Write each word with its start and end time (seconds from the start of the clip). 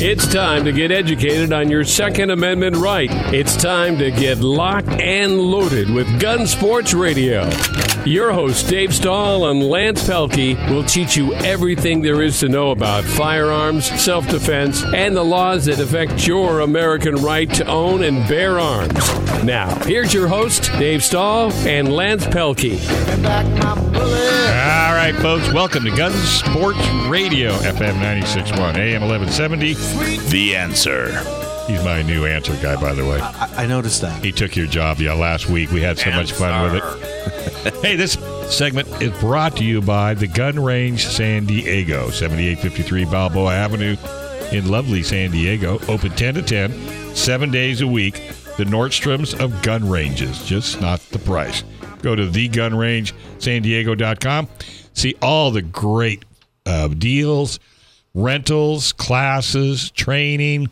It's 0.00 0.32
time 0.32 0.64
to 0.64 0.70
get 0.70 0.92
educated 0.92 1.52
on 1.52 1.68
your 1.68 1.82
Second 1.82 2.30
Amendment 2.30 2.76
right. 2.76 3.10
It's 3.34 3.56
time 3.56 3.98
to 3.98 4.12
get 4.12 4.38
locked 4.38 4.88
and 4.88 5.40
loaded 5.40 5.90
with 5.90 6.20
Gun 6.20 6.46
Sports 6.46 6.94
Radio. 6.94 7.50
Your 8.04 8.32
hosts, 8.32 8.62
Dave 8.62 8.94
Stahl 8.94 9.50
and 9.50 9.60
Lance 9.60 10.06
Pelkey, 10.06 10.54
will 10.70 10.84
teach 10.84 11.16
you 11.16 11.34
everything 11.34 12.00
there 12.00 12.22
is 12.22 12.38
to 12.40 12.48
know 12.48 12.70
about 12.70 13.02
firearms, 13.02 13.86
self 14.00 14.28
defense, 14.28 14.84
and 14.94 15.16
the 15.16 15.24
laws 15.24 15.64
that 15.64 15.80
affect 15.80 16.24
your 16.28 16.60
American 16.60 17.16
right 17.16 17.52
to 17.54 17.66
own 17.66 18.04
and 18.04 18.26
bear 18.28 18.60
arms. 18.60 18.94
Now, 19.42 19.74
here's 19.80 20.14
your 20.14 20.28
host, 20.28 20.70
Dave 20.78 21.02
Stahl 21.02 21.52
and 21.66 21.92
Lance 21.92 22.24
Pelkey. 22.24 22.78
All 24.58 24.94
right, 24.94 25.14
folks, 25.16 25.52
welcome 25.52 25.84
to 25.84 25.90
Gun 25.90 26.12
Sports 26.12 26.78
Radio, 27.08 27.52
FM 27.58 27.94
96.1, 27.94 28.76
AM 28.76 29.02
1170. 29.02 29.87
The 30.30 30.56
answer. 30.56 31.10
He's 31.66 31.84
my 31.84 32.02
new 32.02 32.24
answer 32.24 32.54
guy, 32.62 32.80
by 32.80 32.94
the 32.94 33.04
way. 33.04 33.20
I, 33.20 33.64
I 33.64 33.66
noticed 33.66 34.00
that. 34.00 34.24
He 34.24 34.32
took 34.32 34.56
your 34.56 34.66
job, 34.66 34.98
yeah, 34.98 35.12
last 35.12 35.50
week. 35.50 35.70
We 35.70 35.82
had 35.82 35.98
so 35.98 36.10
much 36.10 36.32
fun 36.32 36.72
with 36.72 36.82
it. 36.82 37.74
hey, 37.82 37.96
this 37.96 38.16
segment 38.48 38.88
is 39.02 39.10
brought 39.20 39.56
to 39.58 39.64
you 39.64 39.82
by 39.82 40.14
the 40.14 40.26
Gun 40.26 40.58
Range 40.58 41.04
San 41.04 41.44
Diego, 41.44 42.08
7853 42.10 43.04
Balboa 43.04 43.54
Avenue 43.54 43.96
in 44.50 44.70
lovely 44.70 45.02
San 45.02 45.30
Diego. 45.30 45.78
Open 45.88 46.10
10 46.12 46.34
to 46.34 46.42
10, 46.42 47.14
seven 47.14 47.50
days 47.50 47.80
a 47.82 47.86
week. 47.86 48.14
The 48.56 48.64
Nordstroms 48.64 49.38
of 49.38 49.60
gun 49.62 49.86
ranges, 49.88 50.44
just 50.44 50.80
not 50.80 51.00
the 51.10 51.18
price. 51.18 51.62
Go 52.02 52.16
to 52.16 52.26
thegunrangesandiego.com. 52.26 54.48
See 54.94 55.14
all 55.22 55.50
the 55.50 55.62
great 55.62 56.24
uh, 56.66 56.88
deals, 56.88 57.60
rentals, 58.22 58.92
classes, 58.92 59.90
training. 59.92 60.70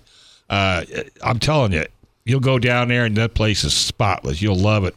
Uh, 0.50 0.84
I'm 1.22 1.38
telling 1.38 1.72
you, 1.72 1.86
you'll 2.24 2.40
go 2.40 2.58
down 2.58 2.88
there 2.88 3.04
and 3.04 3.16
that 3.16 3.34
place 3.34 3.64
is 3.64 3.74
spotless. 3.74 4.42
You'll 4.42 4.58
love 4.58 4.84
it. 4.84 4.94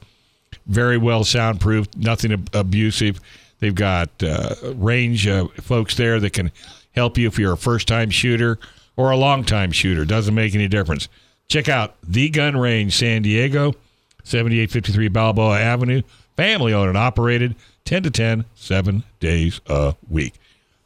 Very 0.66 0.98
well 0.98 1.24
soundproof, 1.24 1.88
nothing 1.96 2.34
ab- 2.34 2.50
abusive. 2.54 3.20
They've 3.60 3.76
got 3.76 4.10
uh, 4.24 4.56
range 4.76 5.28
uh, 5.28 5.48
folks 5.62 5.96
there 5.96 6.20
that 6.20 6.34
can 6.34 6.52
help 6.92 7.18
you 7.18 7.28
if 7.28 7.38
you're 7.38 7.54
a 7.54 7.58
first 7.58 7.88
time 7.88 8.10
shooter 8.10 8.58
or 8.96 9.12
a 9.12 9.18
long 9.18 9.44
time 9.44 9.72
shooter. 9.72 10.06
Doesn't 10.06 10.36
make 10.36 10.56
any 10.56 10.68
difference. 10.68 11.08
Check 11.48 11.68
out 11.68 11.96
the 12.04 12.30
Gun 12.30 12.56
Range 12.58 12.96
San 12.96 13.24
Diego, 13.24 13.74
7853 14.24 15.08
Balboa 15.08 15.60
Avenue. 15.60 16.02
Family 16.38 16.74
owned 16.74 16.90
and 16.90 16.98
operated, 16.98 17.56
10 17.86 18.04
to 18.04 18.12
10, 18.12 18.46
seven 18.56 19.04
days 19.20 19.60
a 19.68 19.96
week. 20.10 20.34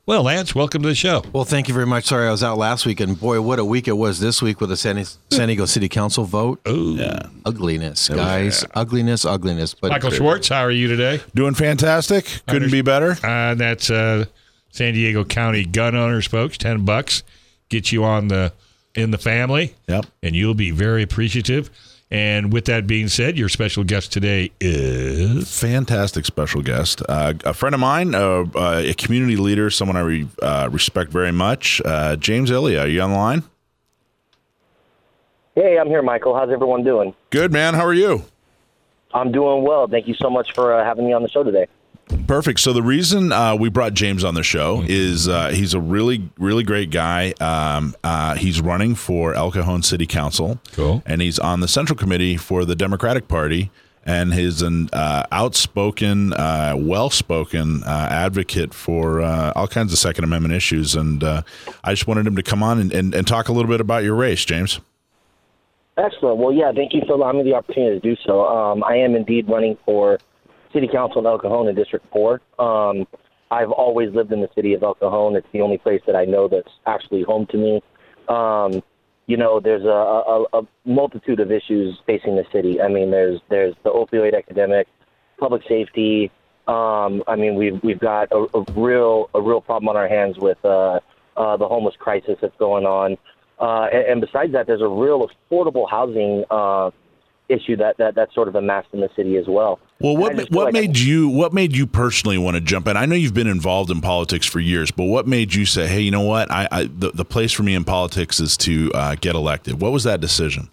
Well, 0.06 0.24
Lance, 0.24 0.54
welcome 0.54 0.82
to 0.82 0.90
the 0.90 0.96
show. 0.96 1.24
Well, 1.32 1.46
thank 1.46 1.70
you 1.70 1.74
very 1.74 1.86
much. 1.86 2.04
Sorry, 2.04 2.28
I 2.28 2.32
was 2.32 2.44
out 2.44 2.58
last 2.58 2.86
week, 2.86 3.00
and 3.00 3.18
boy, 3.18 3.40
what 3.40 3.58
a 3.58 3.64
week 3.64 3.88
it 3.88 3.94
was 3.94 4.20
this 4.20 4.42
week 4.42 4.60
with 4.60 4.70
the 4.70 4.76
San, 4.76 5.02
San 5.32 5.48
Diego 5.48 5.64
City 5.64 5.88
Council 5.88 6.26
vote. 6.26 6.60
Oh, 6.66 6.96
yeah. 6.96 7.28
Ugliness, 7.46 8.10
guys. 8.10 8.66
Ugliness, 8.76 9.24
ugliness. 9.24 9.74
But 9.74 9.92
Michael 9.92 10.12
Schwartz, 10.12 10.50
how 10.50 10.60
are 10.60 10.72
you 10.72 10.90
today? 10.90 11.22
Doing 11.36 11.54
fantastic. 11.54 12.26
Couldn't 12.50 12.72
be 12.72 12.82
better. 12.82 13.16
Uh, 13.24 13.56
that's 13.56 13.90
uh, 13.90 14.26
San 14.72 14.94
Diego 14.94 15.24
County 15.24 15.64
gun 15.64 15.96
owners, 15.96 16.28
folks. 16.28 16.58
Ten 16.58 16.84
bucks 16.84 17.24
get 17.70 17.94
you 17.94 18.04
on 18.04 18.28
the 18.28 18.52
in 18.96 19.12
the 19.12 19.18
family. 19.18 19.74
Yep. 19.88 20.06
and 20.22 20.36
you'll 20.36 20.54
be 20.54 20.72
very 20.72 21.02
appreciative. 21.02 21.70
And 22.14 22.54
with 22.54 22.66
that 22.66 22.86
being 22.86 23.08
said, 23.08 23.40
your 23.40 23.50
special 23.50 23.84
guest 23.84 24.14
today 24.14 24.52
is 24.62 25.60
Fantastic 25.60 26.26
special 26.26 26.62
guest. 26.62 27.02
Uh, 27.10 27.34
a 27.44 27.56
friend 27.56 27.74
of 27.74 27.82
mine, 27.82 28.14
uh, 28.14 28.46
uh, 28.54 28.84
a 28.86 28.94
community 28.94 29.36
leader, 29.36 29.72
someone 29.72 29.98
I 29.98 30.02
re, 30.02 30.28
uh, 30.40 30.70
respect 30.72 31.12
very 31.12 31.32
much. 31.32 31.82
Uh, 31.84 32.16
James 32.16 32.52
Ilya, 32.52 32.82
are 32.82 32.88
you 32.88 33.02
on 33.02 33.10
the 33.10 33.18
line? 33.18 33.44
Hey, 35.56 35.80
I'm 35.80 35.88
here, 35.88 36.04
Michael. 36.04 36.36
How's 36.36 36.52
everyone 36.52 36.84
doing? 36.84 37.16
Good, 37.32 37.52
man. 37.52 37.74
How 37.74 37.86
are 37.86 37.94
you? 37.94 38.24
I'm 39.12 39.32
doing 39.32 39.64
well. 39.64 39.88
Thank 39.88 40.08
you 40.08 40.14
so 40.14 40.30
much 40.30 40.54
for 40.54 40.72
uh, 40.72 40.84
having 40.84 41.08
me 41.08 41.14
on 41.14 41.24
the 41.24 41.30
show 41.30 41.44
today. 41.44 41.66
Perfect. 42.28 42.60
So 42.60 42.74
the 42.74 42.82
reason 42.82 43.32
uh, 43.32 43.56
we 43.56 43.70
brought 43.70 43.94
James 43.94 44.24
on 44.24 44.34
the 44.34 44.44
show 44.44 44.84
is 44.88 45.28
uh, 45.28 45.50
he's 45.50 45.74
a 45.74 45.80
really, 45.80 46.30
really 46.38 46.64
great 46.64 46.90
guy. 46.90 47.34
Um, 47.42 47.96
uh, 48.04 48.36
he's 48.36 48.62
running 48.62 48.96
for 48.96 49.34
El 49.34 49.52
Cajon 49.52 49.84
City 49.84 50.06
Council, 50.08 50.60
Cool. 50.72 51.04
and 51.06 51.22
he's 51.22 51.38
on 51.38 51.60
the 51.60 51.68
Central 51.68 51.98
Committee 51.98 52.38
for 52.38 52.66
the 52.66 52.76
Democratic 52.76 53.28
Party. 53.28 53.72
And 54.06 54.34
he's 54.34 54.62
an 54.62 54.90
uh, 54.92 55.24
outspoken, 55.32 56.34
uh, 56.34 56.74
well-spoken 56.78 57.84
uh, 57.84 58.08
advocate 58.12 58.74
for 58.74 59.22
uh, 59.22 59.54
all 59.56 59.68
kinds 59.68 59.94
of 59.94 60.00
Second 60.00 60.26
Amendment 60.26 60.54
issues. 60.54 60.94
And 60.94 61.24
uh, 61.24 61.44
I 61.86 61.94
just 61.94 62.06
wanted 62.06 62.28
him 62.28 62.36
to 62.36 62.44
come 62.44 62.62
on 62.62 62.80
and, 62.80 62.92
and, 62.92 63.16
and 63.16 63.26
talk 63.26 63.48
a 63.48 63.54
little 63.54 63.70
bit 63.72 63.80
about 63.80 64.04
your 64.04 64.16
race, 64.16 64.44
James. 64.44 64.82
Excellent. 65.98 66.38
Well, 66.38 66.52
yeah, 66.52 66.74
thank 66.74 66.94
you 66.94 67.02
for 67.08 67.14
allowing 67.14 67.38
me 67.38 67.44
the 67.44 67.54
opportunity 67.54 67.98
to 67.98 68.16
do 68.16 68.18
so. 68.26 68.46
Um, 68.46 68.84
I 68.84 68.96
am 68.98 69.16
indeed 69.16 69.48
running 69.48 69.78
for 69.86 70.20
City 70.74 70.88
Council 70.88 71.20
in 71.20 71.28
El 71.28 71.40
Cajon 71.40 71.68
in 71.68 71.76
District 71.76 72.06
4. 72.12 72.42
Um, 72.60 73.08
I've 73.52 73.72
always 73.72 74.14
lived 74.14 74.32
in 74.32 74.42
the 74.42 74.50
city 74.56 74.74
of 74.74 74.84
El 74.84 74.96
Cajon. 74.96 75.36
It's 75.36 75.48
the 75.54 75.62
only 75.62 75.78
place 75.78 76.02
that 76.08 76.16
I 76.16 76.26
know 76.26 76.48
that's 76.48 76.72
actually 76.88 77.22
home 77.24 77.46
to 77.48 77.58
me. 77.58 77.82
Um, 78.28 78.82
you 79.28 79.38
know, 79.38 79.60
there's 79.60 79.86
a, 79.86 79.88
a, 79.88 80.46
a 80.54 80.68
multitude 80.86 81.40
of 81.40 81.52
issues 81.52 81.98
facing 82.06 82.36
the 82.36 82.46
city. 82.52 82.82
I 82.82 82.88
mean, 82.88 83.12
there's 83.12 83.40
there's 83.50 83.76
the 83.84 83.92
opioid 83.92 84.34
epidemic, 84.34 84.88
public 85.38 85.62
safety. 85.68 86.32
Um, 86.68 87.24
I 87.28 87.36
mean, 87.36 87.56
we've 87.56 87.82
we've 87.84 88.00
got 88.00 88.32
a, 88.32 88.48
a 88.54 88.64
real 88.74 89.30
a 89.34 89.42
real 89.42 89.62
problem 89.62 89.88
on 89.90 89.96
our 89.96 90.08
hands 90.08 90.38
with 90.38 90.64
uh, 90.66 91.00
uh, 91.38 91.58
the 91.58 91.68
homeless 91.68 91.96
crisis 91.98 92.38
that's 92.42 92.58
going 92.58 92.86
on. 92.86 93.18
Uh, 93.60 93.88
and, 93.94 94.06
and 94.08 94.22
besides 94.22 94.52
that, 94.54 94.68
there's 94.68 94.82
a 94.82 94.88
real 94.88 95.30
affordable 95.30 95.90
housing 95.90 96.44
uh, 96.50 96.92
issue 97.50 97.76
that, 97.78 97.98
that 97.98 98.16
that's 98.16 98.34
sort 98.34 98.48
of 98.48 98.56
amassed 98.56 98.88
in 98.94 99.02
the 99.02 99.10
city 99.16 99.38
as 99.38 99.46
well. 99.48 99.80
Well, 100.00 100.18
what 100.18 100.32
I 100.32 100.36
ma- 100.36 100.40
just 100.40 100.52
feel 100.52 100.58
what 100.60 100.66
like 100.74 100.76
I- 100.76 100.88
made 100.88 100.98
you 100.98 101.30
what 101.30 101.54
made 101.54 101.76
you 101.76 101.86
personally 101.86 102.38
want 102.38 102.56
to 102.56 102.62
jump 102.62 102.88
in? 102.88 102.98
I 102.98 103.06
know 103.06 103.16
you've 103.16 103.34
been 103.34 103.48
involved 103.48 103.92
in 103.92 104.02
politics 104.02 104.46
for 104.46 104.60
years, 104.60 104.92
but 104.92 105.06
what 105.06 105.28
made 105.28 105.54
you 105.54 105.66
say, 105.66 105.88
"Hey, 105.88 106.02
you 106.02 106.12
know 106.12 106.22
what? 106.22 106.50
I, 106.52 106.68
I 106.72 106.84
the, 106.86 107.12
the 107.14 107.26
place 107.26 107.52
for 107.52 107.64
me 107.64 107.76
in 107.76 107.84
politics 107.84 108.40
is 108.40 108.58
to 108.58 108.92
uh, 108.94 109.16
get 109.16 109.36
elected." 109.36 109.82
What 109.82 109.92
was 109.92 110.04
that 110.04 110.20
decision? 110.22 110.70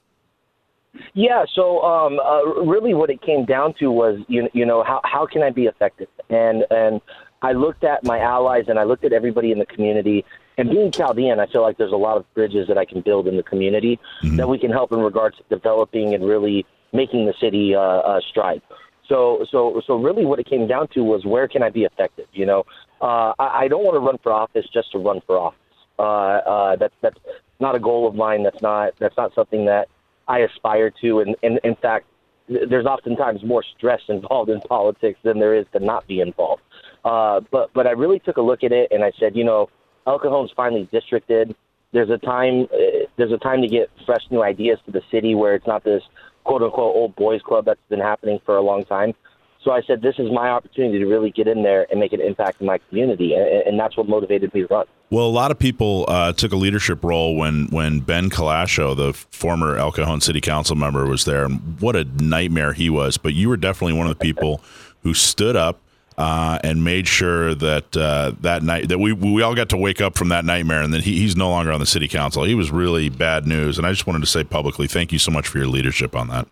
Yeah, 1.14 1.44
so 1.54 1.82
um, 1.82 2.18
uh, 2.20 2.44
really, 2.64 2.94
what 2.94 3.10
it 3.10 3.20
came 3.22 3.44
down 3.44 3.74
to 3.80 3.90
was, 3.90 4.20
you, 4.28 4.48
you 4.52 4.64
know, 4.64 4.82
how 4.84 5.00
how 5.04 5.26
can 5.26 5.42
I 5.42 5.50
be 5.50 5.64
effective? 5.64 6.08
And 6.28 6.64
and 6.70 7.00
I 7.42 7.52
looked 7.52 7.84
at 7.84 8.04
my 8.04 8.18
allies 8.20 8.64
and 8.68 8.78
I 8.78 8.84
looked 8.84 9.04
at 9.04 9.12
everybody 9.12 9.50
in 9.50 9.58
the 9.58 9.66
community. 9.66 10.24
And 10.60 10.68
being 10.68 10.92
Chaldean, 10.92 11.40
I 11.40 11.46
feel 11.46 11.62
like 11.62 11.78
there's 11.78 11.92
a 11.92 11.96
lot 11.96 12.18
of 12.18 12.34
bridges 12.34 12.68
that 12.68 12.76
I 12.76 12.84
can 12.84 13.00
build 13.00 13.26
in 13.26 13.38
the 13.38 13.42
community 13.42 13.98
that 14.36 14.46
we 14.46 14.58
can 14.58 14.70
help 14.70 14.92
in 14.92 15.00
regards 15.00 15.38
to 15.38 15.42
developing 15.48 16.14
and 16.14 16.22
really 16.22 16.66
making 16.92 17.24
the 17.24 17.32
city 17.40 17.74
uh, 17.74 17.80
uh, 17.80 18.20
stride. 18.28 18.60
So 19.08 19.46
so 19.50 19.80
so 19.86 19.96
really, 19.96 20.26
what 20.26 20.38
it 20.38 20.46
came 20.46 20.68
down 20.68 20.88
to 20.88 21.02
was 21.02 21.24
where 21.24 21.48
can 21.48 21.62
I 21.62 21.70
be 21.70 21.84
effective? 21.84 22.26
You 22.32 22.44
know, 22.44 22.66
uh, 23.00 23.32
I, 23.38 23.62
I 23.62 23.68
don't 23.68 23.84
want 23.84 23.94
to 23.94 24.00
run 24.00 24.18
for 24.22 24.32
office 24.32 24.66
just 24.72 24.92
to 24.92 24.98
run 24.98 25.22
for 25.26 25.38
office. 25.38 25.58
Uh, 25.98 26.02
uh, 26.02 26.76
that's 26.76 26.94
that's 27.00 27.18
not 27.58 27.74
a 27.74 27.80
goal 27.80 28.06
of 28.06 28.14
mine. 28.14 28.42
That's 28.42 28.60
not 28.60 28.92
that's 28.98 29.16
not 29.16 29.34
something 29.34 29.64
that 29.64 29.88
I 30.28 30.40
aspire 30.40 30.90
to. 31.00 31.20
And, 31.20 31.36
and 31.42 31.58
in 31.64 31.74
fact, 31.74 32.06
th- 32.48 32.68
there's 32.68 32.86
oftentimes 32.86 33.42
more 33.42 33.64
stress 33.76 34.02
involved 34.08 34.50
in 34.50 34.60
politics 34.60 35.18
than 35.22 35.40
there 35.40 35.54
is 35.54 35.66
to 35.72 35.80
not 35.80 36.06
be 36.06 36.20
involved. 36.20 36.62
Uh, 37.02 37.40
but 37.50 37.72
but 37.72 37.86
I 37.86 37.92
really 37.92 38.18
took 38.18 38.36
a 38.36 38.42
look 38.42 38.62
at 38.62 38.72
it 38.72 38.92
and 38.92 39.02
I 39.02 39.12
said, 39.18 39.34
you 39.34 39.44
know, 39.44 39.70
El 40.10 40.18
Cajon's 40.18 40.50
finally 40.56 40.88
districted. 40.90 41.54
There's 41.92 42.10
a 42.10 42.18
time 42.18 42.66
uh, 42.72 43.06
there's 43.16 43.32
a 43.32 43.38
time 43.38 43.62
to 43.62 43.68
get 43.68 43.90
fresh 44.04 44.24
new 44.30 44.42
ideas 44.42 44.78
to 44.86 44.90
the 44.90 45.02
city 45.10 45.34
where 45.36 45.54
it's 45.54 45.66
not 45.66 45.84
this 45.84 46.02
quote 46.42 46.62
unquote 46.62 46.96
old 46.96 47.14
boys 47.14 47.42
club 47.42 47.64
that's 47.64 47.80
been 47.88 48.00
happening 48.00 48.40
for 48.44 48.56
a 48.56 48.60
long 48.60 48.84
time. 48.84 49.14
So 49.62 49.72
I 49.72 49.82
said, 49.82 50.00
this 50.00 50.14
is 50.18 50.32
my 50.32 50.48
opportunity 50.48 50.98
to 51.00 51.04
really 51.04 51.30
get 51.30 51.46
in 51.46 51.62
there 51.62 51.86
and 51.90 52.00
make 52.00 52.14
an 52.14 52.20
impact 52.22 52.62
in 52.62 52.66
my 52.66 52.78
community, 52.88 53.34
and, 53.34 53.44
and 53.66 53.78
that's 53.78 53.94
what 53.94 54.08
motivated 54.08 54.54
me 54.54 54.62
to 54.62 54.66
run. 54.68 54.86
Well, 55.10 55.26
a 55.26 55.28
lot 55.28 55.50
of 55.50 55.58
people 55.58 56.06
uh, 56.08 56.32
took 56.32 56.52
a 56.52 56.56
leadership 56.56 57.04
role 57.04 57.36
when 57.36 57.66
when 57.66 58.00
Ben 58.00 58.30
Kalasho, 58.30 58.96
the 58.96 59.12
former 59.12 59.76
El 59.76 59.92
Cajon 59.92 60.22
City 60.22 60.40
Council 60.40 60.76
member, 60.76 61.06
was 61.06 61.24
there, 61.24 61.44
and 61.44 61.80
what 61.80 61.94
a 61.94 62.04
nightmare 62.04 62.72
he 62.72 62.88
was. 62.90 63.16
But 63.18 63.34
you 63.34 63.48
were 63.48 63.58
definitely 63.58 63.92
one 63.92 64.06
of 64.06 64.18
the 64.18 64.24
people 64.24 64.62
who 65.02 65.14
stood 65.14 65.56
up. 65.56 65.78
Uh, 66.20 66.58
and 66.62 66.84
made 66.84 67.08
sure 67.08 67.54
that 67.54 67.96
uh, 67.96 68.30
that 68.42 68.62
night 68.62 68.90
that 68.90 68.98
we 68.98 69.10
we 69.10 69.40
all 69.40 69.54
got 69.54 69.70
to 69.70 69.76
wake 69.78 70.02
up 70.02 70.18
from 70.18 70.28
that 70.28 70.44
nightmare, 70.44 70.82
and 70.82 70.92
then 70.92 71.00
he, 71.00 71.18
he's 71.18 71.34
no 71.34 71.48
longer 71.48 71.72
on 71.72 71.80
the 71.80 71.86
city 71.86 72.06
council. 72.08 72.44
He 72.44 72.54
was 72.54 72.70
really 72.70 73.08
bad 73.08 73.46
news, 73.46 73.78
and 73.78 73.86
I 73.86 73.90
just 73.90 74.06
wanted 74.06 74.20
to 74.20 74.26
say 74.26 74.44
publicly, 74.44 74.86
thank 74.86 75.12
you 75.12 75.18
so 75.18 75.30
much 75.30 75.48
for 75.48 75.56
your 75.56 75.66
leadership 75.66 76.14
on 76.14 76.28
that. 76.28 76.46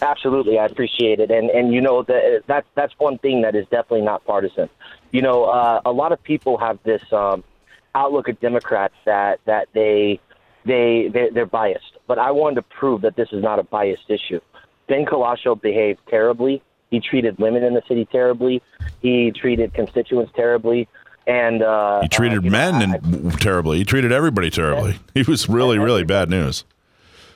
Absolutely, 0.00 0.60
I 0.60 0.66
appreciate 0.66 1.18
it, 1.18 1.28
and 1.28 1.50
and 1.50 1.74
you 1.74 1.80
know 1.80 2.04
that 2.04 2.44
that's 2.46 2.68
that's 2.76 2.94
one 2.98 3.18
thing 3.18 3.42
that 3.42 3.56
is 3.56 3.64
definitely 3.64 4.02
not 4.02 4.24
partisan. 4.24 4.68
You 5.10 5.22
know, 5.22 5.46
uh, 5.46 5.80
a 5.84 5.90
lot 5.90 6.12
of 6.12 6.22
people 6.22 6.56
have 6.58 6.78
this 6.84 7.02
um, 7.12 7.42
outlook 7.96 8.28
at 8.28 8.40
Democrats 8.40 8.94
that 9.06 9.40
that 9.46 9.66
they 9.72 10.20
they 10.64 11.08
they 11.12 11.30
they're 11.30 11.46
biased, 11.46 11.98
but 12.06 12.20
I 12.20 12.30
wanted 12.30 12.54
to 12.54 12.62
prove 12.62 13.00
that 13.00 13.16
this 13.16 13.30
is 13.32 13.42
not 13.42 13.58
a 13.58 13.64
biased 13.64 14.08
issue. 14.08 14.38
Ben 14.86 15.04
Kalasho 15.04 15.60
behaved 15.60 15.98
terribly 16.08 16.62
He 16.90 17.00
treated 17.00 17.38
women 17.38 17.62
in 17.62 17.74
the 17.74 17.82
city 17.86 18.06
terribly. 18.06 18.62
He 19.02 19.30
treated 19.30 19.74
constituents 19.74 20.32
terribly. 20.34 20.88
And 21.26 21.62
uh, 21.62 22.00
He 22.02 22.08
treated 22.08 22.38
uh, 22.38 22.42
know, 22.42 22.50
men 22.50 22.74
I- 22.74 22.82
and 22.96 23.40
terribly. 23.40 23.78
He 23.78 23.84
treated 23.84 24.12
everybody 24.12 24.50
terribly. 24.50 24.98
He 25.14 25.22
was 25.22 25.48
really, 25.48 25.78
really 25.78 26.04
bad 26.04 26.30
news. 26.30 26.64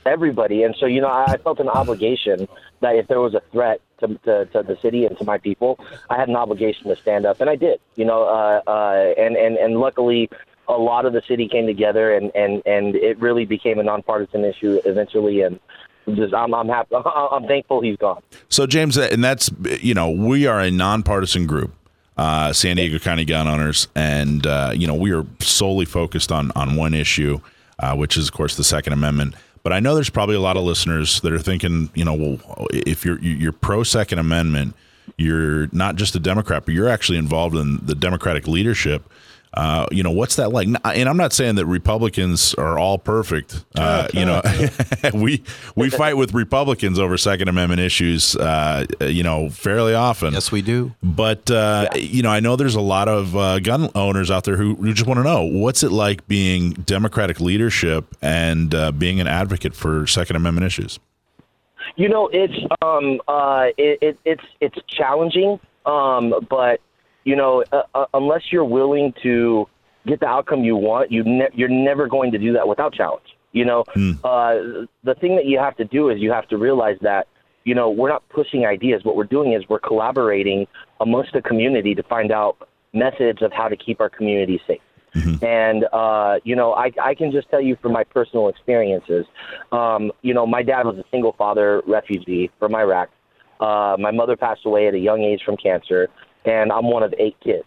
everybody. 0.05 0.63
And 0.63 0.75
so, 0.79 0.85
you 0.85 1.01
know, 1.01 1.07
I 1.07 1.33
I 1.33 1.37
felt 1.37 1.59
an 1.59 1.69
obligation 1.69 2.47
that 2.81 2.95
if 2.95 3.07
there 3.07 3.21
was 3.21 3.33
a 3.33 3.41
threat 3.51 3.79
to, 3.99 4.07
to, 4.25 4.45
to 4.47 4.63
the 4.63 4.77
city 4.81 5.05
and 5.05 5.17
to 5.17 5.23
my 5.23 5.37
people, 5.37 5.79
I 6.09 6.17
had 6.17 6.27
an 6.27 6.35
obligation 6.35 6.89
to 6.89 6.95
stand 6.95 7.25
up, 7.25 7.39
and 7.39 7.49
I 7.49 7.55
did. 7.55 7.79
You 7.95 8.05
know, 8.05 8.23
uh, 8.23 8.61
uh, 8.67 9.13
and 9.17 9.37
and 9.37 9.55
and 9.57 9.79
luckily, 9.79 10.29
a 10.67 10.73
lot 10.73 11.05
of 11.05 11.13
the 11.13 11.21
city 11.27 11.47
came 11.47 11.65
together, 11.67 12.13
and 12.13 12.31
and 12.35 12.61
and 12.65 12.95
it 12.95 13.17
really 13.19 13.45
became 13.45 13.79
a 13.79 13.83
nonpartisan 13.83 14.43
issue 14.43 14.81
eventually. 14.85 15.41
And 15.41 15.59
just 16.07 16.33
I'm 16.33 16.53
I'm 16.53 16.67
happy. 16.67 16.95
I'm 17.05 17.47
thankful 17.47 17.81
he's 17.81 17.97
gone. 17.97 18.21
So, 18.49 18.65
James, 18.67 18.97
and 18.97 19.23
that's, 19.23 19.49
you 19.81 19.93
know, 19.93 20.09
we 20.09 20.47
are 20.47 20.59
a 20.59 20.71
nonpartisan 20.71 21.47
group, 21.47 21.73
uh, 22.17 22.53
San 22.53 22.75
Diego 22.75 22.99
County 22.99 23.25
Gun 23.25 23.47
Owners, 23.47 23.87
and, 23.95 24.45
uh, 24.45 24.71
you 24.75 24.87
know, 24.87 24.95
we 24.95 25.11
are 25.13 25.25
solely 25.39 25.85
focused 25.85 26.31
on, 26.31 26.51
on 26.55 26.75
one 26.75 26.93
issue, 26.93 27.39
uh, 27.79 27.95
which 27.95 28.17
is, 28.17 28.27
of 28.27 28.33
course, 28.33 28.55
the 28.55 28.63
Second 28.63 28.93
Amendment. 28.93 29.35
But 29.63 29.71
I 29.71 29.79
know 29.79 29.95
there's 29.95 30.09
probably 30.09 30.35
a 30.35 30.41
lot 30.41 30.57
of 30.57 30.63
listeners 30.63 31.21
that 31.21 31.31
are 31.31 31.39
thinking, 31.39 31.89
you 31.95 32.03
know, 32.03 32.13
well, 32.13 32.67
if 32.71 33.05
you're 33.05 33.19
you're 33.19 33.53
pro 33.53 33.83
Second 33.83 34.19
Amendment, 34.19 34.75
you're 35.17 35.67
not 35.71 35.95
just 35.95 36.15
a 36.15 36.19
Democrat, 36.19 36.65
but 36.65 36.73
you're 36.73 36.89
actually 36.89 37.17
involved 37.17 37.55
in 37.55 37.79
the 37.81 37.95
Democratic 37.95 38.47
leadership. 38.47 39.03
Uh, 39.53 39.85
you 39.91 40.01
know, 40.01 40.11
what's 40.11 40.35
that 40.37 40.51
like? 40.51 40.67
And 40.83 41.07
I'm 41.07 41.17
not 41.17 41.31
saying 41.31 41.55
that 41.55 41.65
Republicans 41.67 42.55
are 42.55 42.79
all 42.79 42.97
perfect. 42.97 43.63
Uh, 43.75 44.07
you 44.13 44.25
know, 44.25 44.41
we 45.13 45.43
we 45.75 45.89
fight 45.91 46.17
with 46.17 46.33
Republicans 46.33 46.97
over 46.97 47.17
Second 47.17 47.49
Amendment 47.49 47.79
issues. 47.79 48.35
Uh, 48.35 48.85
you 49.01 49.21
know, 49.21 49.49
fairly 49.49 49.93
often. 49.93 50.33
Yes, 50.33 50.51
we 50.51 50.63
do. 50.63 50.95
But 51.03 51.51
uh, 51.51 51.89
you 51.95 52.23
know, 52.23 52.31
I 52.31 52.39
know 52.39 52.55
there's 52.55 52.75
a 52.75 52.81
lot 52.81 53.07
of 53.07 53.35
uh, 53.35 53.59
gun 53.59 53.89
owners 53.93 54.31
out 54.31 54.43
there 54.43 54.57
who, 54.57 54.75
who 54.75 54.91
just 54.93 55.07
want 55.07 55.19
to 55.19 55.23
know 55.23 55.43
what's 55.43 55.83
it 55.83 55.91
like 55.91 56.27
being 56.27 56.71
Democratic 56.71 57.39
leadership 57.39 58.05
and 58.21 58.73
uh, 58.73 58.91
being 58.91 59.19
an 59.19 59.27
advocate 59.27 59.75
for 59.75 60.07
Second 60.07 60.35
Amendment 60.35 60.65
issues. 60.65 60.99
You 61.95 62.09
know, 62.09 62.27
it's 62.33 62.53
um 62.81 63.21
uh 63.27 63.67
it, 63.77 63.99
it 64.01 64.17
it's 64.25 64.43
it's 64.61 64.77
challenging, 64.87 65.59
um, 65.85 66.33
but 66.49 66.81
you 67.23 67.35
know, 67.35 67.63
uh, 67.71 67.83
uh, 67.95 68.05
unless 68.13 68.51
you're 68.51 68.65
willing 68.65 69.13
to 69.23 69.67
get 70.05 70.19
the 70.19 70.27
outcome 70.27 70.63
you 70.63 70.75
want, 70.75 71.11
you 71.11 71.23
ne- 71.23 71.49
you're 71.53 71.69
never 71.69 72.07
going 72.07 72.31
to 72.31 72.37
do 72.37 72.53
that 72.53 72.67
without 72.67 72.93
challenge. 72.93 73.25
You 73.51 73.65
know, 73.65 73.83
uh, 74.23 74.85
the 75.03 75.15
thing 75.19 75.35
that 75.35 75.45
you 75.45 75.59
have 75.59 75.77
to 75.77 75.85
do 75.85 76.09
is 76.09 76.19
you 76.19 76.31
have 76.31 76.47
to 76.49 76.57
realize 76.57 76.97
that 77.01 77.27
you 77.63 77.75
know 77.75 77.89
we're 77.89 78.09
not 78.09 78.27
pushing 78.29 78.65
ideas. 78.65 79.03
What 79.03 79.15
we're 79.15 79.25
doing 79.25 79.53
is 79.53 79.63
we're 79.69 79.79
collaborating 79.79 80.67
amongst 80.99 81.33
the 81.33 81.41
community 81.41 81.93
to 81.95 82.03
find 82.03 82.31
out 82.31 82.67
methods 82.93 83.41
of 83.41 83.51
how 83.51 83.67
to 83.67 83.75
keep 83.75 84.01
our 84.01 84.09
community 84.09 84.59
safe. 84.67 84.81
And 85.43 85.85
uh, 85.93 86.39
you 86.43 86.55
know, 86.55 86.73
I, 86.73 86.91
I 87.01 87.13
can 87.13 87.31
just 87.31 87.49
tell 87.49 87.61
you 87.61 87.77
from 87.81 87.93
my 87.93 88.03
personal 88.03 88.49
experiences. 88.49 89.25
Um, 89.71 90.11
you 90.23 90.33
know, 90.33 90.47
my 90.47 90.63
dad 90.63 90.85
was 90.85 90.97
a 90.97 91.05
single 91.11 91.33
father 91.33 91.83
refugee 91.85 92.49
from 92.57 92.73
Iraq. 92.73 93.09
Uh, 93.59 93.95
my 93.99 94.11
mother 94.11 94.35
passed 94.35 94.65
away 94.65 94.87
at 94.87 94.93
a 94.93 94.99
young 94.99 95.21
age 95.21 95.41
from 95.45 95.55
cancer, 95.55 96.09
and 96.45 96.71
I'm 96.71 96.89
one 96.89 97.03
of 97.03 97.13
eight 97.17 97.35
kids. 97.43 97.65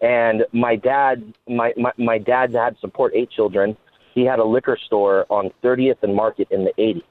And 0.00 0.44
my 0.52 0.76
dad, 0.76 1.34
my, 1.48 1.72
my 1.76 1.92
my 1.98 2.18
dad 2.18 2.54
had 2.54 2.78
support 2.80 3.12
eight 3.14 3.30
children. 3.30 3.76
He 4.14 4.24
had 4.24 4.38
a 4.38 4.44
liquor 4.44 4.78
store 4.86 5.26
on 5.30 5.50
30th 5.62 6.02
and 6.02 6.14
Market 6.14 6.48
in 6.50 6.64
the 6.64 6.72
80s. 6.78 7.02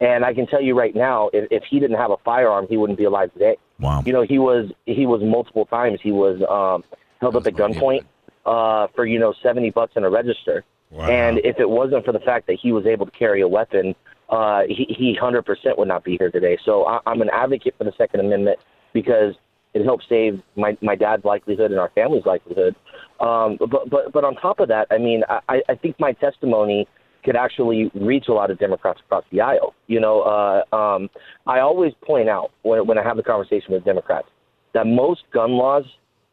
And 0.00 0.24
I 0.24 0.32
can 0.32 0.46
tell 0.46 0.60
you 0.60 0.76
right 0.76 0.94
now, 0.94 1.30
if, 1.32 1.46
if 1.50 1.62
he 1.68 1.78
didn't 1.78 1.98
have 1.98 2.10
a 2.10 2.16
firearm, 2.24 2.66
he 2.68 2.76
wouldn't 2.76 2.98
be 2.98 3.04
alive 3.04 3.32
today. 3.32 3.56
Wow. 3.78 4.02
You 4.04 4.12
know, 4.12 4.22
he 4.22 4.38
was 4.38 4.70
he 4.86 5.06
was 5.06 5.20
multiple 5.22 5.66
times. 5.66 6.00
He 6.02 6.12
was 6.12 6.40
um, 6.48 6.84
held 7.20 7.36
up 7.36 7.46
at 7.46 7.54
gunpoint 7.54 8.04
uh, 8.46 8.88
for 8.94 9.04
you 9.04 9.18
know 9.18 9.34
70 9.42 9.70
bucks 9.70 9.92
in 9.96 10.04
a 10.04 10.10
register. 10.10 10.64
Wow. 10.90 11.08
And 11.08 11.38
if 11.38 11.58
it 11.58 11.68
wasn't 11.68 12.04
for 12.04 12.12
the 12.12 12.20
fact 12.20 12.46
that 12.48 12.58
he 12.60 12.70
was 12.70 12.84
able 12.86 13.06
to 13.06 13.12
carry 13.12 13.40
a 13.40 13.48
weapon, 13.48 13.94
uh, 14.28 14.62
he, 14.68 14.84
he 14.88 15.16
100% 15.20 15.78
would 15.78 15.88
not 15.88 16.04
be 16.04 16.16
here 16.18 16.30
today. 16.30 16.58
So 16.64 16.86
I, 16.86 17.00
I'm 17.06 17.22
an 17.22 17.30
advocate 17.32 17.74
for 17.78 17.84
the 17.84 17.92
Second 17.96 18.20
Amendment 18.20 18.58
because 18.92 19.34
it 19.74 19.84
helps 19.84 20.04
save 20.08 20.42
my, 20.56 20.76
my 20.82 20.94
dad's 20.94 21.24
livelihood 21.24 21.70
and 21.70 21.80
our 21.80 21.90
family's 21.94 22.26
livelihood. 22.26 22.74
Um, 23.20 23.56
but, 23.58 23.88
but, 23.88 24.12
but 24.12 24.24
on 24.24 24.34
top 24.36 24.60
of 24.60 24.68
that, 24.68 24.86
I 24.90 24.98
mean, 24.98 25.22
I, 25.28 25.62
I 25.68 25.74
think 25.74 25.98
my 25.98 26.12
testimony 26.12 26.86
could 27.24 27.36
actually 27.36 27.90
reach 27.94 28.26
a 28.28 28.32
lot 28.32 28.50
of 28.50 28.58
Democrats 28.58 29.00
across 29.04 29.24
the 29.30 29.40
aisle. 29.40 29.74
You 29.86 30.00
know, 30.00 30.22
uh, 30.22 30.76
um, 30.76 31.08
I 31.46 31.60
always 31.60 31.92
point 32.04 32.28
out 32.28 32.50
when, 32.62 32.86
when 32.86 32.98
I 32.98 33.02
have 33.02 33.16
the 33.16 33.22
conversation 33.22 33.72
with 33.72 33.84
Democrats 33.84 34.28
that 34.74 34.86
most 34.86 35.22
gun 35.32 35.52
laws 35.52 35.84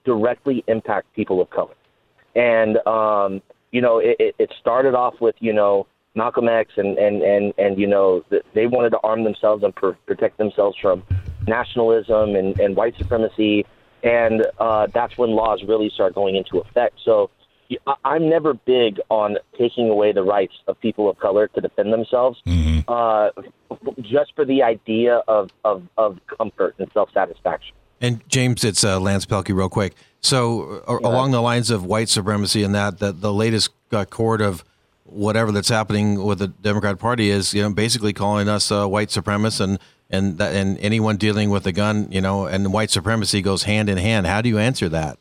directly 0.05 0.63
impact 0.67 1.13
people 1.13 1.41
of 1.41 1.49
color. 1.49 1.75
And, 2.35 2.77
um, 2.87 3.41
you 3.71 3.81
know, 3.81 3.99
it, 3.99 4.15
it, 4.19 4.35
it 4.39 4.53
started 4.59 4.95
off 4.95 5.15
with, 5.21 5.35
you 5.39 5.53
know, 5.53 5.87
Malcolm 6.15 6.49
X 6.49 6.71
and, 6.77 6.97
and, 6.97 7.21
and, 7.21 7.53
and 7.57 7.77
you 7.77 7.85
know, 7.85 8.23
they 8.55 8.65
wanted 8.65 8.89
to 8.91 8.99
arm 9.03 9.23
themselves 9.23 9.63
and 9.63 9.75
pr- 9.75 9.91
protect 10.07 10.37
themselves 10.37 10.75
from 10.81 11.03
nationalism 11.49 12.35
and, 12.35 12.59
and 12.59 12.75
white 12.75 12.97
supremacy. 12.97 13.65
And 14.03 14.45
uh, 14.59 14.87
that's 14.87 15.17
when 15.17 15.31
laws 15.31 15.61
really 15.67 15.89
start 15.89 16.15
going 16.15 16.35
into 16.35 16.59
effect. 16.59 16.99
So 17.03 17.29
I'm 18.03 18.29
never 18.29 18.53
big 18.53 18.99
on 19.09 19.37
taking 19.57 19.89
away 19.89 20.11
the 20.11 20.23
rights 20.23 20.53
of 20.67 20.79
people 20.79 21.09
of 21.09 21.19
color 21.19 21.47
to 21.49 21.61
defend 21.61 21.93
themselves 21.93 22.41
uh, 22.87 23.29
just 24.01 24.33
for 24.35 24.45
the 24.45 24.63
idea 24.63 25.17
of, 25.27 25.51
of, 25.63 25.83
of 25.97 26.19
comfort 26.37 26.75
and 26.79 26.89
self 26.93 27.11
satisfaction. 27.13 27.75
And 28.01 28.27
James, 28.29 28.63
it's 28.63 28.83
uh, 28.83 28.99
Lance 28.99 29.25
Pelkey, 29.25 29.53
real 29.53 29.69
quick. 29.69 29.93
So, 30.21 30.83
uh, 30.87 30.99
along 31.03 31.31
the 31.31 31.41
lines 31.41 31.69
of 31.69 31.85
white 31.85 32.09
supremacy 32.09 32.63
and 32.63 32.73
that, 32.73 32.99
that 32.99 33.21
the 33.21 33.33
latest 33.33 33.71
uh, 33.91 34.05
court 34.05 34.41
of 34.41 34.63
whatever 35.03 35.51
that's 35.51 35.69
happening 35.69 36.23
with 36.23 36.39
the 36.39 36.47
Democrat 36.47 36.97
Party 36.97 37.29
is, 37.29 37.53
you 37.53 37.61
know, 37.61 37.71
basically 37.71 38.13
calling 38.13 38.47
us 38.47 38.71
uh, 38.71 38.87
white 38.87 39.09
supremacists 39.09 39.61
and 39.61 39.79
and 40.09 40.37
that 40.37 40.55
and 40.55 40.77
anyone 40.79 41.17
dealing 41.17 41.49
with 41.49 41.65
a 41.67 41.71
gun, 41.71 42.11
you 42.11 42.21
know, 42.21 42.45
and 42.45 42.73
white 42.73 42.89
supremacy 42.89 43.41
goes 43.41 43.63
hand 43.63 43.89
in 43.89 43.97
hand. 43.97 44.27
How 44.27 44.41
do 44.41 44.49
you 44.49 44.57
answer 44.57 44.89
that? 44.89 45.19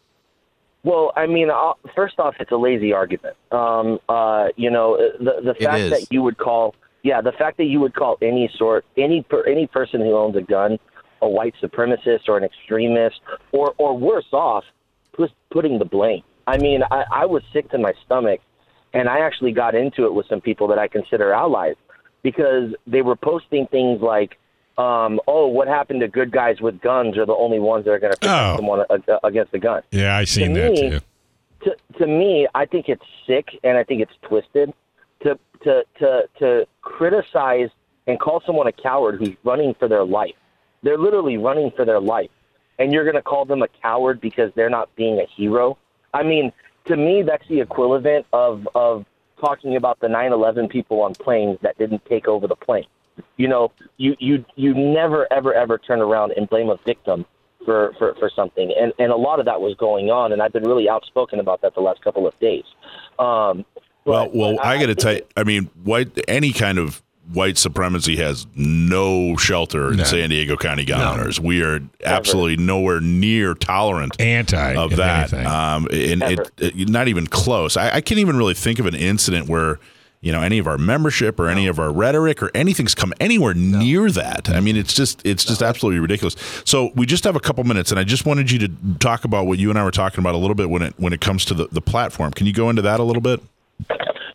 Well, 0.84 1.12
I 1.16 1.26
mean, 1.26 1.50
uh, 1.50 1.72
first 1.94 2.18
off, 2.18 2.36
it's 2.38 2.52
a 2.52 2.56
lazy 2.56 2.92
argument. 2.92 3.36
Um, 3.50 3.98
uh, 4.08 4.48
you 4.56 4.70
know, 4.70 4.96
the 5.18 5.40
the 5.44 5.54
fact 5.54 5.90
that 5.90 6.06
you 6.10 6.22
would 6.22 6.38
call, 6.38 6.74
yeah, 7.02 7.20
the 7.20 7.32
fact 7.32 7.56
that 7.58 7.64
you 7.64 7.80
would 7.80 7.94
call 7.94 8.16
any 8.22 8.50
sort, 8.56 8.84
any 8.96 9.22
per, 9.22 9.44
any 9.44 9.66
person 9.66 10.00
who 10.00 10.16
owns 10.16 10.36
a 10.36 10.40
gun, 10.40 10.78
a 11.20 11.28
white 11.28 11.54
supremacist 11.60 12.28
or 12.28 12.38
an 12.38 12.44
extremist, 12.44 13.20
or 13.52 13.74
or 13.76 13.98
worse 13.98 14.32
off, 14.32 14.64
put, 15.12 15.32
putting 15.50 15.78
the 15.78 15.84
blame. 15.84 16.22
I 16.46 16.58
mean, 16.58 16.82
I, 16.90 17.04
I 17.12 17.26
was 17.26 17.42
sick 17.52 17.70
to 17.72 17.78
my 17.78 17.92
stomach, 18.06 18.40
and 18.94 19.08
I 19.08 19.18
actually 19.20 19.52
got 19.52 19.74
into 19.74 20.06
it 20.06 20.14
with 20.14 20.26
some 20.28 20.40
people 20.40 20.68
that 20.68 20.78
I 20.78 20.88
consider 20.88 21.32
allies 21.32 21.76
because 22.22 22.72
they 22.86 23.02
were 23.02 23.16
posting 23.16 23.66
things 23.66 24.00
like. 24.00 24.38
Um, 24.78 25.20
oh, 25.26 25.48
what 25.48 25.66
happened 25.66 26.00
to 26.00 26.08
good 26.08 26.30
guys 26.30 26.60
with 26.60 26.80
guns 26.80 27.18
are 27.18 27.26
the 27.26 27.34
only 27.34 27.58
ones 27.58 27.84
that 27.84 27.90
are 27.90 27.98
going 27.98 28.12
to 28.12 28.18
protect 28.18 28.42
Oh. 28.52 28.56
someone 28.56 28.86
uh, 28.88 29.18
against 29.24 29.52
a 29.52 29.58
gun 29.58 29.82
Yeah, 29.90 30.16
I 30.16 30.22
seen 30.24 30.54
To 30.54 30.60
that 30.60 30.72
me, 30.72 30.90
too. 30.90 31.00
to 31.64 31.76
to 31.98 32.06
me, 32.06 32.46
I 32.54 32.64
think 32.64 32.88
it's 32.88 33.02
sick 33.26 33.58
and 33.64 33.76
I 33.76 33.82
think 33.82 34.00
it's 34.02 34.12
twisted 34.22 34.72
to 35.24 35.38
to 35.64 35.84
to 35.98 36.28
to 36.38 36.66
criticize 36.82 37.70
and 38.06 38.18
call 38.20 38.40
someone 38.46 38.66
a 38.68 38.72
coward 38.72 39.16
who's 39.18 39.34
running 39.44 39.74
for 39.74 39.88
their 39.88 40.04
life. 40.04 40.36
They're 40.84 40.96
literally 40.96 41.36
running 41.38 41.72
for 41.72 41.84
their 41.84 41.98
life, 42.00 42.30
and 42.78 42.92
you're 42.92 43.04
going 43.04 43.16
to 43.16 43.22
call 43.22 43.44
them 43.44 43.62
a 43.62 43.68
coward 43.82 44.20
because 44.20 44.52
they're 44.54 44.70
not 44.70 44.94
being 44.94 45.18
a 45.18 45.26
hero. 45.26 45.76
I 46.14 46.22
mean, 46.22 46.52
to 46.84 46.96
me, 46.96 47.22
that's 47.22 47.46
the 47.48 47.60
equivalent 47.60 48.26
of 48.32 48.68
of 48.76 49.04
talking 49.40 49.74
about 49.74 49.98
the 49.98 50.06
9/11 50.06 50.68
people 50.70 51.00
on 51.02 51.14
planes 51.14 51.58
that 51.62 51.76
didn't 51.78 52.04
take 52.06 52.28
over 52.28 52.46
the 52.46 52.54
plane. 52.56 52.86
You 53.36 53.48
know, 53.48 53.72
you 53.96 54.16
you 54.18 54.44
you 54.56 54.74
never 54.74 55.26
ever 55.32 55.52
ever 55.54 55.78
turn 55.78 56.00
around 56.00 56.32
and 56.36 56.48
blame 56.48 56.68
a 56.70 56.76
victim 56.86 57.24
for, 57.64 57.92
for, 57.98 58.14
for 58.14 58.30
something. 58.34 58.72
And, 58.80 58.92
and 58.98 59.12
a 59.12 59.16
lot 59.16 59.40
of 59.40 59.44
that 59.46 59.60
was 59.60 59.74
going 59.74 60.10
on, 60.10 60.32
and 60.32 60.40
I've 60.40 60.52
been 60.52 60.62
really 60.66 60.88
outspoken 60.88 61.38
about 61.40 61.60
that 61.62 61.74
the 61.74 61.80
last 61.82 62.02
couple 62.02 62.26
of 62.26 62.38
days. 62.40 62.64
Um, 63.18 63.64
Well, 64.04 64.24
but- 64.26 64.34
well, 64.34 64.56
but 64.56 64.64
I 64.64 64.78
got 64.78 64.86
to 64.86 64.94
tell 64.94 65.14
you, 65.14 65.22
I 65.36 65.44
mean, 65.44 65.68
white 65.84 66.08
any 66.28 66.52
kind 66.52 66.78
of 66.78 67.02
white 67.34 67.58
supremacy 67.58 68.16
has 68.16 68.46
no 68.54 69.36
shelter 69.36 69.90
in 69.90 69.98
No. 69.98 70.04
San 70.04 70.30
Diego 70.30 70.56
County 70.56 70.86
gun 70.86 71.00
No. 71.00 71.12
owners. 71.12 71.38
We 71.38 71.62
are 71.62 71.80
absolutely 72.02 72.56
nowhere 72.56 73.02
near 73.02 73.52
tolerant 73.52 74.18
Anti 74.18 74.74
of 74.76 74.96
that. 74.96 75.30
anything. 75.34 75.46
Um, 75.46 75.88
and 75.92 76.22
it, 76.22 76.50
it- 76.58 76.88
not 76.88 77.08
even 77.08 77.26
close. 77.26 77.76
I, 77.76 77.96
I 77.96 78.00
can't 78.00 78.18
even 78.20 78.38
really 78.38 78.54
think 78.54 78.78
of 78.78 78.86
an 78.86 78.94
incident 78.94 79.46
where 79.46 79.78
you 80.20 80.32
know 80.32 80.42
any 80.42 80.58
of 80.58 80.66
our 80.66 80.78
membership 80.78 81.38
or 81.38 81.48
any 81.48 81.66
of 81.66 81.78
our 81.78 81.92
rhetoric 81.92 82.42
or 82.42 82.50
anything's 82.54 82.94
come 82.94 83.12
anywhere 83.20 83.54
near 83.54 84.10
that. 84.10 84.48
I 84.48 84.60
mean, 84.60 84.76
it's 84.76 84.92
just 84.92 85.24
it's 85.24 85.44
just 85.44 85.62
absolutely 85.62 86.00
ridiculous. 86.00 86.36
So 86.64 86.90
we 86.94 87.06
just 87.06 87.24
have 87.24 87.36
a 87.36 87.40
couple 87.40 87.64
minutes, 87.64 87.90
and 87.90 88.00
I 88.00 88.04
just 88.04 88.26
wanted 88.26 88.50
you 88.50 88.58
to 88.60 88.68
talk 88.98 89.24
about 89.24 89.46
what 89.46 89.58
you 89.58 89.70
and 89.70 89.78
I 89.78 89.84
were 89.84 89.90
talking 89.90 90.20
about 90.20 90.34
a 90.34 90.38
little 90.38 90.56
bit 90.56 90.70
when 90.70 90.82
it 90.82 90.94
when 90.98 91.12
it 91.12 91.20
comes 91.20 91.44
to 91.46 91.54
the, 91.54 91.68
the 91.68 91.80
platform. 91.80 92.32
Can 92.32 92.46
you 92.46 92.52
go 92.52 92.70
into 92.70 92.82
that 92.82 93.00
a 93.00 93.04
little 93.04 93.22
bit? 93.22 93.40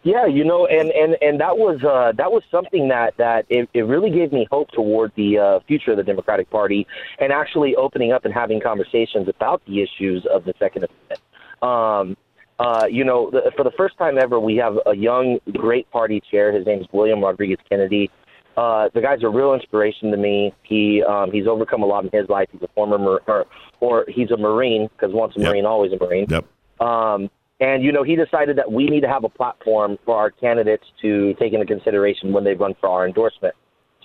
Yeah, 0.03 0.25
you 0.25 0.43
know, 0.43 0.65
and 0.65 0.91
and 0.91 1.17
and 1.21 1.39
that 1.39 1.57
was 1.57 1.81
uh, 1.81 2.11
that 2.17 2.29
was 2.29 2.43
something 2.51 2.89
that 2.89 3.15
that 3.17 3.45
it, 3.47 3.69
it 3.73 3.83
really 3.83 4.09
gave 4.09 4.33
me 4.33 4.45
hope 4.51 4.69
toward 4.71 5.13
the 5.15 5.39
uh, 5.39 5.59
future 5.61 5.91
of 5.91 5.97
the 5.97 6.03
Democratic 6.03 6.49
Party, 6.49 6.85
and 7.19 7.31
actually 7.31 7.75
opening 7.77 8.11
up 8.11 8.25
and 8.25 8.33
having 8.33 8.59
conversations 8.59 9.29
about 9.29 9.61
the 9.65 9.81
issues 9.81 10.25
of 10.25 10.43
the 10.43 10.53
Second 10.59 10.87
Amendment. 10.89 11.21
Um, 11.61 12.17
uh, 12.63 12.85
you 12.89 13.03
know, 13.03 13.29
the, 13.29 13.51
for 13.57 13.63
the 13.63 13.71
first 13.77 13.97
time 13.97 14.17
ever, 14.17 14.39
we 14.39 14.55
have 14.55 14.75
a 14.85 14.95
young, 14.95 15.37
great 15.51 15.89
party 15.91 16.21
chair. 16.31 16.53
His 16.53 16.65
name 16.65 16.79
is 16.79 16.87
William 16.93 17.21
Rodriguez 17.21 17.57
Kennedy. 17.69 18.09
Uh, 18.55 18.87
the 18.93 19.01
guy's 19.01 19.21
a 19.23 19.29
real 19.29 19.53
inspiration 19.53 20.11
to 20.11 20.17
me. 20.17 20.53
He 20.63 21.03
um, 21.03 21.29
he's 21.31 21.45
overcome 21.45 21.83
a 21.83 21.85
lot 21.85 22.05
in 22.05 22.11
his 22.13 22.29
life. 22.29 22.47
He's 22.53 22.61
a 22.61 22.69
former 22.73 22.97
mar- 22.97 23.21
or, 23.27 23.45
or 23.81 24.05
he's 24.07 24.31
a 24.31 24.37
Marine 24.37 24.87
because 24.95 25.13
once 25.13 25.33
a 25.35 25.41
Yep. 25.41 25.49
Marine, 25.49 25.65
always 25.65 25.91
a 25.91 25.97
Marine. 25.97 26.25
Yep. 26.29 26.45
Um, 26.79 27.29
and 27.59 27.83
you 27.83 27.91
know, 27.91 28.03
he 28.03 28.15
decided 28.15 28.57
that 28.57 28.71
we 28.71 28.85
need 28.85 29.01
to 29.01 29.09
have 29.09 29.25
a 29.25 29.29
platform 29.29 29.97
for 30.05 30.15
our 30.15 30.31
candidates 30.31 30.85
to 31.01 31.33
take 31.39 31.51
into 31.51 31.65
consideration 31.65 32.31
when 32.31 32.45
they 32.45 32.53
run 32.53 32.75
for 32.79 32.87
our 32.87 33.05
endorsement. 33.05 33.55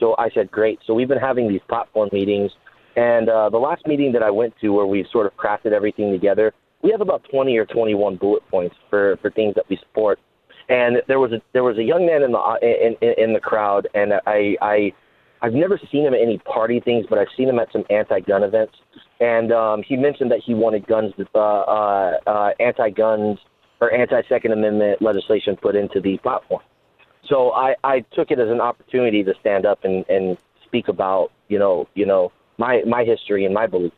So 0.00 0.16
I 0.18 0.30
said, 0.30 0.50
great. 0.50 0.80
So 0.84 0.94
we've 0.94 1.08
been 1.08 1.18
having 1.18 1.48
these 1.48 1.60
platform 1.68 2.08
meetings, 2.12 2.50
and 2.96 3.28
uh, 3.28 3.50
the 3.50 3.58
last 3.58 3.86
meeting 3.86 4.12
that 4.12 4.22
I 4.22 4.30
went 4.30 4.54
to, 4.62 4.70
where 4.70 4.86
we 4.86 5.06
sort 5.12 5.26
of 5.26 5.36
crafted 5.36 5.72
everything 5.72 6.10
together, 6.10 6.54
we 6.82 6.90
have 6.90 7.00
about 7.00 7.24
20 7.30 7.56
or 7.56 7.66
21 7.66 8.16
bullet 8.16 8.46
points 8.48 8.76
for 8.90 9.16
for 9.20 9.30
things 9.30 9.54
that 9.54 9.68
we 9.68 9.76
support. 9.76 10.18
And 10.68 11.02
there 11.08 11.18
was 11.18 11.32
a 11.32 11.40
there 11.52 11.64
was 11.64 11.78
a 11.78 11.82
young 11.82 12.06
man 12.06 12.22
in 12.22 12.32
the 12.32 12.58
in 12.62 12.96
in, 13.00 13.24
in 13.24 13.32
the 13.32 13.40
crowd, 13.40 13.88
and 13.94 14.14
I 14.26 14.56
I 14.60 14.92
I've 15.40 15.54
never 15.54 15.80
seen 15.90 16.04
him 16.04 16.14
at 16.14 16.20
any 16.20 16.38
party 16.38 16.80
things, 16.80 17.06
but 17.08 17.18
I've 17.18 17.28
seen 17.36 17.48
him 17.48 17.58
at 17.58 17.70
some 17.72 17.84
anti-gun 17.90 18.42
events. 18.42 18.74
And 19.20 19.52
um, 19.52 19.82
he 19.82 19.96
mentioned 19.96 20.30
that 20.30 20.40
he 20.44 20.54
wanted 20.54 20.86
guns, 20.86 21.14
uh, 21.34 21.38
uh, 21.38 22.18
uh, 22.26 22.50
anti-guns 22.58 23.38
or 23.80 23.92
anti-Second 23.92 24.52
Amendment 24.52 25.00
legislation 25.00 25.56
put 25.56 25.76
into 25.76 26.00
the 26.00 26.18
platform. 26.18 26.62
So 27.28 27.52
I, 27.52 27.76
I 27.84 28.00
took 28.12 28.30
it 28.30 28.38
as 28.38 28.48
an 28.48 28.60
opportunity 28.60 29.22
to 29.22 29.34
stand 29.40 29.66
up 29.66 29.84
and, 29.84 30.04
and 30.08 30.36
speak 30.64 30.88
about, 30.88 31.30
you 31.48 31.58
know, 31.58 31.88
you 31.94 32.06
know, 32.06 32.32
my 32.58 32.82
my 32.86 33.04
history 33.04 33.44
and 33.44 33.54
my 33.54 33.66
beliefs. 33.66 33.96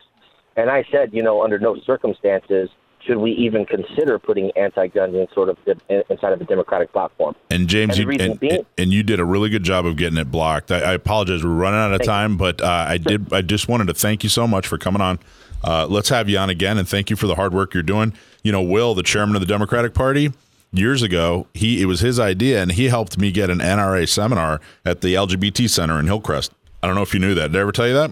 And 0.55 0.69
I 0.69 0.83
said, 0.91 1.13
you 1.13 1.23
know, 1.23 1.43
under 1.43 1.59
no 1.59 1.79
circumstances 1.81 2.69
should 3.05 3.17
we 3.17 3.31
even 3.31 3.65
consider 3.65 4.19
putting 4.19 4.51
anti-guns 4.55 5.15
in 5.15 5.27
sort 5.33 5.49
of 5.49 5.57
the, 5.65 5.75
inside 6.11 6.33
of 6.33 6.41
a 6.41 6.43
democratic 6.45 6.91
platform. 6.91 7.35
And 7.49 7.67
James, 7.67 7.97
And 7.97 7.97
the 7.97 8.01
you, 8.01 8.07
reason 8.07 8.31
and, 8.31 8.39
being- 8.39 8.65
and 8.77 8.93
you 8.93 9.01
did 9.03 9.19
a 9.19 9.25
really 9.25 9.49
good 9.49 9.63
job 9.63 9.85
of 9.85 9.95
getting 9.97 10.17
it 10.19 10.29
blocked. 10.29 10.71
I, 10.71 10.79
I 10.79 10.93
apologize, 10.93 11.43
we're 11.43 11.49
running 11.49 11.79
out 11.79 11.93
of 11.93 12.03
time, 12.03 12.37
but 12.37 12.61
uh, 12.61 12.85
I 12.89 12.97
did. 12.97 13.33
I 13.33 13.41
just 13.41 13.67
wanted 13.67 13.87
to 13.87 13.93
thank 13.93 14.23
you 14.23 14.29
so 14.29 14.47
much 14.47 14.67
for 14.67 14.77
coming 14.77 15.01
on. 15.01 15.19
Uh, 15.63 15.87
let's 15.87 16.09
have 16.09 16.29
you 16.29 16.37
on 16.37 16.49
again, 16.49 16.77
and 16.77 16.87
thank 16.87 17.09
you 17.09 17.15
for 17.15 17.27
the 17.27 17.35
hard 17.35 17.53
work 17.53 17.73
you're 17.73 17.83
doing. 17.83 18.13
You 18.43 18.51
know, 18.51 18.61
Will, 18.61 18.93
the 18.93 19.03
chairman 19.03 19.35
of 19.35 19.41
the 19.41 19.47
Democratic 19.47 19.93
Party, 19.93 20.31
years 20.71 21.01
ago, 21.03 21.47
he 21.53 21.81
it 21.81 21.85
was 21.85 21.99
his 22.01 22.19
idea, 22.19 22.61
and 22.61 22.71
he 22.71 22.87
helped 22.87 23.17
me 23.17 23.31
get 23.31 23.49
an 23.49 23.59
NRA 23.59 24.07
seminar 24.07 24.61
at 24.85 25.01
the 25.01 25.13
LGBT 25.15 25.69
Center 25.69 25.99
in 25.99 26.05
Hillcrest. 26.07 26.51
I 26.83 26.87
don't 26.87 26.95
know 26.95 27.03
if 27.03 27.13
you 27.13 27.19
knew 27.19 27.35
that. 27.35 27.51
Did 27.51 27.57
I 27.57 27.61
ever 27.61 27.71
tell 27.71 27.87
you 27.87 27.93
that? 27.93 28.11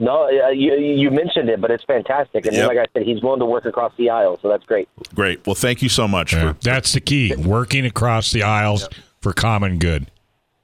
No, 0.00 0.24
uh, 0.28 0.48
you, 0.50 0.74
you 0.76 1.10
mentioned 1.10 1.48
it, 1.48 1.60
but 1.60 1.70
it's 1.72 1.82
fantastic. 1.84 2.46
And 2.46 2.54
Yep. 2.54 2.68
like 2.68 2.78
I 2.78 2.84
said, 2.94 3.02
he's 3.06 3.20
willing 3.22 3.40
to 3.40 3.46
work 3.46 3.64
across 3.66 3.92
the 3.98 4.10
aisle, 4.10 4.38
so 4.40 4.48
that's 4.48 4.64
great. 4.64 4.88
Great. 5.14 5.44
Well, 5.46 5.56
thank 5.56 5.82
you 5.82 5.88
so 5.88 6.06
much 6.06 6.32
Yeah, 6.32 6.52
for 6.52 6.58
that's 6.60 6.92
the 6.92 7.00
key. 7.00 7.34
Working 7.36 7.84
across 7.84 8.30
the 8.30 8.44
aisles 8.44 8.88
for 9.20 9.32
common 9.32 9.78
good. 9.78 10.10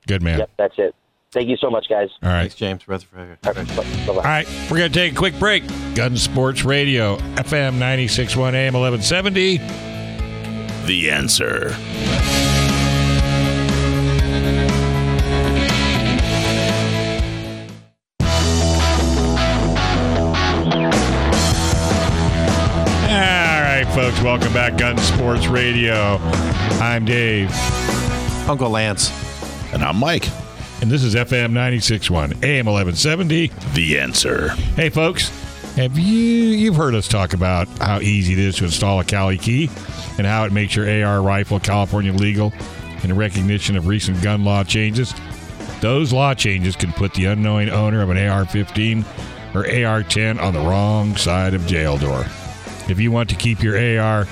Good 0.06 0.22
man. 0.22 0.38
Yep, 0.38 0.50
that's 0.56 0.74
it. 0.78 0.94
Thank 1.32 1.48
you 1.48 1.56
so 1.56 1.68
much, 1.68 1.88
guys. 1.88 2.10
All 2.22 2.28
right. 2.28 2.42
Thanks, 2.42 2.54
James. 2.54 2.86
Rutherford. 2.86 3.38
All 3.44 3.52
right, 3.52 3.66
bye- 3.76 3.84
All 4.08 4.14
bye-bye. 4.22 4.44
we're 4.70 4.78
going 4.78 4.92
to 4.92 4.96
take 4.96 5.12
a 5.14 5.16
quick 5.16 5.36
break. 5.40 5.64
Gun 5.96 6.16
Sports 6.16 6.64
Radio, 6.64 7.16
FM 7.34 7.72
961 7.80 8.54
AM 8.54 8.74
1170. 8.74 9.58
the 10.86 11.10
answer. 11.10 11.74
Folks, 23.94 24.20
welcome 24.22 24.52
back. 24.52 24.76
Gun 24.76 24.98
Sports 24.98 25.46
Radio. 25.46 26.18
I'm 26.80 27.04
Dave, 27.04 27.50
Uncle 28.48 28.68
Lance. 28.70 29.12
And 29.72 29.84
I'm 29.84 29.96
Mike. 29.96 30.28
and 30.82 30.90
this 30.90 31.04
is 31.04 31.14
FM 31.14 31.52
961 31.52 32.32
AM 32.42 32.66
1170. 32.66 33.52
The 33.74 34.00
answer. 34.00 34.48
Hey, 34.74 34.90
folks, 34.90 35.28
have 35.76 35.96
you 35.96 36.04
you've 36.04 36.74
heard 36.76 36.94
us 36.94 37.06
talk 37.06 37.34
about 37.34 37.68
how 37.78 38.00
easy 38.00 38.32
it 38.32 38.38
is 38.40 38.56
to 38.56 38.64
install 38.64 38.98
a 39.00 39.04
Cali 39.04 39.38
key 39.38 39.70
and 40.18 40.26
how 40.26 40.44
it 40.44 40.52
makes 40.52 40.74
your 40.74 40.88
AR 41.04 41.22
rifle 41.22 41.60
California 41.60 42.12
legal 42.12 42.52
in 43.04 43.14
recognition 43.16 43.76
of 43.76 43.86
recent 43.86 44.20
gun 44.22 44.44
law 44.44 44.64
changes? 44.64 45.14
Those 45.80 46.12
law 46.12 46.34
changes 46.34 46.74
can 46.74 46.92
put 46.92 47.14
the 47.14 47.26
unknowing 47.26 47.68
owner 47.68 48.02
of 48.02 48.10
an 48.10 48.16
AR-15 48.16 49.04
or 49.54 49.60
AR-10 49.60 50.40
on 50.40 50.52
the 50.52 50.60
wrong 50.60 51.16
side 51.16 51.54
of 51.54 51.64
jail 51.66 51.96
door. 51.96 52.24
If 52.88 53.00
you 53.00 53.10
want 53.10 53.30
to 53.30 53.36
keep 53.36 53.62
your 53.62 54.00
AR 54.00 54.26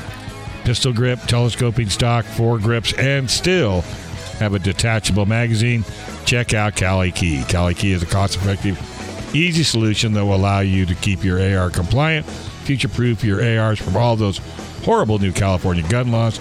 pistol 0.65 0.93
grip, 0.93 1.21
telescoping 1.21 1.89
stock, 1.89 2.25
four 2.25 2.59
grips, 2.59 2.93
and 2.95 3.31
still 3.31 3.81
have 4.39 4.55
a 4.55 4.59
detachable 4.59 5.27
magazine, 5.27 5.85
check 6.25 6.55
out 6.55 6.77
Cali 6.77 7.13
Key. 7.13 7.45
Cali 7.49 7.75
Key 7.75 7.93
is 7.93 8.03
a 8.03 8.07
cost-effective 8.07 8.79
easy 9.35 9.63
solution 9.63 10.13
that 10.13 10.25
will 10.25 10.35
allow 10.35 10.61
you 10.61 10.87
to 10.87 10.95
keep 10.97 11.25
your 11.25 11.41
AR 11.41 11.71
compliant, 11.71 12.27
future 12.27 12.89
proof 12.89 13.25
your 13.25 13.43
ARs 13.43 13.79
from 13.79 13.97
all 13.97 14.17
those 14.17 14.39
horrible 14.85 15.19
new 15.19 15.33
California 15.33 15.87
gun 15.89 16.13
laws. 16.13 16.41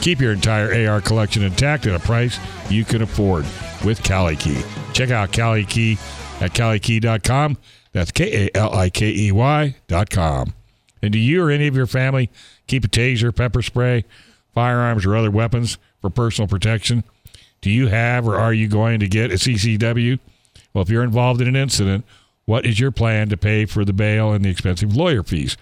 Keep 0.00 0.20
your 0.20 0.32
entire 0.32 0.88
AR 0.88 1.00
collection 1.00 1.42
intact 1.42 1.86
at 1.86 1.94
a 1.94 1.98
price 1.98 2.38
you 2.68 2.84
can 2.84 3.02
afford 3.02 3.46
with 3.84 4.02
Cali 4.02 4.36
Key. 4.36 4.60
Check 4.92 5.10
out 5.10 5.32
Cali 5.32 5.64
Key 5.64 5.92
at 6.40 6.52
calikey.com. 6.52 7.56
That's 7.92 8.10
K 8.10 8.46
A 8.46 8.56
L 8.56 8.74
I 8.74 8.90
K 8.90 9.08
E 9.10 9.32
Y.com. 9.32 10.54
And 11.04 11.12
do 11.12 11.18
you 11.18 11.42
or 11.42 11.50
any 11.50 11.66
of 11.66 11.76
your 11.76 11.86
family 11.86 12.30
keep 12.66 12.82
a 12.82 12.88
taser, 12.88 13.34
pepper 13.34 13.60
spray, 13.60 14.06
firearms, 14.54 15.04
or 15.04 15.14
other 15.14 15.30
weapons 15.30 15.76
for 16.00 16.08
personal 16.08 16.48
protection? 16.48 17.04
Do 17.60 17.70
you 17.70 17.88
have 17.88 18.26
or 18.26 18.36
are 18.36 18.54
you 18.54 18.68
going 18.68 19.00
to 19.00 19.06
get 19.06 19.30
a 19.30 19.34
CCW? 19.34 20.18
Well, 20.72 20.80
if 20.80 20.88
you're 20.88 21.04
involved 21.04 21.42
in 21.42 21.48
an 21.48 21.56
incident, 21.56 22.06
what 22.46 22.64
is 22.64 22.80
your 22.80 22.90
plan 22.90 23.28
to 23.28 23.36
pay 23.36 23.66
for 23.66 23.84
the 23.84 23.92
bail 23.92 24.32
and 24.32 24.42
the 24.44 24.48
expensive 24.48 24.96
lawyer 24.96 25.22
fees? 25.22 25.58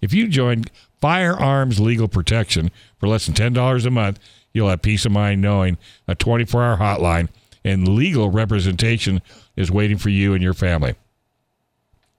If 0.00 0.14
you 0.14 0.28
join 0.28 0.64
Firearms 1.02 1.78
Legal 1.78 2.08
Protection 2.08 2.70
for 2.98 3.06
less 3.06 3.26
than 3.26 3.34
$10 3.34 3.84
a 3.84 3.90
month, 3.90 4.18
you'll 4.54 4.70
have 4.70 4.80
peace 4.80 5.04
of 5.04 5.12
mind 5.12 5.42
knowing 5.42 5.76
a 6.08 6.14
24 6.14 6.62
hour 6.62 6.78
hotline 6.78 7.28
and 7.64 7.86
legal 7.86 8.30
representation 8.30 9.20
is 9.56 9.70
waiting 9.70 9.98
for 9.98 10.08
you 10.08 10.32
and 10.32 10.42
your 10.42 10.54
family. 10.54 10.94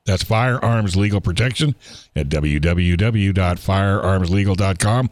That's 0.08 0.24
Firearms 0.24 0.96
Legal 0.96 1.22
Protection 1.22 1.76
at 2.16 2.30
www.firearmslegal.com 2.30 5.10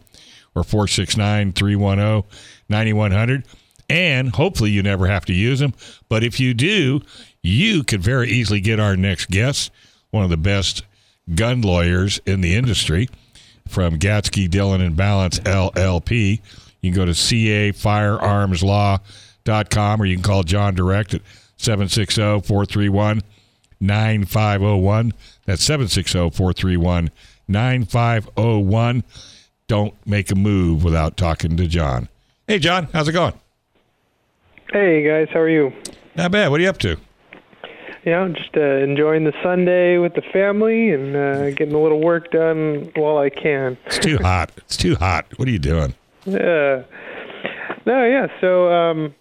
or 0.56 0.64
469 0.64 1.52
310 1.52 2.24
9100. 2.70 3.46
And 3.90 4.30
hopefully 4.30 4.72
you 4.72 4.82
never 4.82 5.08
have 5.08 5.26
to 5.26 5.34
use 5.34 5.60
them. 5.60 5.74
But 6.08 6.24
if 6.24 6.40
you 6.40 6.54
do, 6.54 7.02
you 7.44 7.84
could 7.84 8.02
very 8.02 8.30
easily 8.30 8.62
get 8.62 8.80
our 8.80 8.96
next 8.96 9.30
guest, 9.30 9.70
one 10.12 10.24
of 10.24 10.30
the 10.30 10.38
best 10.38 10.86
gun 11.36 11.62
lawyers 11.62 12.22
in 12.26 12.40
the 12.40 12.56
industry 12.56 13.10
from 13.68 14.00
Gatzke, 14.00 14.50
Dillon, 14.50 14.80
and 14.80 14.96
Ballance 14.96 15.42
LLP. 15.42 16.40
You 16.82 16.92
can 16.92 16.96
go 16.96 17.04
to 17.06 17.12
cafirearmslaw.com 17.12 20.02
or 20.02 20.06
you 20.06 20.16
can 20.16 20.24
call 20.24 20.44
John 20.44 20.74
direct 20.74 21.14
at 21.14 21.22
760 21.58 22.48
431 22.48 23.22
9501. 23.86 25.14
That's 25.46 25.64
760 25.64 26.32
431 26.32 27.12
9501. 27.48 29.04
Don't 29.68 29.94
make 30.06 30.32
a 30.32 30.36
move 30.36 30.84
without 30.84 31.18
talking 31.18 31.58
to 31.58 31.68
John. 31.68 32.10
Hey, 32.48 32.60
John, 32.60 32.88
how's 32.94 33.08
it 33.08 33.14
going? 33.14 33.34
Hey 34.72 35.04
guys, 35.08 35.28
how 35.32 35.40
are 35.40 35.50
you? 35.50 35.72
Not 36.16 36.32
bad. 36.32 36.50
What 36.50 36.60
are 36.60 36.64
you 36.64 36.70
up 36.70 36.80
to? 36.80 36.98
Yeah, 38.04 38.28
just 38.36 38.56
uh, 38.56 38.62
enjoying 38.62 39.24
the 39.24 39.34
Sunday 39.42 39.98
with 39.98 40.14
the 40.14 40.22
family 40.22 40.92
and 40.92 41.16
uh, 41.16 41.50
getting 41.52 41.74
a 41.74 41.80
little 41.82 42.02
work 42.02 42.32
done 42.32 42.92
while 42.96 43.18
I 43.18 43.30
can. 43.30 43.78
It's 43.88 43.98
too 44.00 44.18
hot. 44.18 44.52
It's 44.58 44.78
too 44.78 44.96
hot. 44.96 45.26
What 45.38 45.48
are 45.48 45.52
you 45.52 45.60
doing? 45.60 45.94
Yeah. 46.28 46.82
No, 47.86 48.04
yeah. 48.04 48.26
So, 48.42 48.72
um, 48.74 49.14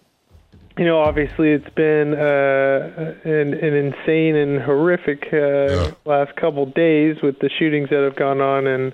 you 0.77 0.85
know, 0.85 0.99
obviously 0.99 1.51
it's 1.51 1.69
been 1.75 2.13
uh, 2.13 3.15
an, 3.23 3.53
an 3.53 3.73
insane 3.73 4.35
and 4.35 4.61
horrific 4.61 5.23
uh, 5.31 5.91
last 6.05 6.35
couple 6.35 6.65
days 6.65 7.15
with 7.23 7.39
the 7.39 7.49
shootings 7.57 7.89
that 7.89 8.03
have 8.03 8.15
gone 8.15 8.41
on 8.41 8.67
in, 8.67 8.93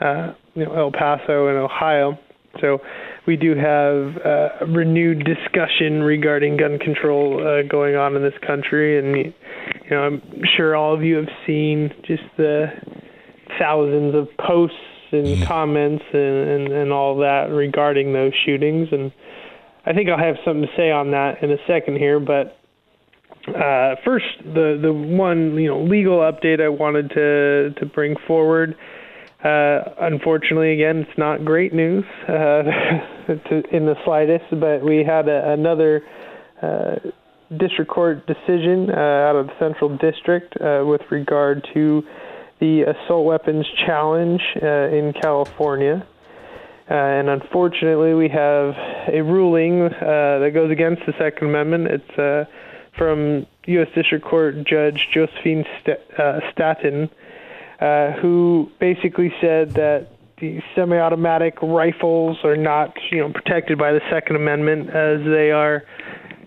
uh, 0.00 0.34
you 0.54 0.64
know, 0.64 0.74
El 0.74 0.90
Paso 0.90 1.46
and 1.46 1.58
Ohio. 1.58 2.18
So 2.60 2.80
we 3.26 3.36
do 3.36 3.54
have 3.54 4.16
uh, 4.26 4.48
a 4.62 4.66
renewed 4.66 5.24
discussion 5.24 6.02
regarding 6.02 6.56
gun 6.56 6.78
control 6.78 7.38
uh, 7.40 7.62
going 7.68 7.94
on 7.94 8.16
in 8.16 8.22
this 8.22 8.34
country, 8.44 8.98
and 8.98 9.16
you 9.16 9.90
know, 9.90 10.02
I'm 10.02 10.22
sure 10.56 10.76
all 10.76 10.92
of 10.92 11.02
you 11.02 11.16
have 11.16 11.30
seen 11.46 11.92
just 12.04 12.24
the 12.36 12.66
thousands 13.58 14.14
of 14.14 14.28
posts 14.38 14.76
and 15.12 15.46
comments 15.46 16.04
and, 16.12 16.22
and, 16.22 16.72
and 16.72 16.92
all 16.92 17.16
that 17.18 17.50
regarding 17.50 18.12
those 18.12 18.32
shootings. 18.44 18.88
And 18.92 19.12
I 19.84 19.92
think 19.92 20.08
I'll 20.08 20.18
have 20.18 20.36
something 20.44 20.62
to 20.62 20.76
say 20.76 20.90
on 20.90 21.10
that 21.10 21.42
in 21.42 21.50
a 21.50 21.58
second 21.66 21.96
here. 21.96 22.20
But 22.20 22.56
uh, 23.48 23.96
first, 24.04 24.26
the 24.44 24.78
the 24.80 24.92
one 24.92 25.56
you 25.56 25.68
know 25.68 25.82
legal 25.82 26.18
update 26.18 26.60
I 26.60 26.68
wanted 26.68 27.10
to 27.10 27.74
to 27.78 27.86
bring 27.86 28.14
forward. 28.26 28.76
Uh, 29.42 29.82
unfortunately, 30.00 30.72
again, 30.72 30.98
it's 30.98 31.18
not 31.18 31.44
great 31.44 31.74
news 31.74 32.04
uh, 32.28 32.30
to, 33.26 33.62
in 33.72 33.86
the 33.86 33.96
slightest. 34.04 34.44
But 34.52 34.84
we 34.84 35.02
had 35.02 35.28
a, 35.28 35.52
another 35.52 36.02
uh, 36.62 36.94
district 37.58 37.90
court 37.90 38.24
decision 38.28 38.88
uh, 38.88 38.94
out 38.94 39.34
of 39.34 39.46
the 39.48 39.52
Central 39.58 39.96
District 39.96 40.54
uh, 40.60 40.84
with 40.86 41.00
regard 41.10 41.66
to 41.74 42.04
the 42.60 42.82
assault 42.82 43.26
weapons 43.26 43.66
challenge 43.84 44.40
in 44.54 45.12
California. 45.20 46.06
Uh, 46.90 46.94
and 46.94 47.28
unfortunately, 47.28 48.14
we 48.14 48.28
have 48.28 48.74
a 49.08 49.22
ruling 49.22 49.82
uh, 49.82 50.38
that 50.40 50.50
goes 50.52 50.70
against 50.70 51.02
the 51.06 51.12
Second 51.18 51.48
Amendment. 51.48 51.86
It's 51.88 52.18
uh, 52.18 52.44
from 52.98 53.46
U.S. 53.66 53.88
District 53.94 54.24
Court 54.24 54.64
Judge 54.64 55.08
Josephine 55.12 55.64
St- 55.80 55.98
uh, 56.18 56.40
Staton, 56.52 57.08
uh, 57.80 58.12
who 58.12 58.70
basically 58.80 59.32
said 59.40 59.72
that 59.72 60.08
the 60.40 60.60
semi-automatic 60.74 61.62
rifles 61.62 62.38
are 62.42 62.56
not, 62.56 62.96
you 63.10 63.18
know, 63.18 63.32
protected 63.32 63.78
by 63.78 63.92
the 63.92 64.00
Second 64.10 64.36
Amendment 64.36 64.90
as 64.90 65.24
they 65.24 65.52
are 65.52 65.84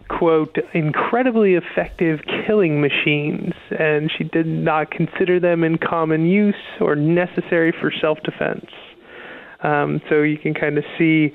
quote, 0.08 0.58
incredibly 0.74 1.56
effective 1.56 2.20
killing 2.46 2.82
machines, 2.82 3.54
and 3.78 4.12
she 4.16 4.24
did 4.24 4.46
not 4.46 4.92
consider 4.92 5.40
them 5.40 5.64
in 5.64 5.78
common 5.78 6.26
use 6.26 6.56
or 6.80 6.96
necessary 6.96 7.72
for 7.72 7.92
self 8.02 8.20
defense. 8.24 8.70
Um, 9.66 10.02
so 10.10 10.22
you 10.22 10.38
can 10.38 10.54
kind 10.54 10.78
of 10.78 10.84
see 10.98 11.34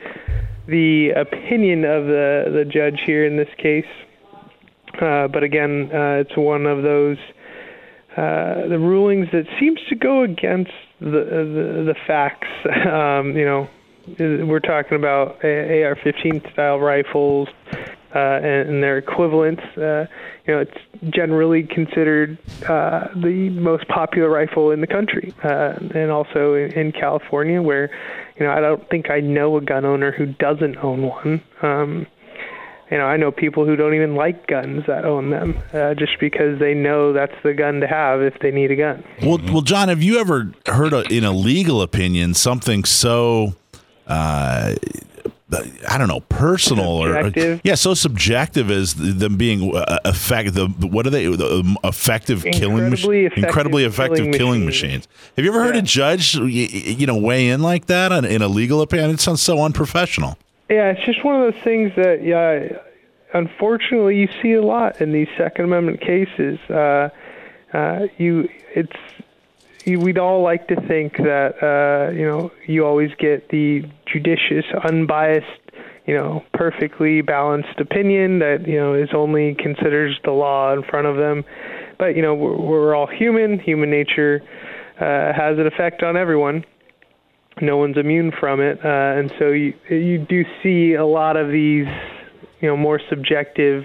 the 0.69 1.11
opinion 1.17 1.85
of 1.85 2.05
the, 2.05 2.45
the 2.53 2.65
judge 2.65 3.01
here 3.05 3.27
in 3.27 3.37
this 3.37 3.49
case. 3.59 3.85
Uh, 5.01 5.27
but 5.29 5.43
again, 5.43 5.91
uh, 5.93 6.23
it's 6.23 6.37
one 6.37 6.67
of 6.67 6.83
those 6.83 7.17
uh, 8.17 8.67
the 8.69 8.79
rulings 8.79 9.29
that 9.33 9.45
seems 9.59 9.79
to 9.89 9.95
go 9.95 10.23
against 10.23 10.73
the 11.01 11.07
the, 11.07 11.93
the 11.93 11.95
facts. 12.07 12.49
Um, 12.91 13.37
you 13.37 13.45
know, 13.45 13.69
we're 14.19 14.61
talking 14.61 14.97
about 14.97 15.45
AR-15 15.45 16.53
style 16.53 16.79
rifles, 16.79 17.49
uh, 18.15 18.19
and, 18.19 18.69
and, 18.69 18.83
their 18.83 18.99
equivalents. 18.99 19.63
Uh, 19.77 20.07
you 20.47 20.55
know, 20.55 20.61
it's 20.61 20.77
generally 21.11 21.63
considered 21.63 22.39
uh, 22.69 23.09
the 23.15 23.51
most 23.51 23.87
popular 23.89 24.29
rifle 24.29 24.71
in 24.71 24.81
the 24.81 24.87
country, 24.87 25.33
uh, 25.45 25.75
and 25.95 26.11
also 26.11 26.55
in, 26.55 26.73
in, 26.73 26.93
California, 26.93 27.63
where 27.63 27.91
you 28.37 28.45
know 28.45 28.53
I 28.53 28.61
don't 28.61 28.89
think 28.91 29.11
I 29.11 29.21
know 29.21 29.57
a 29.57 29.61
gun 29.61 29.85
owner 29.85 30.11
who 30.11 30.27
doesn't 30.27 30.77
own 30.79 31.03
one. 31.03 31.43
Um, 31.63 32.07
you 32.91 32.99
know, 32.99 33.05
I 33.05 33.17
know 33.17 33.31
people 33.31 33.65
who 33.65 33.77
don't 33.77 33.95
even 33.95 34.17
like 34.17 34.49
guns 34.49 34.85
that 34.89 35.05
own 35.05 35.31
them, 35.31 35.63
uh, 35.73 35.95
just 35.95 36.19
because 36.19 36.59
they 36.59 36.75
know 36.75 37.13
that's 37.13 37.37
the 37.45 37.55
gun 37.55 37.81
to 37.81 37.87
have 37.87 38.21
if 38.21 38.41
they 38.41 38.51
need 38.51 38.73
a 38.73 38.77
gun. 38.77 39.05
Well, 39.23 39.39
well, 39.45 39.63
John, 39.63 39.89
have 39.89 40.03
you 40.03 40.19
ever 40.19 40.53
heard 40.67 40.93
a, 40.93 41.03
in 41.03 41.23
a 41.23 41.31
legal 41.31 41.83
opinion 41.83 42.35
something 42.35 42.85
so? 42.85 43.55
I 45.89 45.99
don't 45.99 46.09
know, 46.09 46.21
personal 46.21 47.03
subjective. 47.03 47.59
or 47.59 47.61
yeah, 47.65 47.75
so 47.75 47.95
subjective 47.95 48.71
as 48.71 48.95
them 48.95 49.37
being 49.37 49.75
uh, 49.75 49.99
effect. 50.05 50.55
The 50.55 50.67
what 50.67 51.07
are 51.07 51.11
they? 51.11 51.27
The 51.27 51.61
um, 51.61 51.79
effective 51.85 52.45
killing 52.45 52.91
machines, 52.91 53.33
incredibly 53.37 53.85
effective 53.85 54.19
killing, 54.19 54.33
killing 54.33 54.67
machines. 54.67 55.09
Have 55.37 55.45
you 55.45 55.51
ever 55.51 55.63
heard 55.63 55.75
yeah. 55.75 55.81
a 55.81 55.85
judge, 55.85 56.35
you 56.35 57.07
know, 57.07 57.17
weigh 57.17 57.49
in 57.49 57.63
like 57.63 57.87
that 57.87 58.13
on, 58.13 58.25
in 58.25 58.43
a 58.43 58.49
legal 58.49 58.81
opinion? 58.81 59.11
It 59.11 59.21
sounds 59.21 59.43
so 59.43 59.63
unprofessional. 59.63 60.39
Yeah, 60.69 60.91
it's 60.91 61.05
just 61.05 61.25
one 61.25 61.41
of 61.41 61.53
those 61.53 61.63
things 61.63 61.93
that 61.97 62.23
yeah, 62.23 62.79
unfortunately 63.35 64.17
you 64.19 64.29
see 64.41 64.53
a 64.53 64.63
lot 64.63 65.01
in 65.01 65.13
these 65.13 65.29
Second 65.37 65.65
Amendment 65.65 66.01
cases. 66.01 66.59
Uh, 66.71 67.11
uh, 67.73 68.07
you, 68.19 68.49
it's 68.75 68.97
we'd 69.97 70.19
all 70.19 70.43
like 70.43 70.69
to 70.69 70.77
think 70.89 71.17
that 71.19 71.55
uh, 71.63 72.13
you 72.13 72.27
know 72.27 72.51
you 72.67 72.87
always 72.87 73.11
get 73.19 73.49
the 73.51 73.83
judicious, 74.07 74.65
unbiased, 74.85 75.47
you 76.07 76.15
know, 76.15 76.43
perfectly 76.55 77.21
balanced 77.21 77.79
opinion 77.79 78.39
that 78.41 78.67
you 78.67 78.79
know 78.79 78.95
is 78.95 79.11
only 79.15 79.55
considers 79.55 80.19
the 80.25 80.31
law 80.31 80.73
in 80.73 80.83
front 80.83 81.07
of 81.07 81.17
them. 81.17 81.45
But 81.99 82.17
you 82.17 82.23
know 82.23 82.35
we're, 82.35 82.57
we're 82.57 82.95
all 82.95 83.07
human. 83.07 83.59
Human 83.59 83.91
nature 83.91 84.41
uh, 84.97 85.33
has 85.33 85.59
an 85.59 85.67
effect 85.67 86.03
on 86.03 86.17
everyone. 86.17 86.65
No 87.61 87.77
one's 87.77 87.99
immune 87.99 88.33
from 88.39 88.61
it, 88.61 88.79
uh, 88.85 89.19
and 89.19 89.33
so 89.39 89.49
you 89.49 89.75
you 89.89 90.19
do 90.19 90.45
see 90.63 90.95
a 90.95 91.05
lot 91.05 91.37
of 91.37 91.49
these 91.49 91.87
you 92.61 92.69
know 92.69 92.77
more 92.77 93.01
subjective 93.09 93.85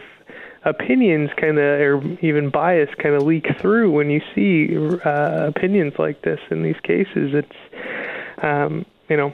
opinions 0.66 1.30
kind 1.38 1.58
of 1.58 1.80
or 1.80 2.18
even 2.22 2.50
bias 2.50 2.90
kind 2.98 3.16
of 3.16 3.24
leak 3.24 3.46
through 3.60 3.92
when 3.92 4.10
you 4.10 4.22
see 4.34 4.76
uh, 5.06 5.48
opinions 5.48 5.94
like 5.98 6.22
this 6.24 6.40
in 6.50 6.64
these 6.64 6.80
cases. 6.84 7.34
It's 7.34 8.44
um, 8.44 8.86
you 9.10 9.18
know. 9.18 9.34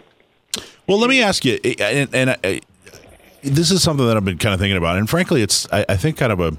Well, 0.87 0.99
let 0.99 1.09
me 1.09 1.23
ask 1.23 1.45
you, 1.45 1.57
and, 1.79 2.13
and 2.13 2.29
I, 2.43 2.61
this 3.41 3.71
is 3.71 3.81
something 3.81 4.05
that 4.05 4.17
I've 4.17 4.25
been 4.25 4.37
kind 4.37 4.53
of 4.53 4.59
thinking 4.59 4.77
about, 4.77 4.97
and 4.97 5.09
frankly, 5.09 5.41
it's 5.41 5.71
I, 5.71 5.85
I 5.89 5.97
think 5.97 6.17
kind 6.17 6.31
of 6.31 6.39
a 6.39 6.57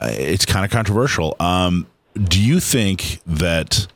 it's 0.00 0.46
kind 0.46 0.64
of 0.64 0.70
controversial. 0.70 1.36
Um, 1.38 1.86
do 2.14 2.42
you 2.42 2.58
think 2.58 3.20
that 3.26 3.86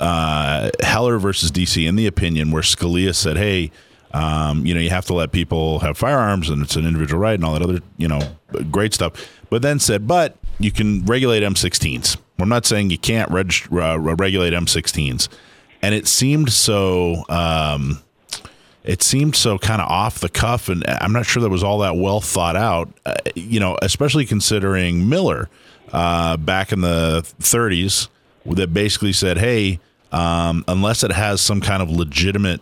uh, 0.00 0.70
Heller 0.82 1.18
versus 1.18 1.50
DC, 1.50 1.86
in 1.86 1.96
the 1.96 2.06
opinion 2.06 2.50
where 2.50 2.62
Scalia 2.62 3.14
said, 3.14 3.36
"Hey," 3.36 3.70
Um, 4.12 4.64
you 4.64 4.74
know, 4.74 4.80
you 4.80 4.90
have 4.90 5.06
to 5.06 5.14
let 5.14 5.32
people 5.32 5.80
have 5.80 5.98
firearms 5.98 6.48
and 6.48 6.62
it's 6.62 6.76
an 6.76 6.86
individual 6.86 7.20
right 7.20 7.34
and 7.34 7.44
all 7.44 7.52
that 7.52 7.62
other, 7.62 7.80
you 7.98 8.08
know, 8.08 8.20
great 8.70 8.94
stuff. 8.94 9.12
But 9.50 9.62
then 9.62 9.78
said, 9.78 10.06
but 10.06 10.36
you 10.58 10.72
can 10.72 11.04
regulate 11.04 11.42
M16s. 11.42 12.16
I'm 12.38 12.48
not 12.48 12.66
saying 12.66 12.90
you 12.90 12.98
can't 12.98 13.30
reg- 13.30 13.68
uh, 13.72 13.98
regulate 13.98 14.52
M16s. 14.52 15.28
And 15.82 15.94
it 15.94 16.06
seemed 16.06 16.52
so, 16.52 17.24
um, 17.28 18.02
it 18.84 19.02
seemed 19.02 19.36
so 19.36 19.58
kind 19.58 19.82
of 19.82 19.88
off 19.88 20.20
the 20.20 20.28
cuff. 20.28 20.68
And 20.68 20.84
I'm 20.88 21.12
not 21.12 21.26
sure 21.26 21.42
that 21.42 21.50
was 21.50 21.62
all 21.62 21.78
that 21.80 21.96
well 21.96 22.20
thought 22.20 22.56
out, 22.56 22.88
uh, 23.04 23.14
you 23.34 23.60
know, 23.60 23.76
especially 23.82 24.24
considering 24.24 25.08
Miller 25.08 25.48
uh, 25.92 26.36
back 26.36 26.72
in 26.72 26.80
the 26.80 27.22
30s 27.40 28.08
that 28.46 28.72
basically 28.72 29.12
said, 29.12 29.38
hey, 29.38 29.78
um, 30.10 30.64
unless 30.68 31.04
it 31.04 31.12
has 31.12 31.40
some 31.40 31.60
kind 31.60 31.82
of 31.82 31.90
legitimate 31.90 32.60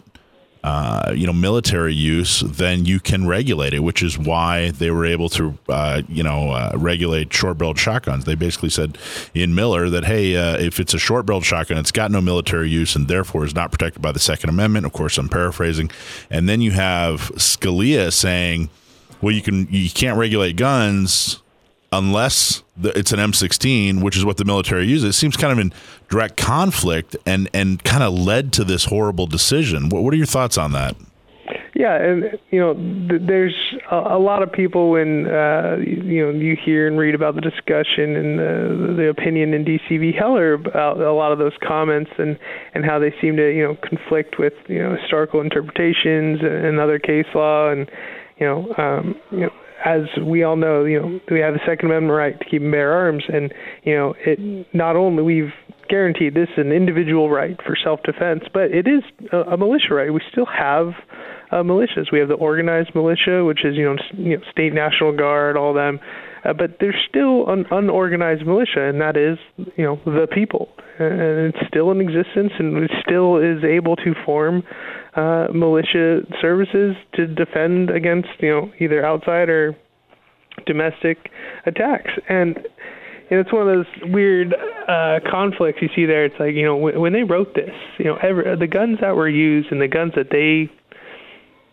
uh, 0.66 1.12
you 1.14 1.28
know 1.28 1.32
military 1.32 1.94
use, 1.94 2.40
then 2.40 2.84
you 2.84 2.98
can 2.98 3.24
regulate 3.24 3.72
it, 3.72 3.84
which 3.84 4.02
is 4.02 4.18
why 4.18 4.72
they 4.72 4.90
were 4.90 5.06
able 5.06 5.28
to 5.28 5.56
uh, 5.68 6.02
you 6.08 6.24
know 6.24 6.50
uh, 6.50 6.72
regulate 6.74 7.32
short-barreled 7.32 7.78
shotguns. 7.78 8.24
They 8.24 8.34
basically 8.34 8.70
said 8.70 8.98
in 9.32 9.54
Miller 9.54 9.88
that 9.88 10.06
hey, 10.06 10.34
uh, 10.34 10.58
if 10.58 10.80
it's 10.80 10.92
a 10.92 10.98
short-barreled 10.98 11.44
shotgun, 11.44 11.78
it's 11.78 11.92
got 11.92 12.10
no 12.10 12.20
military 12.20 12.68
use 12.68 12.96
and 12.96 13.06
therefore 13.06 13.44
is 13.44 13.54
not 13.54 13.70
protected 13.70 14.02
by 14.02 14.10
the 14.10 14.18
Second 14.18 14.50
Amendment. 14.50 14.86
Of 14.86 14.92
course, 14.92 15.16
I'm 15.18 15.28
paraphrasing, 15.28 15.88
and 16.30 16.48
then 16.48 16.60
you 16.60 16.72
have 16.72 17.30
Scalia 17.36 18.12
saying, 18.12 18.68
well, 19.22 19.32
you 19.32 19.42
can 19.42 19.68
you 19.70 19.88
can't 19.88 20.18
regulate 20.18 20.56
guns 20.56 21.42
unless 21.98 22.62
the, 22.76 22.96
it's 22.98 23.12
an 23.12 23.18
M16, 23.18 24.02
which 24.02 24.16
is 24.16 24.24
what 24.24 24.36
the 24.36 24.44
military 24.44 24.86
uses, 24.86 25.10
it 25.10 25.18
seems 25.18 25.36
kind 25.36 25.52
of 25.52 25.58
in 25.58 25.72
direct 26.08 26.36
conflict 26.36 27.16
and, 27.26 27.48
and 27.52 27.82
kind 27.84 28.02
of 28.02 28.12
led 28.12 28.52
to 28.54 28.64
this 28.64 28.86
horrible 28.86 29.26
decision. 29.26 29.88
What, 29.88 30.02
what 30.02 30.12
are 30.14 30.16
your 30.16 30.26
thoughts 30.26 30.58
on 30.58 30.72
that? 30.72 30.96
Yeah, 31.74 32.02
and 32.02 32.38
you 32.50 32.58
know, 32.58 32.72
th- 32.72 33.20
there's 33.26 33.54
a, 33.90 33.96
a 33.96 34.18
lot 34.18 34.42
of 34.42 34.50
people 34.50 34.90
when 34.90 35.26
uh, 35.26 35.76
you 35.78 36.24
know 36.24 36.30
you 36.30 36.56
hear 36.56 36.86
and 36.88 36.98
read 36.98 37.14
about 37.14 37.34
the 37.34 37.42
discussion 37.42 38.16
and 38.16 38.38
the, 38.38 38.94
the 38.96 39.08
opinion 39.10 39.52
in 39.52 39.62
DCV 39.66 40.18
Heller 40.18 40.54
about 40.54 40.98
a 40.98 41.12
lot 41.12 41.32
of 41.32 41.38
those 41.38 41.52
comments 41.62 42.10
and 42.16 42.38
and 42.74 42.86
how 42.86 42.98
they 42.98 43.12
seem 43.20 43.36
to 43.36 43.54
you 43.54 43.62
know 43.62 43.76
conflict 43.86 44.38
with 44.38 44.54
you 44.68 44.82
know 44.82 44.96
historical 44.96 45.42
interpretations 45.42 46.40
and 46.40 46.80
other 46.80 46.98
case 46.98 47.26
law 47.34 47.68
and 47.68 47.90
you 48.38 48.46
know 48.46 48.74
um, 48.78 49.14
you 49.30 49.40
know 49.40 49.52
as 49.84 50.02
we 50.24 50.42
all 50.42 50.56
know, 50.56 50.84
you 50.84 51.00
know, 51.00 51.20
we 51.30 51.40
have 51.40 51.54
the 51.54 51.60
Second 51.66 51.90
Amendment 51.90 52.16
right 52.16 52.38
to 52.38 52.44
keep 52.44 52.62
and 52.62 52.72
bear 52.72 52.92
arms, 52.92 53.24
and 53.28 53.52
you 53.84 53.94
know, 53.94 54.14
it 54.24 54.66
not 54.74 54.96
only 54.96 55.22
we've 55.22 55.52
guaranteed 55.88 56.34
this 56.34 56.48
an 56.56 56.72
individual 56.72 57.30
right 57.30 57.56
for 57.64 57.76
self-defense, 57.82 58.42
but 58.52 58.72
it 58.72 58.88
is 58.88 59.02
a, 59.32 59.52
a 59.52 59.56
militia 59.56 59.94
right. 59.94 60.12
We 60.12 60.20
still 60.32 60.46
have 60.46 60.88
uh, 61.52 61.62
militias. 61.62 62.10
We 62.10 62.18
have 62.18 62.28
the 62.28 62.34
organized 62.34 62.94
militia, 62.94 63.44
which 63.44 63.64
is 63.64 63.76
you 63.76 63.84
know, 63.84 63.96
you 64.12 64.36
know 64.36 64.42
state 64.50 64.72
national 64.72 65.16
guard, 65.16 65.56
all 65.56 65.74
them. 65.74 66.00
Uh, 66.44 66.52
but 66.52 66.76
there's 66.80 66.96
still 67.08 67.48
an 67.48 67.66
unorganized 67.70 68.46
militia, 68.46 68.88
and 68.88 69.00
that 69.00 69.16
is, 69.16 69.38
you 69.76 69.84
know, 69.84 70.00
the 70.04 70.28
people, 70.32 70.68
and 70.98 71.54
it's 71.54 71.66
still 71.66 71.90
in 71.90 72.00
existence, 72.00 72.52
and 72.58 72.76
it 72.76 72.90
still 73.04 73.36
is 73.38 73.64
able 73.64 73.96
to 73.96 74.14
form 74.24 74.62
uh, 75.16 75.48
militia 75.52 76.20
services 76.40 76.94
to 77.14 77.26
defend 77.26 77.90
against, 77.90 78.28
you 78.40 78.50
know, 78.50 78.72
either 78.78 79.04
outside 79.04 79.48
or 79.48 79.76
domestic 80.66 81.30
attacks. 81.64 82.10
And 82.28 82.56
and 83.28 83.40
it's 83.40 83.52
one 83.52 83.68
of 83.68 83.74
those 83.74 84.12
weird 84.12 84.54
uh, 84.88 85.18
conflicts 85.28 85.82
you 85.82 85.88
see 85.96 86.06
there. 86.06 86.24
It's 86.24 86.38
like 86.38 86.54
you 86.54 86.64
know 86.64 86.76
when, 86.76 87.00
when 87.00 87.12
they 87.12 87.24
wrote 87.24 87.54
this, 87.54 87.74
you 87.98 88.04
know, 88.04 88.16
every, 88.16 88.56
the 88.56 88.66
guns 88.66 88.98
that 89.00 89.16
were 89.16 89.28
used 89.28 89.72
and 89.72 89.80
the 89.80 89.88
guns 89.88 90.12
that 90.14 90.30
they 90.30 90.70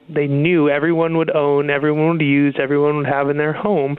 they 0.10 0.28
knew 0.28 0.70
everyone 0.70 1.18
would 1.18 1.34
own, 1.36 1.70
everyone 1.70 2.18
would 2.18 2.22
use, 2.22 2.56
everyone 2.60 2.98
would 2.98 3.08
have 3.08 3.30
in 3.30 3.38
their 3.38 3.54
home. 3.54 3.98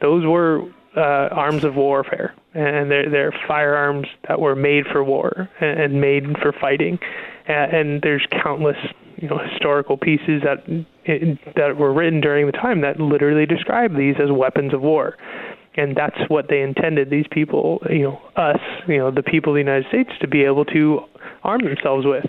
Those 0.00 0.24
were 0.26 0.62
uh, 0.96 1.28
arms 1.30 1.64
of 1.64 1.76
warfare, 1.76 2.34
and 2.54 2.90
they're, 2.90 3.10
they're 3.10 3.40
firearms 3.46 4.06
that 4.28 4.40
were 4.40 4.56
made 4.56 4.84
for 4.90 5.04
war 5.04 5.48
and 5.60 6.00
made 6.00 6.24
for 6.42 6.52
fighting. 6.52 6.98
And 7.48 8.02
there's 8.02 8.26
countless, 8.42 8.76
you 9.16 9.28
know, 9.28 9.38
historical 9.38 9.96
pieces 9.96 10.42
that 10.42 10.66
that 11.54 11.76
were 11.76 11.92
written 11.92 12.20
during 12.20 12.46
the 12.46 12.52
time 12.52 12.80
that 12.80 12.98
literally 12.98 13.46
describe 13.46 13.96
these 13.96 14.16
as 14.22 14.30
weapons 14.30 14.74
of 14.74 14.82
war. 14.82 15.16
And 15.76 15.94
that's 15.94 16.16
what 16.28 16.46
they 16.48 16.62
intended 16.62 17.10
these 17.10 17.26
people, 17.30 17.82
you 17.90 18.02
know, 18.02 18.20
us, 18.34 18.60
you 18.88 18.96
know, 18.96 19.10
the 19.10 19.22
people 19.22 19.52
of 19.52 19.56
the 19.56 19.60
United 19.60 19.86
States 19.88 20.10
to 20.20 20.28
be 20.28 20.42
able 20.42 20.64
to 20.66 21.00
arm 21.44 21.62
themselves 21.62 22.06
with. 22.06 22.24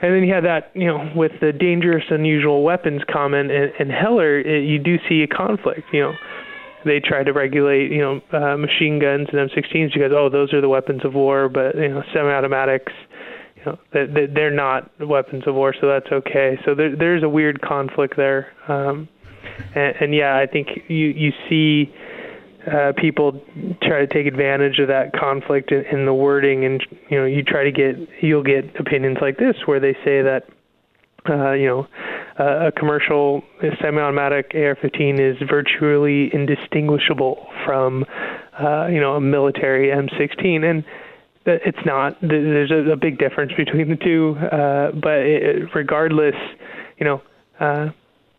And 0.00 0.14
then 0.14 0.24
you 0.24 0.34
have 0.34 0.44
that, 0.44 0.70
you 0.74 0.86
know, 0.86 1.10
with 1.14 1.32
the 1.40 1.52
dangerous, 1.52 2.04
unusual 2.10 2.62
weapons 2.62 3.02
comment 3.10 3.50
in, 3.50 3.70
in 3.78 3.90
Heller, 3.90 4.40
it, 4.40 4.64
you 4.64 4.78
do 4.78 4.96
see 5.08 5.22
a 5.22 5.26
conflict. 5.26 5.82
You 5.92 6.00
know, 6.00 6.12
they 6.84 7.00
try 7.00 7.24
to 7.24 7.32
regulate, 7.32 7.90
you 7.90 7.98
know, 7.98 8.20
uh, 8.32 8.56
machine 8.56 8.98
guns 8.98 9.28
and 9.32 9.50
M16s 9.50 9.92
because 9.92 10.12
oh, 10.14 10.28
those 10.30 10.52
are 10.52 10.60
the 10.60 10.68
weapons 10.68 11.04
of 11.04 11.14
war, 11.14 11.48
but 11.48 11.76
you 11.76 11.88
know, 11.88 12.02
semi-automatics, 12.14 12.92
you 12.92 13.05
know, 13.66 13.78
they, 13.92 14.26
they're 14.26 14.50
not 14.50 14.90
weapons 15.00 15.44
of 15.46 15.54
war, 15.54 15.74
so 15.80 15.86
that's 15.86 16.10
okay. 16.10 16.58
So 16.64 16.74
there, 16.74 16.94
there's 16.96 17.22
a 17.22 17.28
weird 17.28 17.60
conflict 17.60 18.16
there, 18.16 18.52
um, 18.68 19.08
and, 19.74 19.94
and 20.00 20.14
yeah, 20.14 20.36
I 20.36 20.46
think 20.46 20.68
you 20.88 21.06
you 21.06 21.32
see 21.48 21.92
uh, 22.66 22.92
people 22.96 23.40
try 23.82 24.00
to 24.00 24.06
take 24.06 24.26
advantage 24.26 24.78
of 24.78 24.88
that 24.88 25.12
conflict 25.12 25.72
in, 25.72 25.84
in 25.86 26.06
the 26.06 26.14
wording, 26.14 26.64
and 26.64 26.84
you 27.10 27.18
know, 27.18 27.24
you 27.24 27.42
try 27.42 27.64
to 27.64 27.72
get 27.72 27.96
you'll 28.22 28.42
get 28.42 28.78
opinions 28.78 29.18
like 29.20 29.38
this 29.38 29.56
where 29.66 29.80
they 29.80 29.94
say 30.04 30.22
that 30.22 30.44
uh, 31.28 31.52
you 31.52 31.66
know, 31.66 31.86
uh, 32.38 32.68
a 32.68 32.72
commercial 32.72 33.42
semi-automatic 33.80 34.52
AR-15 34.54 35.18
is 35.18 35.36
virtually 35.48 36.30
indistinguishable 36.32 37.46
from, 37.64 38.04
uh, 38.60 38.86
you 38.86 39.00
know, 39.00 39.14
a 39.14 39.20
military 39.20 39.88
M16, 39.88 40.64
and 40.64 40.84
it's 41.46 41.86
not. 41.86 42.16
There's 42.20 42.70
a, 42.70 42.92
a 42.92 42.96
big 42.96 43.18
difference 43.18 43.52
between 43.56 43.88
the 43.88 43.96
two, 43.96 44.36
uh, 44.38 44.92
but 44.92 45.18
it, 45.18 45.74
regardless, 45.74 46.34
you 46.98 47.06
know, 47.06 47.22
uh, 47.60 47.90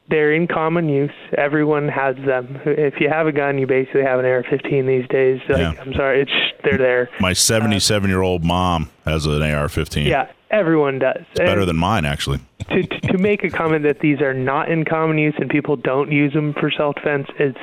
they're 0.10 0.34
in 0.34 0.48
common 0.48 0.88
use. 0.88 1.12
Everyone 1.38 1.88
has 1.90 2.16
them. 2.26 2.60
If 2.66 3.00
you 3.00 3.10
have 3.10 3.28
a 3.28 3.32
gun, 3.32 3.58
you 3.58 3.68
basically 3.68 4.04
have 4.04 4.20
an 4.20 4.26
AR-15 4.26 4.88
these 4.88 5.08
days. 5.10 5.42
Like, 5.50 5.60
yeah. 5.60 5.82
I'm 5.82 5.94
sorry, 5.94 6.22
it's 6.22 6.32
they're 6.64 6.78
there. 6.78 7.10
My 7.20 7.32
77-year-old 7.32 8.44
mom 8.44 8.90
has 9.06 9.26
an 9.26 9.42
AR-15. 9.42 10.06
Yeah, 10.06 10.32
everyone 10.50 11.00
does. 11.00 11.24
It's 11.32 11.40
better 11.40 11.66
than 11.66 11.76
mine, 11.76 12.06
actually. 12.06 12.40
to 12.70 12.84
to 12.84 13.18
make 13.18 13.44
a 13.44 13.50
comment 13.50 13.84
that 13.84 14.00
these 14.00 14.22
are 14.22 14.34
not 14.34 14.70
in 14.72 14.86
common 14.86 15.18
use 15.18 15.36
and 15.38 15.50
people 15.50 15.76
don't 15.76 16.12
use 16.12 16.34
them 16.34 16.54
for 16.54 16.72
self-defense, 16.72 17.28
it's 17.40 17.60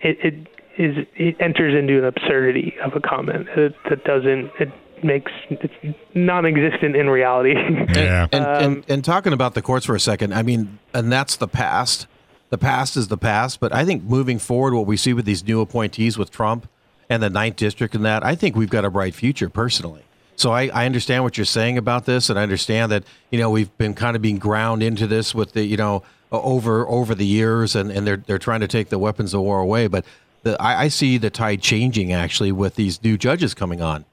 it, 0.00 0.18
it 0.20 0.48
is 0.78 1.06
it 1.16 1.36
enters 1.40 1.74
into 1.74 1.98
an 1.98 2.04
absurdity 2.04 2.74
of 2.82 2.94
a 2.94 3.00
comment 3.00 3.46
that, 3.54 3.74
that 3.88 4.04
doesn't 4.04 4.50
it 4.58 4.72
makes 5.02 5.30
it's 5.50 5.96
non-existent 6.14 6.96
in 6.96 7.10
reality. 7.10 7.54
Yeah. 7.94 8.26
and, 8.32 8.44
um, 8.44 8.62
and, 8.62 8.84
and 8.88 9.04
talking 9.04 9.32
about 9.32 9.54
the 9.54 9.62
courts 9.62 9.86
for 9.86 9.94
a 9.94 10.00
second, 10.00 10.32
I 10.34 10.42
mean, 10.42 10.78
and 10.92 11.12
that's 11.12 11.36
the 11.36 11.48
past. 11.48 12.06
The 12.50 12.58
past 12.58 12.96
is 12.96 13.08
the 13.08 13.16
past, 13.16 13.60
but 13.60 13.72
I 13.74 13.84
think 13.84 14.04
moving 14.04 14.38
forward, 14.38 14.74
what 14.74 14.86
we 14.86 14.96
see 14.96 15.12
with 15.12 15.24
these 15.24 15.44
new 15.44 15.60
appointees 15.60 16.16
with 16.16 16.30
Trump 16.30 16.68
and 17.08 17.22
the 17.22 17.30
Ninth 17.30 17.56
District 17.56 17.94
and 17.94 18.04
that, 18.04 18.24
I 18.24 18.34
think 18.34 18.54
we've 18.56 18.70
got 18.70 18.84
a 18.84 18.90
bright 18.90 19.14
future 19.14 19.48
personally. 19.48 20.02
So 20.36 20.50
I, 20.50 20.68
I 20.68 20.86
understand 20.86 21.24
what 21.24 21.36
you're 21.36 21.44
saying 21.44 21.78
about 21.78 22.06
this, 22.06 22.30
and 22.30 22.38
I 22.38 22.42
understand 22.42 22.90
that 22.92 23.04
you 23.30 23.38
know 23.38 23.50
we've 23.50 23.76
been 23.78 23.94
kind 23.94 24.16
of 24.16 24.22
being 24.22 24.38
ground 24.38 24.82
into 24.82 25.06
this 25.06 25.34
with 25.34 25.52
the 25.52 25.64
you 25.64 25.76
know 25.76 26.02
over 26.32 26.88
over 26.88 27.14
the 27.14 27.26
years, 27.26 27.76
and, 27.76 27.90
and 27.90 28.06
they're 28.06 28.16
they're 28.16 28.38
trying 28.38 28.60
to 28.60 28.68
take 28.68 28.88
the 28.88 28.98
weapons 28.98 29.34
of 29.34 29.42
war 29.42 29.60
away. 29.60 29.86
But 29.86 30.04
the, 30.44 30.60
I, 30.62 30.82
I 30.82 30.88
see 30.88 31.18
the 31.18 31.30
tide 31.30 31.60
changing 31.60 32.12
actually 32.12 32.52
with 32.52 32.76
these 32.76 33.02
new 33.02 33.18
judges 33.18 33.54
coming 33.54 33.82
on. 33.82 34.04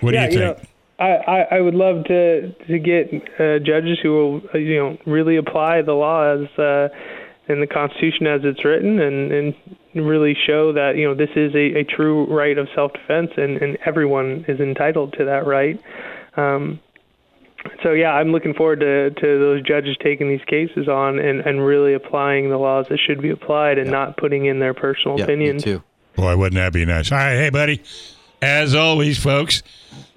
What 0.00 0.14
yeah, 0.14 0.26
do 0.26 0.32
you 0.32 0.38
think? 0.38 0.58
You 0.58 0.64
know, 0.64 0.70
I, 1.00 1.08
I, 1.08 1.56
I 1.56 1.60
would 1.60 1.74
love 1.74 2.04
to 2.04 2.52
to 2.52 2.78
get 2.78 3.12
uh, 3.40 3.58
judges 3.58 3.98
who 4.02 4.12
will 4.12 4.42
uh, 4.54 4.58
you 4.58 4.76
know 4.76 4.98
really 5.06 5.36
apply 5.36 5.82
the 5.82 5.94
law 5.94 6.22
as 6.22 6.58
uh, 6.58 6.88
in 7.48 7.60
the 7.60 7.66
Constitution 7.66 8.26
as 8.26 8.42
it's 8.44 8.64
written, 8.64 9.00
and 9.00 9.32
and 9.32 9.54
really 9.94 10.36
show 10.46 10.72
that 10.72 10.96
you 10.96 11.06
know 11.06 11.14
this 11.14 11.30
is 11.36 11.54
a, 11.54 11.80
a 11.80 11.84
true 11.84 12.26
right 12.26 12.58
of 12.58 12.68
self-defense, 12.74 13.30
and 13.36 13.56
and 13.62 13.78
everyone 13.86 14.44
is 14.46 14.60
entitled 14.60 15.14
to 15.14 15.24
that 15.24 15.46
right. 15.46 15.80
Um, 16.36 16.80
so 17.82 17.92
yeah, 17.92 18.12
I'm 18.12 18.32
looking 18.32 18.54
forward 18.54 18.80
to, 18.80 19.10
to 19.10 19.38
those 19.38 19.62
judges 19.62 19.96
taking 20.02 20.28
these 20.28 20.44
cases 20.46 20.88
on 20.88 21.18
and, 21.18 21.40
and 21.40 21.64
really 21.64 21.94
applying 21.94 22.50
the 22.50 22.58
laws 22.58 22.86
that 22.90 22.98
should 22.98 23.20
be 23.20 23.30
applied 23.30 23.78
and 23.78 23.86
yeah. 23.86 23.92
not 23.92 24.16
putting 24.16 24.46
in 24.46 24.58
their 24.58 24.74
personal 24.74 25.18
yeah, 25.18 25.24
opinions. 25.24 25.64
Too. 25.64 25.82
Boy, 26.16 26.36
wouldn't 26.36 26.56
that 26.56 26.72
be 26.72 26.84
nice? 26.84 27.12
All 27.12 27.18
right, 27.18 27.36
hey 27.36 27.50
buddy. 27.50 27.82
As 28.42 28.74
always, 28.74 29.18
folks, 29.18 29.62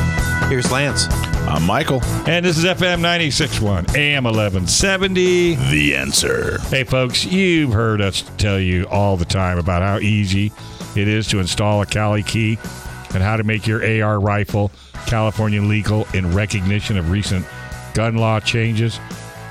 Here's 0.50 0.72
Lance. 0.72 1.08
I'm 1.48 1.66
Michael. 1.66 2.04
And 2.28 2.46
this 2.46 2.58
is 2.58 2.66
FM 2.66 3.00
96.1, 3.00 3.96
AM 3.96 4.24
1170. 4.24 5.56
The 5.56 5.96
answer. 5.96 6.60
Hey, 6.70 6.84
folks, 6.84 7.26
you've 7.26 7.74
heard 7.74 8.02
us 8.02 8.24
tell 8.38 8.60
you 8.60 8.86
all 8.86 9.18
the 9.18 9.26
time 9.26 9.58
about 9.58 9.82
how 9.82 10.00
easy 10.00 10.52
it 10.96 11.08
is 11.08 11.28
to 11.28 11.40
install 11.40 11.82
a 11.82 11.86
Cali 11.86 12.24
key 12.24 12.58
and 13.14 13.24
how 13.24 13.38
to 13.38 13.44
make 13.44 13.66
your 13.66 14.04
AR 14.04 14.20
rifle 14.20 14.72
California 15.08 15.62
legal 15.62 16.06
in 16.14 16.34
recognition 16.34 16.98
of 16.98 17.10
recent 17.10 17.46
gun 17.94 18.16
law 18.16 18.40
changes. 18.40 19.00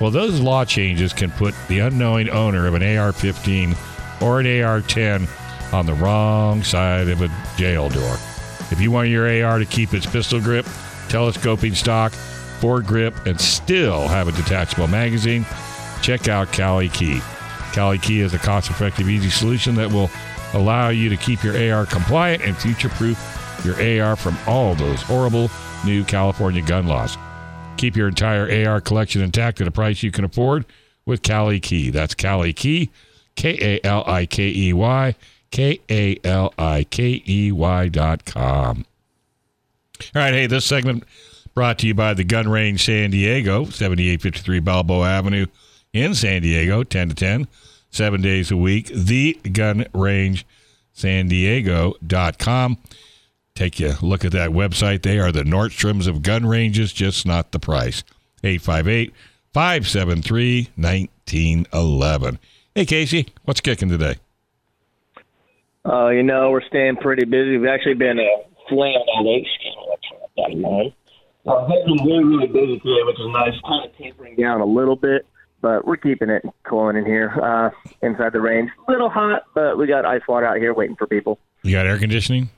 Well, 0.01 0.11
those 0.11 0.41
law 0.41 0.65
changes 0.65 1.13
can 1.13 1.31
put 1.33 1.55
the 1.69 1.81
unknowing 1.81 2.31
owner 2.31 2.67
of 2.67 2.75
an 2.75 2.83
AR 2.83 3.13
15 3.13 3.75
or 4.21 4.41
an 4.41 4.63
AR 4.63 4.81
10 4.81 5.27
on 5.73 5.87
the 5.87 5.95
wrong 5.95 6.63
side 6.63 7.09
of 7.09 7.23
a 7.23 7.31
jail 7.57 7.89
door. 7.89 8.17
If 8.71 8.81
you 8.81 8.91
want 8.91 9.09
your 9.09 9.27
AR 9.45 9.59
to 9.59 9.65
keep 9.65 9.95
its 9.95 10.07
pistol 10.07 10.41
grip, 10.41 10.67
telescoping 11.09 11.75
stock, 11.75 12.13
foregrip, 12.61 13.27
and 13.27 13.41
still 13.41 14.09
have 14.09 14.29
a 14.29 14.33
detachable 14.33 14.89
magazine, 14.89 15.47
check 16.03 16.29
out 16.29 16.53
Cali 16.53 16.89
Key. 16.89 17.21
Cali 17.73 17.99
Key 17.99 18.21
is 18.21 18.35
a 18.35 18.39
cost 18.39 18.71
effective, 18.71 19.09
easy 19.09 19.31
solution 19.31 19.75
that 19.77 19.91
will 19.91 20.11
allow 20.55 20.89
you 20.89 21.09
to 21.09 21.17
keep 21.17 21.43
your 21.43 21.73
AR 21.73 21.87
compliant 21.87 22.43
and 22.43 22.57
future 22.57 22.89
proof 22.89 23.19
your 23.65 24.03
AR 24.03 24.17
from 24.17 24.37
all 24.47 24.75
those 24.75 25.03
horrible 25.03 25.51
new 25.85 26.05
California 26.05 26.63
gun 26.63 26.87
laws. 26.87 27.17
Keep 27.77 27.97
your 27.97 28.09
entire 28.09 28.67
AR 28.67 28.81
collection 28.81 29.23
intact 29.23 29.61
at 29.61 29.69
a 29.69 29.71
price 29.71 30.03
you 30.03 30.11
can 30.11 30.25
afford 30.25 30.65
with 31.07 31.23
Cali 31.23 31.61
Key. 31.61 31.91
That's 31.91 32.15
Cali 32.15 32.53
Key, 32.53 32.91
K 33.37 33.81
A 33.83 33.87
L 33.87 34.05
I 34.07 34.27
K 34.27 34.49
E 34.49 34.73
Y, 34.73 35.15
K 35.51 35.81
A 35.91 36.19
L 36.25 36.53
I 36.59 36.85
K 36.85 37.23
E 37.27 37.53
Y 37.53 37.89
dot 37.89 38.25
com. 38.25 38.85
All 40.15 40.23
right, 40.23 40.35
hey, 40.35 40.47
this 40.47 40.65
segment 40.65 41.05
brought 41.55 41.79
to 41.81 41.87
you 41.87 41.95
by 41.95 42.15
the 42.15 42.25
Gun 42.25 42.49
Range 42.49 42.83
San 42.83 43.11
Diego, 43.11 43.65
7853 43.65 44.61
Balboa 44.61 45.09
Avenue 45.09 45.47
in 45.93 46.15
San 46.15 46.43
Diego, 46.43 46.85
10 46.85 47.09
to 47.09 47.15
10, 47.15 47.49
seven 47.91 48.21
days 48.23 48.51
a 48.51 48.57
week. 48.57 48.87
The 48.89 49.35
Gun 49.53 49.87
Range 49.93 50.47
San 50.93 51.29
Diego 51.29 51.95
dot 52.07 52.39
com. 52.39 52.79
Take 53.55 53.81
a 53.81 53.97
look 54.03 54.25
at 54.25 54.33
that 54.33 54.51
website. 54.51 55.03
They 55.03 55.19
are 55.19 55.33
the 55.33 55.43
Nordstroms 55.43 56.07
of 56.07 56.23
gun 56.23 56.47
ranges, 56.47 56.93
just 56.93 57.27
not 57.27 57.51
the 57.51 57.59
price. 57.59 58.05
858 58.45 59.13
573 59.53 60.69
1911. 60.77 62.39
Hey, 62.75 62.87
Casey, 62.87 63.27
what's 63.43 63.61
kicking 63.61 63.89
today? 63.89 64.19
Uh, 65.89 66.09
you 66.09 66.23
know, 66.23 66.51
we're 66.51 66.67
staying 66.67 66.97
pretty 66.97 67.25
busy. 67.25 67.57
We've 67.57 67.69
actually 67.69 67.95
been 67.95 68.19
uh, 68.19 68.23
H 68.71 69.47
that 70.37 70.51
in 70.51 70.61
mind. 70.61 70.93
Uh, 71.47 71.67
it's 71.71 71.87
been 71.87 72.07
really, 72.07 72.25
really 72.25 72.47
busy 72.47 72.79
today, 72.81 73.03
which 73.05 73.19
is 73.19 73.27
nice. 73.29 73.55
Kind 73.67 73.87
of 73.87 73.97
tapering 73.97 74.37
down 74.37 74.61
a 74.61 74.67
little 74.67 74.97
bit, 74.97 75.27
but 75.63 75.87
we're 75.87 75.97
keeping 75.97 76.29
it 76.29 76.45
cooling 76.65 76.97
in 76.97 77.07
here 77.07 77.31
uh, 77.43 77.71
inside 78.03 78.33
the 78.33 78.41
range. 78.41 78.71
A 78.87 78.93
little 78.93 79.09
hot, 79.09 79.45
but 79.55 79.79
we 79.79 79.87
got 79.87 80.05
ice 80.05 80.21
water 80.29 80.47
out 80.47 80.59
here 80.59 80.75
waiting 80.75 80.97
for 80.97 81.07
people. 81.07 81.39
You 81.63 81.73
got 81.73 81.87
air 81.87 81.99
conditioning? 81.99 82.51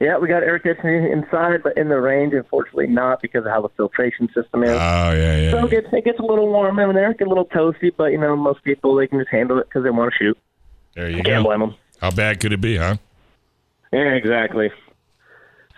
Yeah, 0.00 0.18
we 0.18 0.26
got 0.26 0.42
air 0.42 0.58
conditioning 0.58 1.12
inside, 1.12 1.62
but 1.62 1.76
in 1.76 1.88
the 1.88 2.00
range, 2.00 2.34
unfortunately, 2.34 2.88
not 2.88 3.22
because 3.22 3.44
of 3.44 3.52
how 3.52 3.62
the 3.62 3.68
filtration 3.76 4.26
system 4.34 4.64
is. 4.64 4.70
Oh, 4.70 5.12
yeah, 5.12 5.36
yeah. 5.36 5.50
so 5.52 5.66
it 5.66 5.70
gets, 5.70 5.86
it 5.92 6.04
gets 6.04 6.18
a 6.18 6.24
little 6.24 6.48
warm 6.48 6.76
in 6.80 6.92
there, 6.96 7.14
get 7.14 7.28
a 7.28 7.30
little 7.30 7.46
toasty, 7.46 7.92
but 7.96 8.06
you 8.06 8.18
know, 8.18 8.34
most 8.34 8.64
people 8.64 8.96
they 8.96 9.06
can 9.06 9.20
just 9.20 9.30
handle 9.30 9.58
it 9.58 9.68
because 9.68 9.84
they 9.84 9.90
want 9.90 10.12
to 10.12 10.18
shoot. 10.18 10.38
There 10.96 11.08
you 11.08 11.22
Can't 11.22 11.44
go. 11.44 11.50
blame 11.50 11.60
them. 11.60 11.74
How 12.02 12.10
bad 12.10 12.40
could 12.40 12.52
it 12.52 12.60
be, 12.60 12.76
huh? 12.76 12.96
Yeah, 13.92 14.14
exactly. 14.14 14.72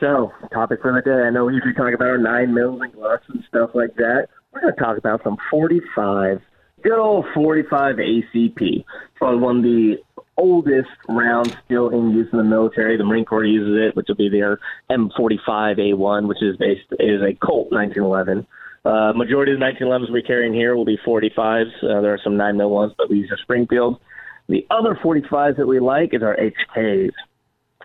So, 0.00 0.32
topic 0.54 0.80
for 0.80 0.90
the 0.94 1.02
day. 1.02 1.26
I 1.26 1.28
know 1.28 1.44
we 1.44 1.54
usually 1.54 1.74
talk 1.74 1.92
about 1.92 2.08
our 2.08 2.16
nine 2.16 2.54
mils 2.54 2.80
and 2.80 2.94
gloves 2.94 3.24
and 3.28 3.44
stuff 3.46 3.70
like 3.74 3.94
that. 3.96 4.28
We're 4.50 4.62
going 4.62 4.74
to 4.74 4.80
talk 4.80 4.96
about 4.96 5.22
some 5.22 5.36
45, 5.50 6.40
good 6.82 6.98
old 6.98 7.26
45 7.34 7.96
ACP. 7.96 8.84
Probably 9.16 9.38
one 9.38 9.58
of 9.58 9.62
the 9.64 9.96
oldest 10.38 10.88
rounds 11.10 11.54
still 11.66 11.90
in 11.90 12.12
use 12.12 12.28
in 12.32 12.38
the 12.38 12.44
military. 12.44 12.96
The 12.96 13.04
Marine 13.04 13.26
Corps 13.26 13.44
uses 13.44 13.90
it, 13.90 13.94
which 13.94 14.06
will 14.08 14.14
be 14.14 14.30
their 14.30 14.58
M45A1, 14.90 16.26
which 16.26 16.42
is 16.42 16.56
based 16.56 16.86
is 16.92 17.20
a 17.20 17.34
Colt 17.34 17.70
1911. 17.70 18.46
Uh, 18.86 19.12
majority 19.14 19.52
of 19.52 19.58
the 19.58 19.64
1911s 19.64 20.10
we 20.10 20.22
carry 20.22 20.46
in 20.46 20.54
here 20.54 20.74
will 20.74 20.86
be 20.86 20.98
45s. 21.06 21.66
Uh, 21.82 22.00
there 22.00 22.14
are 22.14 22.20
some 22.24 22.38
9 22.38 22.56
mil 22.56 22.70
ones, 22.70 22.94
but 22.96 23.10
we 23.10 23.18
use 23.18 23.30
a 23.30 23.42
Springfield. 23.42 24.00
The 24.48 24.66
other 24.70 24.98
45s 25.02 25.56
that 25.56 25.66
we 25.66 25.80
like 25.80 26.12
is 26.12 26.22
our 26.22 26.36
HKs. 26.36 27.12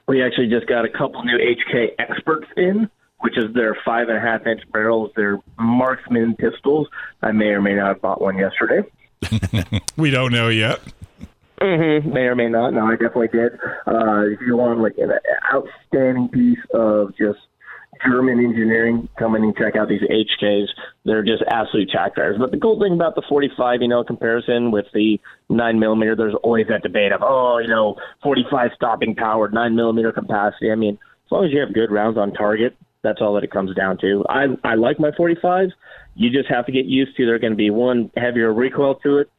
We 0.07 0.23
actually 0.23 0.49
just 0.49 0.67
got 0.67 0.85
a 0.85 0.89
couple 0.89 1.23
new 1.23 1.37
HK 1.37 1.91
experts 1.99 2.47
in, 2.57 2.89
which 3.19 3.37
is 3.37 3.53
their 3.53 3.77
five 3.85 4.09
and 4.09 4.17
a 4.17 4.21
half 4.21 4.45
inch 4.45 4.61
barrels, 4.71 5.11
their 5.15 5.39
marksman 5.57 6.35
pistols. 6.35 6.87
I 7.21 7.31
may 7.31 7.47
or 7.47 7.61
may 7.61 7.75
not 7.75 7.87
have 7.87 8.01
bought 8.01 8.21
one 8.21 8.37
yesterday. 8.37 8.81
We 9.97 10.11
don't 10.11 10.31
know 10.31 10.47
yet. 10.47 10.79
Mm-hmm. 11.59 12.13
May 12.13 12.21
or 12.21 12.35
may 12.35 12.47
not. 12.47 12.73
No, 12.73 12.85
I 12.85 12.91
definitely 12.91 13.27
did. 13.27 13.51
Uh, 13.85 14.21
if 14.27 14.39
you 14.39 14.55
want 14.55 14.79
like 14.79 14.97
an 14.97 15.11
outstanding 15.53 16.29
piece 16.29 16.63
of 16.73 17.09
just 17.17 17.39
German 18.05 18.39
engineering, 18.39 19.09
come 19.17 19.35
in 19.35 19.43
and 19.43 19.55
check 19.55 19.75
out 19.75 19.89
these 19.89 20.01
HKs. 20.01 20.67
They're 21.05 21.23
just 21.23 21.43
absolute 21.47 21.89
track 21.89 22.15
tires. 22.15 22.37
But 22.39 22.51
the 22.51 22.57
cool 22.57 22.79
thing 22.79 22.93
about 22.93 23.15
the 23.15 23.23
45, 23.27 23.81
you 23.81 23.87
know, 23.87 24.03
comparison 24.03 24.71
with 24.71 24.85
the 24.93 25.19
9 25.49 25.79
millimeter, 25.79 26.15
there's 26.15 26.35
always 26.43 26.67
that 26.67 26.83
debate 26.83 27.11
of, 27.11 27.21
oh, 27.23 27.57
you 27.59 27.67
know, 27.67 27.95
45 28.23 28.71
stopping 28.75 29.15
power, 29.15 29.49
9 29.49 29.75
millimeter 29.75 30.11
capacity. 30.11 30.71
I 30.71 30.75
mean, 30.75 30.97
as 31.25 31.31
long 31.31 31.45
as 31.45 31.51
you 31.51 31.59
have 31.59 31.73
good 31.73 31.91
rounds 31.91 32.17
on 32.17 32.33
target, 32.33 32.75
that's 33.01 33.21
all 33.21 33.33
that 33.35 33.43
it 33.43 33.51
comes 33.51 33.75
down 33.75 33.97
to. 33.99 34.25
I 34.29 34.47
I 34.63 34.75
like 34.75 34.99
my 34.99 35.11
45s. 35.11 35.71
You 36.15 36.29
just 36.29 36.49
have 36.49 36.65
to 36.65 36.71
get 36.71 36.85
used 36.85 37.15
to. 37.17 37.25
They're 37.25 37.39
going 37.39 37.53
to 37.53 37.57
be 37.57 37.69
one 37.69 38.11
heavier 38.17 38.53
recoil 38.53 38.95
to 38.95 39.19
it, 39.19 39.29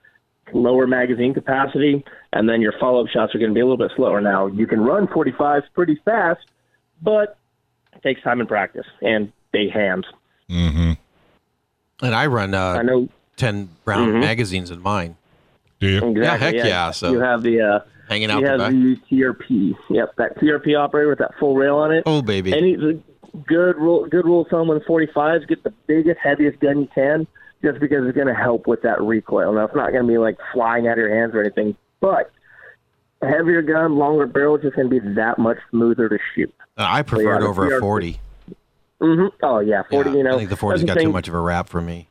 lower 0.52 0.86
magazine 0.86 1.34
capacity, 1.34 2.04
and 2.32 2.48
then 2.48 2.60
your 2.60 2.72
follow 2.80 3.02
up 3.02 3.08
shots 3.08 3.34
are 3.34 3.38
going 3.38 3.50
to 3.50 3.54
be 3.54 3.60
a 3.60 3.64
little 3.64 3.76
bit 3.76 3.92
slower. 3.96 4.20
Now 4.20 4.46
you 4.46 4.66
can 4.66 4.80
run 4.80 5.06
45s 5.08 5.64
pretty 5.74 6.00
fast, 6.04 6.40
but 7.02 7.36
takes 8.02 8.22
time 8.22 8.40
and 8.40 8.48
practice 8.48 8.86
and 9.02 9.32
big 9.52 9.70
hands. 9.70 10.06
Mm-hmm. 10.48 10.92
And 12.02 12.14
I 12.14 12.26
run 12.26 12.54
uh, 12.54 12.76
I 12.78 12.82
know 12.82 13.08
10 13.36 13.68
round 13.84 14.20
magazines 14.20 14.70
in 14.70 14.80
mine. 14.80 15.16
Do 15.78 15.88
you? 15.88 16.10
exactly. 16.10 16.58
heck 16.58 16.66
yeah, 16.66 16.90
so- 16.90 17.12
you 17.12 17.20
have 17.20 17.42
the 17.42 17.60
uh, 17.60 17.80
Hanging 18.08 18.28
out 18.30 18.40
you 18.40 18.46
the 18.46 18.50
have 18.50 18.58
back. 18.58 18.72
the 18.72 18.96
TRP. 19.08 19.76
Yep, 19.88 20.16
that 20.16 20.36
TRP 20.38 20.76
operator 20.76 21.08
with 21.08 21.20
that 21.20 21.30
full 21.38 21.54
rail 21.54 21.76
on 21.76 21.92
it. 21.92 22.02
Oh, 22.06 22.22
baby. 22.22 22.52
Any 22.52 22.74
the 22.74 23.00
good 23.46 23.76
rule, 23.76 24.04
good 24.06 24.24
rule 24.24 24.42
of 24.42 24.48
thumb 24.48 24.66
with 24.66 24.82
45s, 24.84 25.46
get 25.46 25.62
the 25.62 25.72
biggest, 25.86 26.18
heaviest 26.20 26.58
gun 26.58 26.80
you 26.80 26.88
can, 26.92 27.28
just 27.62 27.78
because 27.78 28.04
it's 28.08 28.16
going 28.16 28.26
to 28.26 28.34
help 28.34 28.66
with 28.66 28.82
that 28.82 29.00
recoil. 29.00 29.52
Now, 29.52 29.66
it's 29.66 29.76
not 29.76 29.92
going 29.92 30.02
to 30.02 30.08
be 30.08 30.18
like 30.18 30.38
flying 30.52 30.88
out 30.88 30.92
of 30.92 30.98
your 30.98 31.14
hands 31.14 31.34
or 31.36 31.40
anything, 31.40 31.76
but 32.00 32.32
a 33.22 33.28
heavier 33.28 33.62
gun, 33.62 33.96
longer 33.96 34.26
barrel, 34.26 34.56
is 34.56 34.62
just 34.62 34.74
going 34.74 34.90
to 34.90 35.00
be 35.00 35.14
that 35.14 35.38
much 35.38 35.58
smoother 35.70 36.08
to 36.08 36.18
shoot. 36.34 36.52
Uh, 36.76 36.87
I 36.88 37.02
prefer 37.02 37.37
it 37.37 37.42
over 37.42 37.66
a 37.66 37.70
TRP. 37.70 37.80
40. 37.80 38.20
hmm 39.00 39.26
Oh 39.42 39.61
yeah, 39.61 39.83
40. 39.90 40.11
Yeah, 40.11 40.16
you 40.16 40.22
know, 40.24 40.35
I 40.35 40.38
think 40.38 40.50
the 40.50 40.56
40's 40.56 40.80
that's 40.83 40.94
got 40.94 41.00
too 41.02 41.12
much 41.12 41.28
of 41.28 41.35
a 41.35 41.40
rap 41.40 41.68
for 41.68 41.80
me. 41.80 42.09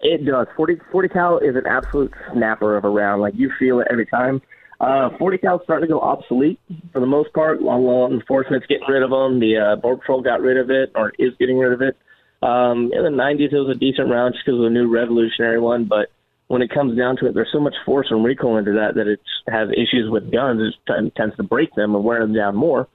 It 0.00 0.24
does. 0.24 0.46
40, 0.56 0.76
40 0.92 1.08
cal 1.08 1.38
is 1.38 1.56
an 1.56 1.66
absolute 1.66 2.12
snapper 2.32 2.76
of 2.76 2.84
a 2.84 2.88
round. 2.88 3.20
Like 3.20 3.34
you 3.36 3.50
feel 3.58 3.80
it 3.80 3.88
every 3.90 4.06
time. 4.06 4.40
Uh, 4.80 5.10
40 5.18 5.38
cal 5.38 5.56
is 5.56 5.62
starting 5.64 5.88
to 5.88 5.92
go 5.92 6.00
obsolete 6.00 6.60
for 6.92 7.00
the 7.00 7.06
most 7.06 7.32
part. 7.32 7.60
Law, 7.60 7.76
law 7.76 8.08
enforcement's 8.08 8.66
getting 8.68 8.86
rid 8.88 9.02
of 9.02 9.10
them. 9.10 9.40
The 9.40 9.56
uh, 9.56 9.76
Border 9.76 9.98
Patrol 10.00 10.22
got 10.22 10.40
rid 10.40 10.56
of 10.56 10.70
it 10.70 10.92
or 10.94 11.12
is 11.18 11.32
getting 11.40 11.58
rid 11.58 11.72
of 11.72 11.82
it. 11.82 11.96
Um, 12.42 12.92
in 12.92 13.02
the 13.02 13.10
90s, 13.10 13.52
it 13.52 13.58
was 13.58 13.74
a 13.74 13.78
decent 13.78 14.08
round 14.08 14.34
just 14.34 14.46
because 14.46 14.60
of 14.60 14.66
a 14.66 14.70
new 14.70 14.88
revolutionary 14.88 15.58
one. 15.58 15.86
But 15.86 16.12
when 16.46 16.62
it 16.62 16.70
comes 16.70 16.96
down 16.96 17.16
to 17.16 17.26
it, 17.26 17.34
there's 17.34 17.50
so 17.52 17.58
much 17.58 17.74
force 17.84 18.06
and 18.10 18.24
recoil 18.24 18.56
into 18.58 18.72
that 18.74 18.94
that 18.94 19.08
it 19.08 19.20
has 19.48 19.68
issues 19.70 20.08
with 20.08 20.30
guns. 20.30 20.74
It 20.86 21.14
tends 21.16 21.34
to 21.36 21.42
break 21.42 21.74
them 21.74 21.96
and 21.96 22.04
wear 22.04 22.20
them 22.20 22.32
down 22.34 22.54
more. 22.54 22.86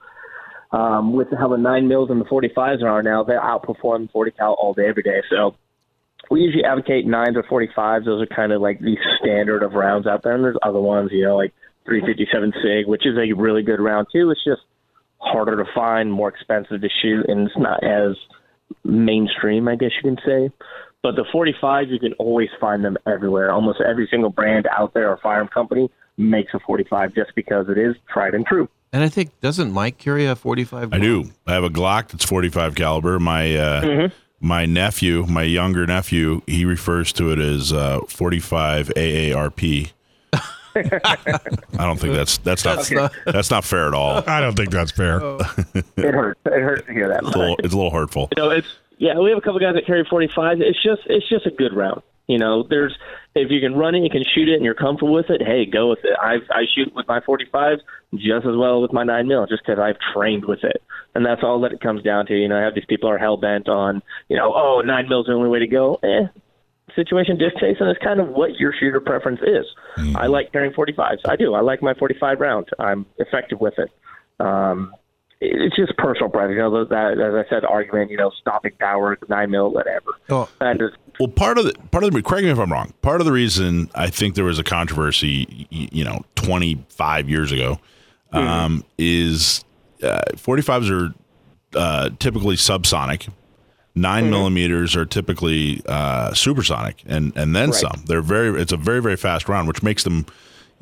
Um, 0.73 1.13
with 1.13 1.27
how 1.37 1.47
the 1.49 1.57
9 1.57 1.87
mils 1.87 2.09
and 2.09 2.19
the 2.19 2.25
45s 2.25 2.81
are 2.83 3.03
now, 3.03 3.23
they 3.23 3.33
outperform 3.33 4.11
40 4.11 4.31
cal 4.31 4.53
all 4.59 4.73
day, 4.73 4.87
every 4.87 5.03
day. 5.03 5.21
So 5.29 5.55
we 6.31 6.41
usually 6.41 6.63
advocate 6.63 7.05
nines 7.05 7.37
or 7.37 7.43
45s. 7.43 8.05
Those 8.05 8.23
are 8.23 8.35
kind 8.35 8.51
of 8.51 8.59
like 8.59 8.79
the 8.79 8.97
standard 9.19 9.61
of 9.61 9.73
rounds 9.73 10.07
out 10.07 10.23
there. 10.23 10.33
And 10.33 10.43
there's 10.43 10.57
other 10.63 10.79
ones, 10.79 11.11
you 11.13 11.25
know, 11.25 11.35
like 11.35 11.53
357 11.85 12.53
SIG, 12.61 12.87
which 12.87 13.05
is 13.05 13.15
a 13.17 13.33
really 13.33 13.61
good 13.61 13.79
round 13.79 14.07
too. 14.11 14.31
It's 14.31 14.43
just 14.43 14.61
harder 15.19 15.63
to 15.63 15.69
find, 15.75 16.11
more 16.11 16.29
expensive 16.29 16.81
to 16.81 16.89
shoot, 17.01 17.25
and 17.29 17.47
it's 17.47 17.57
not 17.57 17.83
as 17.83 18.15
mainstream, 18.83 19.67
I 19.67 19.75
guess 19.75 19.91
you 20.01 20.09
can 20.09 20.19
say. 20.25 20.51
But 21.03 21.15
the 21.15 21.25
45s, 21.33 21.91
you 21.91 21.99
can 21.99 22.13
always 22.13 22.49
find 22.59 22.83
them 22.83 22.97
everywhere. 23.05 23.51
Almost 23.51 23.81
every 23.81 24.07
single 24.09 24.29
brand 24.29 24.67
out 24.67 24.93
there 24.93 25.09
or 25.09 25.19
firearm 25.21 25.49
company 25.49 25.89
makes 26.17 26.53
a 26.53 26.59
45 26.65 27.13
just 27.13 27.31
because 27.35 27.67
it 27.69 27.77
is 27.77 27.95
tried 28.11 28.33
and 28.33 28.45
true. 28.45 28.69
And 28.93 29.03
I 29.03 29.09
think, 29.09 29.31
doesn't 29.41 29.71
Mike 29.71 29.97
carry 29.97 30.27
a 30.27 30.35
45? 30.35 30.93
I 30.93 30.99
do. 30.99 31.31
I 31.47 31.53
have 31.53 31.63
a 31.63 31.69
Glock 31.69 32.09
that's 32.09 32.23
45 32.23 32.75
caliber. 32.75 33.19
My 33.19 33.55
uh, 33.57 34.09
my 34.39 34.65
nephew, 34.67 35.25
my 35.27 35.41
younger 35.41 35.87
nephew, 35.87 36.41
he 36.45 36.63
refers 36.63 37.11
to 37.13 37.31
it 37.31 37.39
as 37.39 37.73
uh, 37.73 38.01
45 38.07 38.89
AARP. 38.89 39.91
I 40.75 41.57
don't 41.77 41.99
think 41.99 42.13
that's 42.15 42.37
that's 42.39 42.65
not 42.65 43.11
that's 43.25 43.51
not 43.51 43.63
fair 43.63 43.87
at 43.87 43.93
all. 43.93 44.23
I 44.27 44.41
don't 44.41 44.55
think 44.55 44.71
that's 44.71 44.91
fair. 44.91 45.17
It 45.73 45.85
hurts. 46.13 46.39
It 46.45 46.61
hurts 46.61 46.87
to 46.87 46.93
hear 46.93 47.09
that. 47.09 47.23
It's 47.23 47.35
a 47.35 47.37
little, 47.39 47.55
it's 47.59 47.73
a 47.73 47.77
little 47.77 47.91
hurtful. 47.91 48.29
you 48.35 48.43
know, 48.43 48.49
it's 48.49 48.67
yeah. 49.03 49.19
We 49.19 49.29
have 49.29 49.37
a 49.37 49.41
couple 49.41 49.59
guys 49.59 49.75
that 49.75 49.85
carry 49.85 50.05
45. 50.09 50.61
It's 50.61 50.81
just 50.81 51.01
it's 51.05 51.27
just 51.27 51.45
a 51.45 51.51
good 51.51 51.73
round. 51.73 52.01
You 52.27 52.37
know, 52.39 52.63
there's 52.63 52.97
if 53.35 53.51
you 53.51 53.59
can 53.59 53.75
run 53.75 53.95
it, 53.95 54.03
you 54.03 54.09
can 54.09 54.23
shoot 54.23 54.47
it, 54.47 54.55
and 54.55 54.63
you're 54.63 54.75
comfortable 54.75 55.13
with 55.13 55.29
it. 55.29 55.41
Hey, 55.41 55.65
go 55.65 55.89
with 55.89 55.99
it. 56.03 56.15
I 56.21 56.35
I 56.49 56.63
shoot 56.73 56.95
with 56.95 57.07
my 57.07 57.19
45s 57.19 57.79
just 58.15 58.45
as 58.45 58.55
well 58.55 58.81
with 58.81 58.93
my 58.93 59.03
nine 59.03 59.27
mil, 59.27 59.45
just 59.45 59.63
because 59.65 59.79
I've 59.79 59.97
trained 60.13 60.45
with 60.45 60.63
it, 60.63 60.81
and 61.15 61.25
that's 61.25 61.43
all 61.43 61.59
that 61.61 61.73
it 61.73 61.81
comes 61.81 62.01
down 62.01 62.25
to. 62.27 62.33
You 62.33 62.47
know, 62.47 62.57
I 62.57 62.61
have 62.61 62.75
these 62.75 62.85
people 62.87 63.09
are 63.09 63.17
hell 63.17 63.35
bent 63.37 63.67
on 63.67 64.01
you 64.29 64.37
know, 64.37 64.53
oh, 64.55 64.81
nine 64.85 65.09
mil's 65.09 65.27
the 65.27 65.33
only 65.33 65.49
way 65.49 65.59
to 65.59 65.67
go. 65.67 65.99
Eh, 66.01 66.27
situation 66.95 67.37
dictates, 67.37 67.81
and 67.81 67.89
it's 67.89 68.03
kind 68.03 68.19
of 68.19 68.29
what 68.29 68.55
your 68.55 68.73
shooter 68.79 68.99
preference 68.99 69.41
is. 69.41 69.65
I 70.15 70.27
like 70.27 70.51
carrying 70.51 70.73
45s. 70.73 71.19
I 71.27 71.35
do. 71.35 71.53
I 71.53 71.61
like 71.61 71.81
my 71.81 71.93
45 71.93 72.39
round. 72.39 72.69
I'm 72.79 73.05
effective 73.17 73.59
with 73.59 73.75
it. 73.77 73.89
Um, 74.39 74.93
it's 75.43 75.75
just 75.75 75.95
personal 75.97 76.29
preference. 76.29 76.55
You 76.55 76.61
know, 76.63 76.85
that 76.85 77.19
as 77.19 77.45
I 77.45 77.49
said, 77.49 77.65
argument. 77.65 78.11
You 78.11 78.17
know, 78.17 78.31
stopping 78.39 78.73
power, 78.79 79.17
nine 79.29 79.51
mil, 79.51 79.71
whatever. 79.71 80.11
Oh. 80.29 80.49
That 80.59 80.81
is 80.81 80.91
Well, 81.19 81.29
part 81.29 81.57
of 81.57 81.65
the 81.65 81.73
part 81.91 82.03
of 82.03 82.11
the 82.11 82.21
correct 82.21 82.45
me 82.45 82.51
if 82.51 82.59
I'm 82.59 82.71
wrong. 82.71 82.93
Part 83.01 83.21
of 83.21 83.25
the 83.25 83.31
reason 83.31 83.89
I 83.95 84.09
think 84.09 84.35
there 84.35 84.45
was 84.45 84.59
a 84.59 84.63
controversy, 84.63 85.67
you 85.69 86.03
know, 86.03 86.23
25 86.35 87.29
years 87.29 87.51
ago, 87.51 87.79
um, 88.31 88.83
is 88.97 89.63
uh, 90.01 90.21
45s 90.35 90.89
are 90.89 91.13
uh, 91.77 92.09
typically 92.19 92.55
subsonic. 92.55 93.29
9 93.95 94.29
millimeters 94.31 94.95
are 94.95 95.05
typically 95.05 95.83
uh, 95.85 96.33
supersonic, 96.33 97.03
and 97.05 97.31
and 97.35 97.55
then 97.55 97.71
some. 97.71 98.03
They're 98.07 98.23
very. 98.23 98.59
It's 98.59 98.71
a 98.71 98.77
very 98.77 99.01
very 99.01 99.15
fast 99.17 99.47
round, 99.47 99.67
which 99.67 99.83
makes 99.83 100.03
them, 100.03 100.25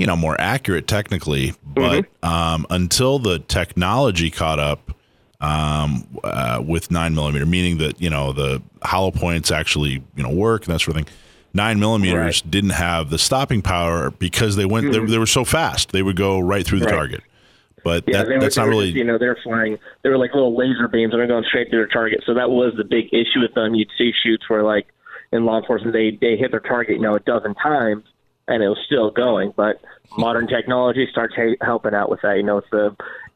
you 0.02 0.08
know, 0.08 0.16
more 0.16 0.36
accurate 0.40 0.88
technically. 0.88 1.54
But 1.64 2.06
um, 2.24 2.66
until 2.70 3.20
the 3.20 3.40
technology 3.40 4.32
caught 4.32 4.60
up 4.60 4.92
um, 5.40 6.08
uh, 6.24 6.62
with 6.66 6.92
nine 6.92 7.16
millimeter, 7.16 7.46
meaning 7.46 7.78
that 7.78 8.02
you 8.02 8.10
know 8.10 8.34
the 8.34 8.62
hollow 8.82 9.12
points 9.12 9.52
actually 9.52 10.04
you 10.16 10.24
know 10.24 10.32
work 10.32 10.66
and 10.66 10.74
that 10.74 10.80
sort 10.80 10.98
of 10.98 11.06
thing. 11.06 11.14
Nine 11.54 11.80
millimeters 11.80 12.42
didn't 12.42 12.72
have 12.72 13.10
the 13.10 13.18
stopping 13.18 13.62
power 13.62 14.10
because 14.10 14.56
they 14.56 14.66
went 14.66 14.92
they, 14.92 15.06
they 15.06 15.18
were 15.18 15.26
so 15.26 15.44
fast 15.44 15.92
they 15.92 16.02
would 16.02 16.16
go 16.16 16.40
right 16.40 16.66
through 16.66 16.80
the 16.80 16.86
Right. 16.86 16.96
target. 16.96 17.22
But 17.84 18.06
Yeah, 18.08 18.24
that, 18.24 18.28
were, 18.28 18.40
that's 18.40 18.58
not 18.58 18.68
really 18.68 18.88
Just, 18.88 18.98
you 18.98 19.04
know, 19.04 19.18
they're 19.18 19.38
flying. 19.44 19.78
They 20.02 20.10
were 20.10 20.18
like 20.18 20.34
little 20.34 20.56
laser 20.56 20.88
beams, 20.88 21.14
and 21.14 21.20
they're 21.20 21.28
going 21.28 21.44
straight 21.48 21.70
through 21.70 21.80
their 21.80 21.88
target. 21.88 22.24
So 22.26 22.34
that 22.36 22.50
was 22.50 22.74
the 22.78 22.84
big 22.84 23.08
issue 23.12 23.42
with 23.42 23.54
them. 23.54 23.76
You'd 23.76 23.90
see 23.98 24.12
shoots 24.24 24.50
where 24.50 24.64
like, 24.64 24.88
in 25.32 25.46
law 25.46 25.58
enforcement, 25.60 25.94
they 25.94 26.18
they 26.22 26.38
hit 26.38 26.52
their 26.52 26.60
target, 26.60 26.96
you 26.96 27.02
know, 27.02 27.16
a 27.16 27.20
dozen 27.20 27.56
times, 27.56 28.06
and 28.48 28.64
it 28.64 28.70
was 28.70 28.80
still 28.86 29.12
going. 29.12 29.54
But 29.56 29.82
modern 30.18 30.48
technology 30.48 31.08
starts 31.12 31.36
ha- 31.36 31.58
helping 31.62 31.94
out 31.94 32.10
with 32.10 32.22
that. 32.22 32.38
You 32.38 32.44
know, 32.44 32.58
it's 32.58 32.70
the 32.72 32.96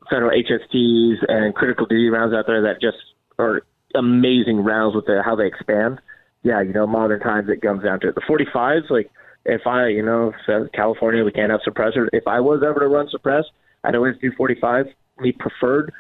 federal 0.10 0.32
HSTs 0.32 1.18
and 1.28 1.54
critical 1.56 1.86
duty 1.86 2.10
rounds 2.10 2.34
out 2.34 2.46
there 2.48 2.62
that 2.64 2.82
just 2.82 2.98
are 3.40 3.62
amazing 3.94 4.64
rounds 4.64 4.96
with 4.96 5.06
the, 5.06 5.22
how 5.24 5.36
they 5.36 5.48
expand. 5.48 6.00
Yeah, 6.44 6.62
you 6.62 6.74
know, 6.74 6.86
modern 6.86 7.20
times 7.22 7.50
it 7.50 7.62
comes 7.62 7.84
down 7.84 8.00
to 8.02 8.10
it. 8.10 8.16
The 8.16 8.22
45s, 8.22 8.90
like 8.90 9.10
if 9.46 9.66
I, 9.66 9.88
you 9.88 10.04
know, 10.04 10.34
if 10.48 10.72
California 10.74 11.24
we 11.24 11.32
can't 11.32 11.52
have 11.52 11.62
suppressor. 11.68 12.08
If 12.14 12.28
I 12.28 12.40
was 12.40 12.62
ever 12.68 12.80
to 12.82 12.88
run 12.88 13.08
suppress, 13.10 13.46
I'd 13.84 13.96
always 13.96 14.16
do 14.22 14.32
45. 14.36 14.88
Me 15.20 15.32
preferred, 15.32 15.94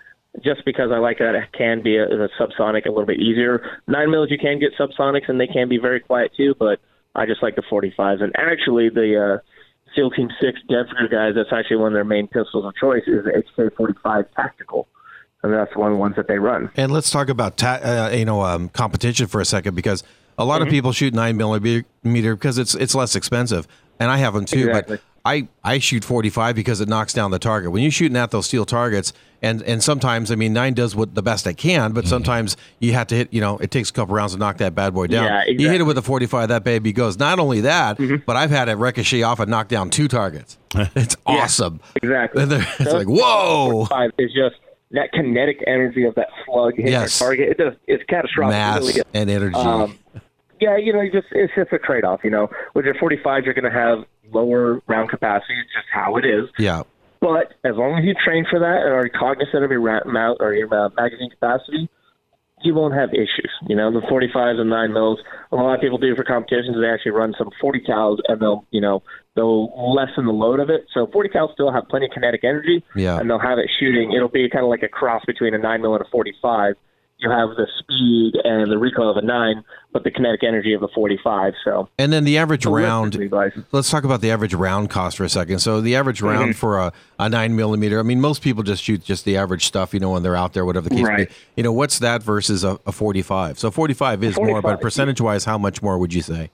just 0.43 0.65
because 0.65 0.91
I 0.91 0.97
like 0.97 1.19
that 1.19 1.35
it 1.35 1.53
can 1.57 1.81
be 1.81 1.95
a, 1.95 2.03
a 2.03 2.29
subsonic 2.39 2.85
a 2.85 2.89
little 2.89 3.05
bit 3.05 3.19
easier. 3.19 3.79
Nine 3.87 4.11
mils 4.11 4.29
you 4.29 4.37
can 4.37 4.59
get 4.59 4.71
subsonics 4.77 5.29
and 5.29 5.39
they 5.39 5.47
can 5.47 5.69
be 5.69 5.77
very 5.77 6.01
quiet 6.01 6.31
too, 6.35 6.53
but 6.59 6.79
I 7.15 7.25
just 7.25 7.41
like 7.41 7.55
the 7.55 7.61
45s. 7.63 8.21
And 8.21 8.33
actually, 8.35 8.89
the 8.89 9.39
uh, 9.41 9.91
SEAL 9.95 10.11
Team 10.11 10.29
Six 10.41 10.59
Denver 10.69 11.07
guys, 11.09 11.33
that's 11.35 11.53
actually 11.53 11.77
one 11.77 11.87
of 11.87 11.93
their 11.93 12.03
main 12.03 12.27
pistols 12.27 12.65
of 12.65 12.75
choice 12.75 13.03
is 13.07 13.23
the 13.23 13.43
HK45 13.57 14.25
Tactical 14.35 14.87
and 15.43 15.53
that's 15.53 15.75
one 15.75 15.91
of 15.91 15.95
the 15.95 15.99
ones 15.99 16.15
that 16.15 16.27
they 16.27 16.39
run. 16.39 16.71
And 16.75 16.91
let's 16.91 17.11
talk 17.11 17.29
about 17.29 17.55
ta- 17.55 17.79
uh, 17.83 18.15
you 18.15 18.25
know 18.25 18.41
um, 18.41 18.67
competition 18.69 19.27
for 19.27 19.39
a 19.41 19.45
second 19.45 19.75
because 19.75 20.03
a 20.39 20.43
lot 20.43 20.55
Mm-hmm. 20.59 20.67
of 20.67 20.71
people 20.71 20.91
shoot 20.91 21.13
nine 21.13 21.37
millimeter 21.37 21.85
because 22.35 22.57
it's 22.57 22.73
it's 22.73 22.95
less 22.95 23.15
expensive, 23.15 23.67
and 23.99 24.09
I 24.09 24.17
have 24.17 24.33
them 24.33 24.45
too. 24.45 24.67
Exactly. 24.69 24.97
But 24.97 25.03
I 25.25 25.47
I 25.63 25.79
shoot 25.79 26.05
forty 26.05 26.29
five 26.29 26.55
because 26.55 26.79
it 26.81 26.87
knocks 26.87 27.11
down 27.13 27.31
the 27.31 27.39
target. 27.39 27.71
When 27.71 27.81
you're 27.81 27.91
shooting 27.91 28.15
at 28.15 28.29
those 28.31 28.45
steel 28.45 28.63
targets, 28.65 29.11
and 29.41 29.61
and 29.63 29.83
sometimes 29.83 30.31
I 30.31 30.35
mean 30.35 30.53
nine 30.53 30.73
does 30.75 30.95
what 30.95 31.15
the 31.15 31.23
best 31.23 31.47
it 31.47 31.55
can, 31.55 31.93
but 31.93 32.07
sometimes 32.07 32.55
you 32.79 32.93
have 32.93 33.07
to 33.07 33.15
hit. 33.15 33.33
You 33.33 33.41
know, 33.41 33.57
it 33.57 33.71
takes 33.71 33.89
a 33.89 33.93
couple 33.93 34.15
rounds 34.15 34.33
to 34.33 34.39
knock 34.39 34.57
that 34.57 34.75
bad 34.75 34.93
boy 34.93 35.07
down. 35.07 35.25
Yeah, 35.25 35.43
You 35.47 35.67
hit 35.69 35.75
it. 35.75 35.79
Mm-hmm. 35.79 35.87
with 35.87 35.97
a 35.97 36.01
forty 36.03 36.27
five, 36.27 36.49
that 36.49 36.63
baby 36.63 36.93
goes. 36.93 37.17
Not 37.17 37.39
only 37.39 37.61
that, 37.61 37.97
but 38.25 38.35
I've 38.35 38.51
had 38.51 38.69
it 38.69 38.75
ricochet 38.75 39.23
off 39.23 39.39
and 39.39 39.49
knock 39.49 39.67
down 39.67 39.89
two 39.89 40.07
targets. 40.07 40.57
It's 40.95 41.15
awesome. 41.25 41.79
Exactly. 41.95 42.43
It's 42.43 42.89
So 42.91 42.97
like 42.97 43.07
whoa. 43.07 43.85
Five 43.85 44.11
is 44.19 44.31
just 44.31 44.55
that 44.91 45.11
kinetic 45.11 45.63
energy 45.65 46.03
of 46.03 46.13
that 46.15 46.27
slug 46.45 46.75
hitting 46.75 46.91
Yes. 46.91 47.17
their 47.17 47.27
target. 47.29 47.49
It 47.49 47.57
does. 47.57 47.73
It's 47.87 48.03
catastrophic. 48.07 48.53
It 48.53 48.57
Mass 48.57 48.79
really 48.81 49.01
and 49.13 49.29
energy. 49.29 49.55
Um, 49.55 49.97
yeah, 50.61 50.77
you 50.77 50.93
know, 50.93 51.01
you 51.01 51.11
just 51.11 51.27
it's 51.31 51.51
just 51.55 51.73
a 51.73 51.79
trade 51.79 52.03
off. 52.05 52.21
You 52.23 52.29
know, 52.29 52.49
with 52.75 52.85
your 52.85 52.93
45, 52.95 53.43
you're 53.43 53.53
going 53.53 53.69
to 53.71 53.77
have 53.77 54.05
lower 54.31 54.81
round 54.87 55.09
capacity. 55.09 55.53
It's 55.59 55.73
just 55.73 55.87
how 55.91 56.17
it 56.17 56.25
is. 56.25 56.49
yeah. 56.59 56.83
But 57.21 57.53
as 57.63 57.75
long 57.75 57.97
as 57.97 58.05
you 58.05 58.13
train 58.23 58.45
for 58.49 58.59
that 58.59 58.81
and 58.83 58.93
are 58.93 59.09
cognizant 59.09 59.63
of 59.63 59.71
your 59.71 59.81
mount 60.05 60.37
or 60.41 60.53
your 60.53 60.71
uh, 60.71 60.89
magazine 60.95 61.31
capacity, 61.31 61.89
you 62.61 62.73
won't 62.75 62.93
have 62.93 63.13
issues. 63.13 63.49
You 63.67 63.75
know, 63.75 63.91
the 63.91 64.05
45s 64.05 64.59
and 64.59 64.69
9 64.69 64.93
mils, 64.93 65.19
a 65.51 65.55
lot 65.55 65.73
of 65.75 65.81
people 65.81 65.97
do 65.97 66.15
for 66.15 66.23
competitions, 66.23 66.75
they 66.79 66.87
actually 66.87 67.11
run 67.11 67.33
some 67.37 67.49
40 67.59 67.79
cals 67.81 68.17
and 68.27 68.39
they'll, 68.39 68.65
you 68.71 68.79
know, 68.81 69.01
they'll 69.35 69.93
lessen 69.95 70.25
the 70.25 70.31
load 70.33 70.59
of 70.59 70.69
it. 70.69 70.85
So 70.93 71.07
40 71.07 71.29
cals 71.29 71.53
still 71.53 71.71
have 71.71 71.87
plenty 71.89 72.05
of 72.07 72.11
kinetic 72.11 72.43
energy 72.43 72.83
Yeah. 72.95 73.17
and 73.19 73.29
they'll 73.29 73.39
have 73.39 73.57
it 73.59 73.69
shooting. 73.79 74.11
It'll 74.13 74.29
be 74.29 74.47
kind 74.49 74.63
of 74.63 74.69
like 74.69 74.83
a 74.83 74.87
cross 74.87 75.23
between 75.25 75.53
a 75.53 75.57
9 75.57 75.81
mil 75.81 75.95
and 75.95 76.05
a 76.05 76.09
45. 76.09 76.75
You 77.17 77.31
have 77.31 77.49
the 77.55 77.65
speed 77.79 78.33
and 78.43 78.69
the 78.69 78.77
recoil 78.77 79.09
of 79.09 79.15
a 79.15 79.21
9, 79.21 79.63
but 79.93 80.03
the 80.03 80.11
kinetic 80.11 80.43
energy 80.43 80.73
of 80.73 80.83
a 80.83 80.89
45. 80.89 81.53
So 81.63 81.87
And 81.97 82.11
then 82.11 82.25
the 82.25 82.37
average 82.37 82.65
round. 82.65 83.15
Let's 83.71 83.89
talk 83.89 84.03
about 84.03 84.19
the 84.19 84.31
average 84.31 84.53
round 84.53 84.89
cost 84.89 85.15
for 85.17 85.23
a 85.23 85.29
second. 85.29 85.59
So 85.59 85.79
the 85.79 85.95
average 85.95 86.17
Mm-hmm. 86.19 86.27
round 86.27 86.55
for 86.57 86.77
a, 86.79 86.91
a 87.17 87.29
nine 87.29 87.55
millimeter. 87.55 87.99
I 87.99 88.03
mean, 88.03 88.19
most 88.19 88.41
people 88.41 88.63
just 88.63 88.83
shoot 88.83 89.01
just 89.01 89.23
the 89.23 89.37
average 89.37 89.65
stuff, 89.65 89.93
you 89.93 89.99
know, 90.01 90.11
when 90.11 90.23
they're 90.23 90.35
out 90.35 90.51
there, 90.53 90.65
whatever 90.65 90.89
the 90.89 90.95
case 90.95 91.03
may 91.05 91.09
Right. 91.09 91.29
be. 91.29 91.35
You 91.55 91.63
know, 91.63 91.71
what's 91.71 91.99
that 91.99 92.21
versus 92.21 92.65
a, 92.65 92.77
a 92.85 92.91
forty-five? 92.91 93.57
So 93.59 93.71
forty-five 93.71 94.21
is 94.23 94.35
more, 94.37 94.61
but 94.61 94.81
percentage-wise, 94.81 95.45
how 95.45 95.57
much 95.57 95.81
more 95.81 95.97
would 95.97 96.13
you 96.13 96.21
say? 96.21 96.51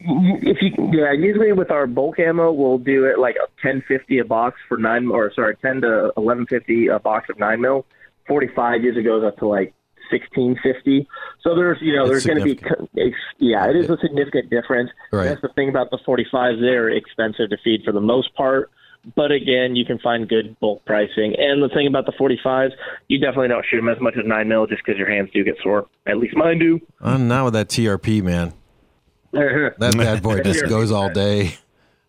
if 0.00 0.58
you 0.62 0.70
yeah 0.92 1.10
usually 1.12 1.50
with 1.52 1.70
our 1.72 1.86
bulk 1.86 2.20
ammo 2.20 2.52
we'll 2.52 2.78
do 2.78 3.04
it 3.06 3.18
like 3.18 3.34
a 3.36 3.48
ten 3.60 3.82
fifty 3.88 4.18
a 4.20 4.24
box 4.24 4.56
for 4.68 4.76
nine 4.76 5.08
or 5.08 5.32
sorry 5.34 5.56
ten 5.60 5.80
to 5.80 6.12
eleven 6.16 6.46
fifty 6.46 6.86
a 6.86 7.00
box 7.00 7.28
of 7.28 7.36
nine 7.38 7.60
mil 7.60 7.84
forty 8.28 8.46
five 8.54 8.82
usually 8.84 9.02
goes 9.02 9.24
up 9.24 9.36
to 9.38 9.46
like 9.48 9.74
sixteen 10.10 10.58
fifty 10.62 11.06
so 11.42 11.54
there's 11.54 11.78
you 11.80 11.94
know 11.94 12.02
It's 12.04 12.24
there's 12.24 12.26
going 12.26 12.56
to 12.58 12.88
be 12.94 13.14
yeah 13.38 13.68
it 13.68 13.76
is 13.76 13.88
a 13.90 13.96
significant 14.00 14.50
difference 14.50 14.90
Right. 15.12 15.26
that's 15.28 15.42
the 15.42 15.48
thing 15.54 15.68
about 15.68 15.90
the 15.90 15.98
forty 16.04 16.26
fives 16.30 16.60
they're 16.60 16.90
expensive 16.90 17.50
to 17.50 17.56
feed 17.64 17.82
for 17.84 17.92
the 17.92 18.00
most 18.00 18.34
part 18.34 18.70
but 19.14 19.30
again, 19.30 19.76
you 19.76 19.84
can 19.86 19.98
find 20.00 20.28
good 20.28 20.58
bulk 20.58 20.84
pricing. 20.84 21.34
And 21.38 21.62
the 21.62 21.68
thing 21.68 21.86
about 21.86 22.04
the 22.04 22.12
45s, 22.12 22.72
you 23.06 23.18
definitely 23.20 23.46
don't 23.48 23.64
shoot 23.64 23.76
them 23.76 23.88
as 23.88 23.98
much 24.00 24.14
as 24.18 24.24
9 24.26 24.48
mil 24.48 24.66
just 24.66 24.82
because 24.84 24.98
your 24.98 25.08
hands 25.08 25.30
do 25.32 25.44
get 25.44 25.54
sore. 25.62 25.86
At 26.06 26.18
least 26.18 26.36
mine 26.36 26.58
do. 26.58 26.80
I'm 27.00 27.28
not 27.28 27.44
with 27.44 27.54
that 27.54 27.68
TRP, 27.68 28.22
man. 28.22 28.52
That 29.32 29.94
bad 29.96 30.22
boy 30.22 30.42
just 30.42 30.66
goes 30.68 30.90
all 30.90 31.10
day. 31.10 31.54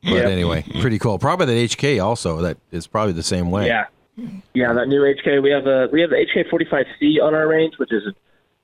But 0.04 0.12
Yep. 0.14 0.26
anyway, 0.26 0.66
pretty 0.82 0.98
cool. 0.98 1.20
Probably 1.20 1.46
that 1.46 1.54
HK 1.78 2.04
also. 2.04 2.42
That 2.42 2.58
is 2.72 2.88
probably 2.88 3.14
the 3.14 3.24
same 3.24 3.52
way. 3.52 3.68
Yeah, 3.68 3.86
yeah. 4.54 4.74
That 4.74 4.88
new 4.88 5.02
HK, 5.02 5.42
we 5.42 5.52
have 5.52 5.68
a 5.68 5.88
we 5.92 6.02
have 6.02 6.10
the 6.10 6.18
HK 6.18 6.50
45C 6.50 7.22
on 7.22 7.34
our 7.34 7.48
range, 7.48 7.76
which 7.78 7.92
is 7.92 8.06
an 8.06 8.16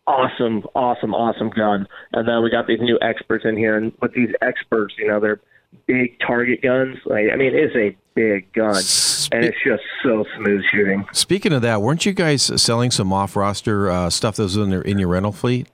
awesome, 0.07 0.65
awesome, 0.75 1.13
awesome 1.13 1.49
gun. 1.49 1.87
And 2.13 2.27
then 2.27 2.43
we 2.43 2.49
got 2.49 2.67
these 2.67 2.81
new 2.81 2.97
experts 3.01 3.45
in 3.45 3.57
here, 3.57 3.77
and 3.77 3.93
with 4.01 4.13
these 4.13 4.29
experts, 4.41 4.95
you 4.97 5.07
know, 5.07 5.19
they're 5.19 5.39
big 5.87 6.19
target 6.19 6.61
guns. 6.61 6.97
Like, 7.05 7.25
I 7.31 7.35
mean, 7.35 7.53
it's 7.53 7.75
a 7.75 7.95
big 8.13 8.51
gun, 8.53 8.75
and 9.31 9.45
it's 9.45 9.57
just 9.63 9.83
so 10.03 10.25
smooth 10.37 10.63
shooting. 10.71 11.05
Speaking 11.13 11.53
of 11.53 11.61
that, 11.63 11.81
weren't 11.81 12.05
you 12.05 12.13
guys 12.13 12.43
selling 12.61 12.91
some 12.91 13.11
off-roster 13.11 13.89
uh, 13.89 14.09
stuff 14.09 14.35
that 14.37 14.43
was 14.43 14.57
in, 14.57 14.69
their, 14.69 14.81
in 14.81 14.99
your 14.99 15.09
rental 15.09 15.31
fleet? 15.31 15.67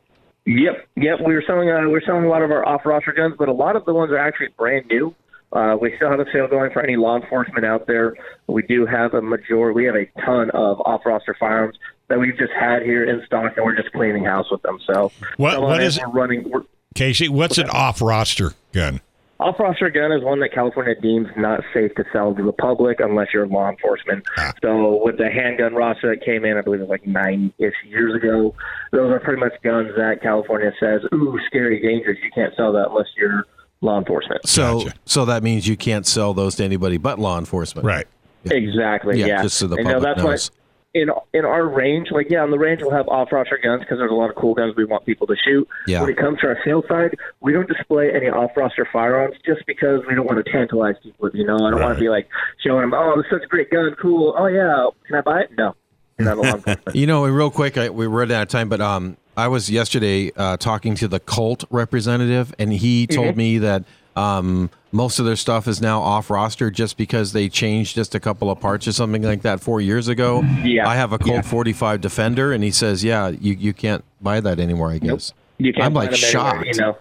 Yep, 0.46 0.88
yep. 0.96 1.20
We 1.24 1.36
were 1.36 1.44
selling 1.46 1.70
uh, 1.70 1.82
we 1.82 1.91
were 1.91 2.02
selling 2.04 2.26
a 2.26 2.30
lot 2.30 2.41
of 2.41 2.50
our 2.50 2.67
off 2.67 2.82
roster 2.84 3.12
guns, 3.12 3.36
but 3.38 3.48
a 3.48 3.54
lot 3.54 3.76
of 3.76 3.86
the 3.86 3.94
ones 3.94 4.12
are 4.12 4.17
actually 4.17 4.48
brand 4.58 4.88
new. 4.88 5.13
Uh, 5.54 5.76
we 5.82 5.94
still 5.98 6.10
have 6.10 6.20
a 6.20 6.26
sale 6.32 6.48
going 6.48 6.72
for 6.72 6.82
any 6.82 6.96
law 6.96 7.16
enforcement 7.18 7.66
out 7.66 7.86
there. 7.88 8.16
We 8.48 8.62
do 8.64 8.86
have 8.86 9.14
a 9.14 9.22
major. 9.22 9.74
We 9.74 9.86
have 9.86 9.96
a 9.96 10.06
ton 10.26 10.50
of 10.52 10.80
off 10.82 11.02
roster 11.06 11.36
firearms 11.40 11.78
that 12.08 12.20
we've 12.20 12.38
just 12.38 12.54
had 12.58 12.84
here 12.84 13.04
in 13.04 13.22
stock, 13.26 13.54
and 13.58 13.66
we're 13.66 13.76
just 13.76 13.92
cleaning 13.92 14.24
house 14.26 14.48
with 14.52 14.62
them. 14.62 14.80
So 14.86 15.12
What- 15.38 15.62
what 15.62 15.82
it 15.82 15.88
is- 15.88 16.00
we're 16.00 16.12
running? 16.12 16.50
We're, 16.50 16.64
Casey, 16.96 17.28
what's 17.30 17.58
an 17.58 17.70
off 17.70 18.02
roster 18.02 18.52
gun? 18.74 19.00
off 19.40 19.60
roster 19.60 19.90
gun 19.90 20.12
is 20.12 20.24
one 20.24 20.40
that 20.40 20.54
California 20.54 20.94
deems 21.02 21.28
not 21.36 21.62
safe 21.74 21.92
to 21.96 22.04
sell 22.14 22.32
to 22.36 22.44
the 22.44 22.52
public 22.54 23.00
unless 23.00 23.28
you're 23.34 23.48
law 23.48 23.68
enforcement. 23.70 24.24
So 24.62 25.02
with 25.04 25.18
the 25.18 25.32
handgun 25.32 25.74
roster 25.74 26.10
that 26.16 26.24
came 26.24 26.46
in, 26.46 26.58
I 26.58 26.62
believe 26.62 26.80
it 26.82 26.84
was 26.84 26.90
like 26.92 27.08
nine 27.08 27.52
ish 27.58 27.74
years 27.88 28.14
ago, 28.14 28.54
those 28.92 29.12
are 29.12 29.20
pretty 29.20 29.40
much 29.40 29.54
guns 29.64 29.90
that 29.98 30.22
California 30.22 30.72
says, 30.80 31.02
ooh, 31.12 31.40
scary, 31.48 31.82
dangerous. 31.82 32.20
You 32.24 32.30
can't 32.36 32.54
sell 32.56 32.72
that 32.74 32.90
unless 32.90 33.08
you're 33.18 33.46
law 33.82 33.98
enforcement. 33.98 34.48
So, 34.48 34.82
Gotcha. 34.84 34.94
so 35.06 35.26
that 35.26 35.44
means 35.44 35.67
you 35.67 35.76
can't 35.76 36.06
sell 36.06 36.34
those 36.34 36.56
to 36.56 36.63
anybody 36.63 36.98
but 36.98 37.20
law 37.20 37.38
enforcement, 37.38 37.86
Right. 37.86 38.08
Exactly. 38.46 39.20
Yeah, 39.20 39.26
Yeah. 39.28 39.44
just 39.44 39.58
so 39.58 39.67
the 39.67 39.76
And, 39.76 39.86
you 39.88 39.94
know, 39.94 40.00
public 40.00 40.15
that's 40.15 40.24
why 40.24 40.32
knows. 40.32 40.52
in 40.94 41.10
in 41.34 41.46
our 41.46 41.67
range, 41.67 42.08
like 42.12 42.28
yeah, 42.30 42.41
on 42.41 42.50
the 42.52 42.58
range 42.60 42.82
we'll 42.82 42.91
have 42.91 43.08
off 43.08 43.32
roster 43.32 43.60
guns 43.63 43.82
because 43.82 43.98
there's 44.00 44.12
a 44.12 44.15
lot 44.15 44.30
of 44.30 44.36
cool 44.36 44.54
guns 44.56 44.76
we 44.76 44.84
want 44.86 45.06
people 45.06 45.26
to 45.28 45.36
shoot. 45.46 45.67
Yeah. 45.88 46.02
When 46.02 46.10
it 46.10 46.17
comes 46.17 46.39
to 46.39 46.48
our 46.48 46.58
sales 46.65 46.86
side, 46.89 47.15
we 47.39 47.54
don't 47.54 47.67
display 47.67 48.12
any 48.13 48.28
off 48.28 48.52
roster 48.58 48.88
firearms 48.91 49.36
just 49.46 49.65
because 49.67 50.02
we 50.08 50.15
don't 50.15 50.26
want 50.26 50.44
to 50.44 50.52
tantalize 50.52 50.96
people. 51.04 51.30
You 51.34 51.46
know, 51.46 51.56
I 51.56 51.70
don't 51.72 51.82
want 51.82 51.96
to 51.98 52.00
be 52.02 52.10
like 52.10 52.28
showing 52.65 52.82
them, 52.82 52.94
oh, 52.96 53.13
this 53.17 53.26
is 53.28 53.32
such 53.32 53.44
a 53.44 53.48
great 53.48 53.70
gun, 53.70 53.96
cool. 54.02 54.34
Oh 54.38 54.48
yeah, 54.48 54.88
can 55.08 55.15
I 55.17 55.22
buy 55.22 55.41
it? 55.41 55.52
No, 55.58 55.76
you're 56.17 56.28
not 56.28 56.38
a 56.38 56.41
law 56.41 56.56
enforcement. 56.56 56.96
You 56.96 57.08
know, 57.08 57.26
real 57.28 57.52
quick, 57.52 57.78
I, 57.78 57.89
we 57.89 58.08
ran 58.08 58.32
out 58.32 58.41
of 58.44 58.48
time, 58.50 58.67
but 58.70 58.82
um, 58.82 59.17
I 59.38 59.48
was 59.48 59.70
yesterday 59.72 60.32
uh, 60.36 60.58
talking 60.58 60.96
to 60.96 61.08
the 61.08 61.20
Colt 61.20 61.63
representative, 61.70 62.54
and 62.60 62.72
he 62.74 63.08
Mm-hmm. 63.08 63.22
told 63.22 63.38
me 63.38 63.58
that 63.60 63.84
um, 64.15 64.70
most 64.91 65.20
of 65.20 65.26
their 65.26 65.36
stuff 65.38 65.67
is 65.67 65.82
now 65.82 66.02
off 66.02 66.30
roster 66.30 66.70
just 66.70 66.98
because 66.98 67.32
they 67.34 67.48
changed 67.48 67.96
just 67.96 68.13
a 68.13 68.20
couple 68.20 68.52
of 68.52 68.60
parts 68.60 68.88
or 68.88 68.91
something 68.91 69.22
like 69.24 69.41
that 69.44 69.62
four 69.62 69.80
years 69.80 70.08
ago. 70.10 70.41
Yeah. 70.63 70.88
I 70.88 70.96
have 70.96 71.13
a 71.13 71.17
Colt 71.17 71.36
Yeah. 71.36 71.41
45 71.44 72.02
Defender, 72.02 72.52
and 72.52 72.63
he 72.63 72.72
says, 72.72 73.04
yeah, 73.04 73.30
you, 73.30 73.54
you 73.54 73.74
can't 73.74 74.04
buy 74.22 74.41
that 74.41 74.60
anymore, 74.60 74.91
I 74.91 74.98
guess. 75.00 75.34
You 75.58 75.72
can't 75.74 75.86
I'm 75.86 75.94
like 75.94 76.10
them 76.12 76.15
anywhere, 76.15 76.32
shocked. 76.32 76.65
You 76.67 76.74
know. 76.82 76.98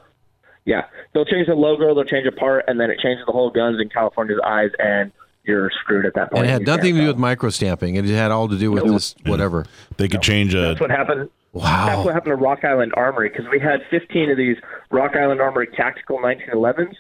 Yeah, 0.67 0.85
they'll 1.15 1.25
change 1.25 1.49
the 1.49 1.55
logo, 1.55 1.95
they'll 1.95 2.05
change 2.05 2.27
a 2.27 2.33
part, 2.33 2.65
and 2.69 2.79
then 2.79 2.91
it 2.91 2.99
changes 3.01 3.25
the 3.27 3.33
whole 3.33 3.51
guns 3.51 3.81
in 3.81 3.89
California's 3.89 4.39
eyes, 4.45 4.71
and 4.79 5.11
you're 5.45 5.71
screwed 5.81 6.05
at 6.07 6.15
that 6.15 6.31
point. 6.31 6.43
And 6.45 6.51
it 6.51 6.53
had 6.53 6.67
nothing 6.67 6.95
to 6.95 7.01
do 7.01 7.07
sell. 7.07 7.07
with 7.09 7.17
micro 7.19 7.51
stamping. 7.51 7.97
It 7.97 8.05
had 8.05 8.31
all 8.31 8.47
to 8.49 8.57
do 8.59 8.71
with 8.71 8.85
this 8.85 9.17
whatever. 9.25 9.65
They 9.97 10.07
could 10.07 10.21
change 10.23 10.55
a. 10.55 10.61
That's 10.61 10.81
what 10.81 10.91
happened. 10.91 11.31
Wow. 11.53 11.87
That's 11.87 12.05
what 12.05 12.15
happened 12.15 12.31
to 12.33 12.37
Rock 12.37 12.65
Island 12.65 12.93
Armory 12.97 13.29
because 13.29 13.47
we 13.51 13.59
had 13.59 13.81
15 13.91 14.31
of 14.31 14.37
these 14.37 14.57
Rock 14.91 15.17
Island 15.17 15.41
Armory 15.41 15.67
tactical 15.77 16.19
1911s, 16.19 16.95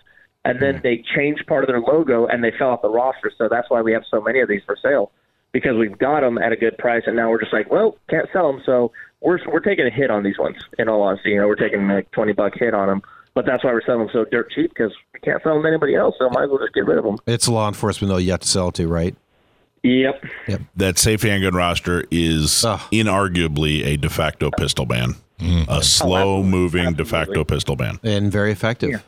and 0.45 0.59
then 0.61 0.77
Hmm. 0.77 0.81
they 0.83 1.05
changed 1.14 1.47
part 1.47 1.62
of 1.64 1.68
their 1.68 1.81
logo 1.81 2.27
and 2.27 2.43
they 2.43 2.51
fell 2.59 2.70
off 2.70 2.83
the 2.83 2.89
roster. 2.91 3.31
So 3.37 3.49
that's 3.49 3.70
why 3.70 3.81
we 3.83 3.93
have 3.93 4.03
so 4.11 4.20
many 4.20 4.41
of 4.41 4.49
these 4.49 4.62
for 4.64 4.77
sale 4.83 5.12
because 5.53 5.77
we've 5.77 5.99
got 5.99 6.20
them 6.20 6.39
at 6.39 6.53
a 6.53 6.57
good 6.57 6.79
price, 6.79 7.03
and 7.07 7.16
now 7.16 7.29
we're 7.31 7.41
just 7.41 7.53
like, 7.53 7.70
well, 7.70 7.97
can't 8.09 8.29
sell 8.33 8.51
them. 8.53 8.62
So 8.66 8.93
we're 9.20 9.39
we're 9.53 9.61
taking 9.61 9.87
a 9.87 9.91
hit 9.91 10.11
on 10.11 10.22
these 10.22 10.39
ones. 10.39 10.57
In 10.79 10.89
all 10.89 11.03
honesty, 11.03 11.31
you 11.31 11.41
know, 11.41 11.47
we're 11.47 11.55
taking 11.57 11.87
like 11.89 12.11
20 12.12 12.33
buck 12.33 12.55
hit 12.55 12.74
on 12.74 12.89
them. 12.89 13.03
But 13.33 13.47
that's 13.47 13.62
why 13.62 13.72
we're 13.72 13.83
selling 13.83 14.01
them 14.07 14.11
so 14.12 14.24
dirt 14.24 14.51
cheap 14.51 14.70
because 14.74 14.93
we 15.14 15.20
can't 15.20 15.41
sell 15.45 15.55
them 15.55 15.62
to 15.62 15.68
anybody 15.68 15.95
else. 15.95 16.16
So 16.18 16.29
might 16.31 16.45
as 16.45 16.51
well 16.51 16.59
just 16.59 16.74
get 16.74 16.85
rid 16.87 16.99
of 16.99 17.05
them. 17.05 17.16
It's 17.27 17.47
law 17.49 17.68
enforcement, 17.68 18.09
though, 18.11 18.16
you 18.16 18.33
have 18.33 18.41
to 18.41 18.49
sell 18.49 18.72
to, 18.72 18.89
right? 18.89 19.14
Yep. 19.83 20.22
that 20.76 20.99
safe 20.99 21.22
handgun 21.22 21.55
roster 21.55 22.05
is 22.11 22.64
Ugh. 22.64 22.81
inarguably 22.93 23.85
a 23.85 23.97
de 23.97 24.11
facto 24.11 24.51
pistol 24.51 24.87
ban. 24.87 25.14
Mm-hmm. 25.39 25.70
a 25.70 25.83
slow 25.83 26.37
oh, 26.37 26.43
moving 26.43 26.93
de 26.93 27.05
facto 27.07 27.45
pistol 27.45 27.74
ban. 27.74 27.99
and 28.03 28.31
very 28.31 28.53
effective. 28.53 29.03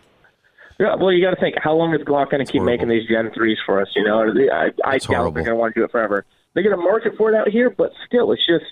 Yeah, 0.81 0.95
well, 0.95 1.13
you 1.13 1.23
got 1.23 1.35
to 1.35 1.37
think 1.41 1.57
how 1.63 1.75
long 1.75 1.95
is 1.95 2.01
Glock 2.01 2.31
going 2.31 2.45
to 2.45 2.51
keep 2.51 2.63
making 2.63 2.89
these 2.89 3.07
Gen 3.07 3.31
threes 3.35 3.59
for 3.67 3.83
us? 3.83 3.89
You 3.95 4.03
know, 4.05 4.33
I, 4.51 4.71
I 4.83 4.97
doubt 4.99 5.05
horrible. 5.05 5.33
they're 5.33 5.45
going 5.45 5.55
to 5.55 5.55
want 5.57 5.75
to 5.75 5.81
do 5.81 5.85
it 5.85 5.91
forever. 5.91 6.25
They're 6.55 6.63
going 6.63 6.75
to 6.75 6.83
market 6.83 7.13
for 7.19 7.31
it 7.33 7.37
out 7.37 7.49
here, 7.49 7.69
but 7.69 7.93
still, 8.07 8.33
it's 8.33 8.45
just 8.47 8.65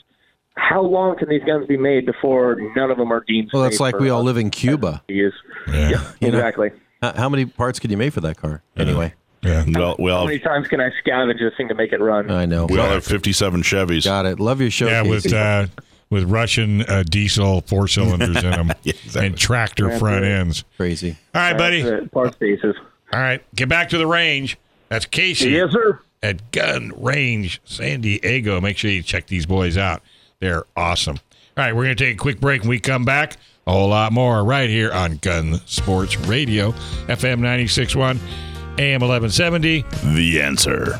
how 0.57 0.80
long 0.80 1.18
can 1.18 1.28
these 1.28 1.44
guns 1.44 1.66
be 1.66 1.76
made 1.76 2.07
before 2.07 2.57
none 2.74 2.90
of 2.90 2.96
them 2.96 3.12
are 3.12 3.22
deemed? 3.28 3.51
Well, 3.53 3.64
it's 3.64 3.78
like 3.78 3.94
for 3.94 4.01
we 4.01 4.09
all 4.11 4.22
live 4.22 4.38
in 4.38 4.48
Cuba. 4.51 5.03
to 5.09 5.14
use. 5.14 5.34
Yeah. 5.68 6.12
You 6.20 6.30
know, 6.30 6.38
Exactly. 6.38 6.70
How 7.03 7.12
how 7.14 7.28
many 7.28 7.44
parts 7.46 7.78
could 7.78 7.90
you 7.90 7.96
make 7.96 8.12
for 8.14 8.20
that 8.22 8.38
car? 8.38 8.62
Anyway, 8.76 9.14
Yeah. 9.43 9.64
Well, 9.74 9.97
we 9.99 10.11
How 10.11 10.24
many 10.26 10.38
times 10.38 10.68
can 10.68 10.80
I 10.80 10.91
scavenge 11.05 11.38
this 11.38 11.55
thing 11.57 11.68
to 11.68 11.74
make 11.74 11.93
it 11.93 12.01
run? 12.01 12.30
I 12.30 12.45
know. 12.47 12.66
we 12.66 12.78
all 12.78 12.88
have 12.91 13.05
57 13.05 13.62
Chevys. 13.62 14.05
Got 14.05 14.26
it. 14.26 14.38
Love 14.38 14.61
your 14.61 14.70
show. 14.70 14.86
Yeah, 14.86 15.03
with 15.03 15.32
uh, 15.32 15.66
with 16.11 16.24
Russian 16.24 16.82
uh, 16.82 17.05
diesel 17.09 17.62
four 17.62 17.88
cylinders 17.88 18.36
in 18.43 18.51
them 18.51 18.70
exactly. 18.84 19.26
and 19.26 19.36
tractor 19.38 19.99
front 19.99 20.24
ends. 20.24 20.64
crazy. 20.76 21.16
All 21.34 21.41
right, 21.41 21.57
buddy. 21.57 22.07
Parts 22.09 22.36
bases. 22.36 22.76
All 23.12 23.20
right, 23.20 23.43
get 23.55 23.68
back 23.68 23.88
to 23.91 23.99
the 23.99 24.07
range. 24.07 24.59
That's 24.88 25.07
Casey 25.07 25.51
Yes, 25.51 25.70
sir. 25.72 26.01
at 26.22 26.51
Gun 26.53 26.93
Range 26.97 27.61
San 27.64 28.01
Diego. 28.03 28.61
Make 28.61 28.76
sure 28.76 28.91
you 28.91 29.03
check 29.03 29.26
these 29.28 29.47
boys 29.47 29.78
out. 29.78 30.03
They're 30.41 30.64
awesome. 30.76 31.16
All 31.57 31.64
right, 31.64 31.74
we're 31.74 31.84
going 31.84 31.97
to 31.97 32.05
take 32.05 32.14
a 32.14 32.18
quick 32.18 32.41
break. 32.41 32.62
When 32.62 32.70
we 32.70 32.78
come 32.80 33.05
back, 33.05 33.36
a 33.66 33.72
whole 33.72 33.88
lot 33.88 34.12
more 34.12 34.43
right 34.45 34.68
here 34.68 34.91
on 34.93 35.16
Gun 35.18 35.55
Sports 35.66 36.16
Radio, 36.18 36.72
FM 37.07 37.38
96.1, 37.41 38.18
AM 38.81 39.03
1170. 39.03 39.85
The 40.14 40.41
answer. 40.41 40.95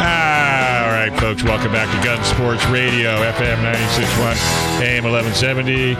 All 0.00 0.90
right, 0.90 1.16
folks, 1.20 1.44
welcome 1.44 1.70
back 1.70 1.88
to 1.96 2.04
Gun 2.04 2.24
Sports 2.24 2.66
Radio, 2.66 3.10
FM 3.30 3.58
96.1, 3.62 4.82
AM 4.82 5.04
1170. 5.04 5.94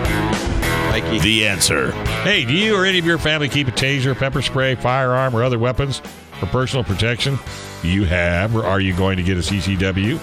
Mikey. 0.91 1.21
The 1.21 1.47
answer. 1.47 1.93
Hey, 2.23 2.45
do 2.45 2.55
you 2.55 2.75
or 2.75 2.85
any 2.85 2.99
of 2.99 3.07
your 3.07 3.19
family 3.19 3.49
keep 3.49 3.69
a 3.69 3.71
taser, 3.71 4.17
pepper 4.17 4.43
spray, 4.43 4.75
firearm, 4.75 5.37
or 5.37 5.45
other 5.45 5.61
weapons 5.61 6.01
for 6.41 6.47
personal 6.47 6.83
protection? 6.83 7.39
Do 7.83 7.89
you 7.89 8.05
have, 8.07 8.57
or 8.57 8.65
are 8.65 8.81
you 8.81 8.97
going 8.97 9.17
to 9.19 9.23
get 9.23 9.37
a 9.37 9.43
CCW? 9.43 10.19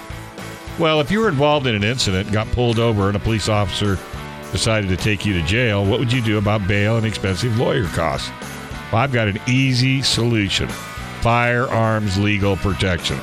Well, 0.78 1.00
if 1.00 1.10
you 1.10 1.22
were 1.22 1.30
involved 1.30 1.68
in 1.68 1.76
an 1.76 1.86
incident, 1.86 2.34
got 2.34 2.48
pulled 2.52 2.80
over, 2.80 3.08
and 3.08 3.16
a 3.16 3.20
police 3.20 3.48
officer 3.48 3.98
decided 4.52 4.90
to 4.90 4.98
take 4.98 5.26
you 5.26 5.34
to 5.34 5.42
jail, 5.44 5.86
what 5.86 6.00
would 6.00 6.12
you 6.12 6.22
do 6.22 6.38
about 6.38 6.68
bail 6.68 6.98
and 6.98 7.06
expensive 7.06 7.58
lawyer 7.58 7.88
costs? 7.88 8.30
Well, 8.92 9.02
I've 9.02 9.14
got 9.14 9.30
an 9.30 9.40
easy 9.48 10.02
solution 10.02 10.68
firearms 11.22 12.20
legal 12.20 12.58
protection. 12.58 13.18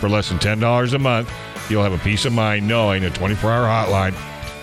For 0.00 0.08
less 0.08 0.30
than 0.30 0.38
$10 0.38 0.94
a 0.94 0.98
month, 0.98 1.30
you'll 1.68 1.82
have 1.82 1.92
a 1.92 1.98
peace 1.98 2.24
of 2.24 2.32
mind 2.32 2.66
knowing 2.66 3.04
a 3.04 3.10
24 3.10 3.52
hour 3.52 3.66
hotline 3.66 4.14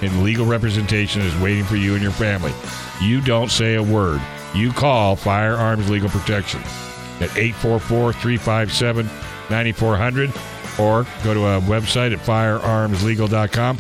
and 0.02 0.24
legal 0.24 0.46
representation 0.46 1.22
is 1.22 1.36
waiting 1.38 1.64
for 1.64 1.76
you 1.76 1.94
and 1.94 2.02
your 2.02 2.12
family. 2.12 2.54
You 3.00 3.22
don't 3.22 3.52
say 3.52 3.76
a 3.76 3.84
word. 3.84 4.20
You 4.56 4.74
call 4.74 5.16
Firearms 5.16 5.90
Legal 5.90 6.10
Protection 6.10 6.60
at 7.22 7.38
844 7.38 8.14
357 8.14 9.06
9400 9.50 10.34
or 10.82 11.06
go 11.24 11.34
to 11.34 11.46
a 11.46 11.62
website 11.62 12.14
at 12.14 12.20
firearmslegal.com. 12.20 13.80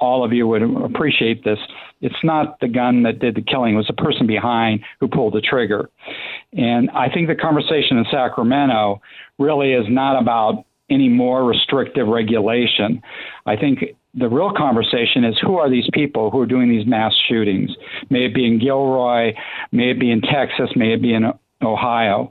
all 0.00 0.24
of 0.24 0.32
you 0.32 0.46
would 0.46 0.62
appreciate 0.62 1.44
this. 1.44 1.58
It's 2.00 2.14
not 2.22 2.60
the 2.60 2.68
gun 2.68 3.02
that 3.02 3.18
did 3.18 3.34
the 3.34 3.42
killing; 3.42 3.74
it 3.74 3.76
was 3.76 3.86
the 3.88 3.94
person 3.94 4.26
behind 4.26 4.80
who 5.00 5.08
pulled 5.08 5.34
the 5.34 5.40
trigger. 5.40 5.90
And 6.52 6.90
I 6.90 7.08
think 7.08 7.28
the 7.28 7.34
conversation 7.34 7.98
in 7.98 8.04
Sacramento 8.10 9.00
really 9.38 9.72
is 9.72 9.86
not 9.88 10.20
about 10.20 10.64
any 10.90 11.08
more 11.08 11.44
restrictive 11.44 12.06
regulation. 12.08 13.02
I 13.46 13.56
think 13.56 13.80
the 14.14 14.28
real 14.28 14.52
conversation 14.56 15.24
is 15.24 15.36
who 15.42 15.56
are 15.56 15.70
these 15.70 15.88
people 15.92 16.30
who 16.30 16.40
are 16.40 16.46
doing 16.46 16.68
these 16.70 16.86
mass 16.86 17.12
shootings? 17.28 17.70
May 18.10 18.26
it 18.26 18.34
be 18.34 18.46
in 18.46 18.58
Gilroy, 18.58 19.32
may 19.70 19.90
it 19.90 20.00
be 20.00 20.10
in 20.10 20.22
Texas, 20.22 20.70
may 20.76 20.94
it 20.94 21.02
be 21.02 21.12
in 21.12 21.24
Ohio. 21.62 22.30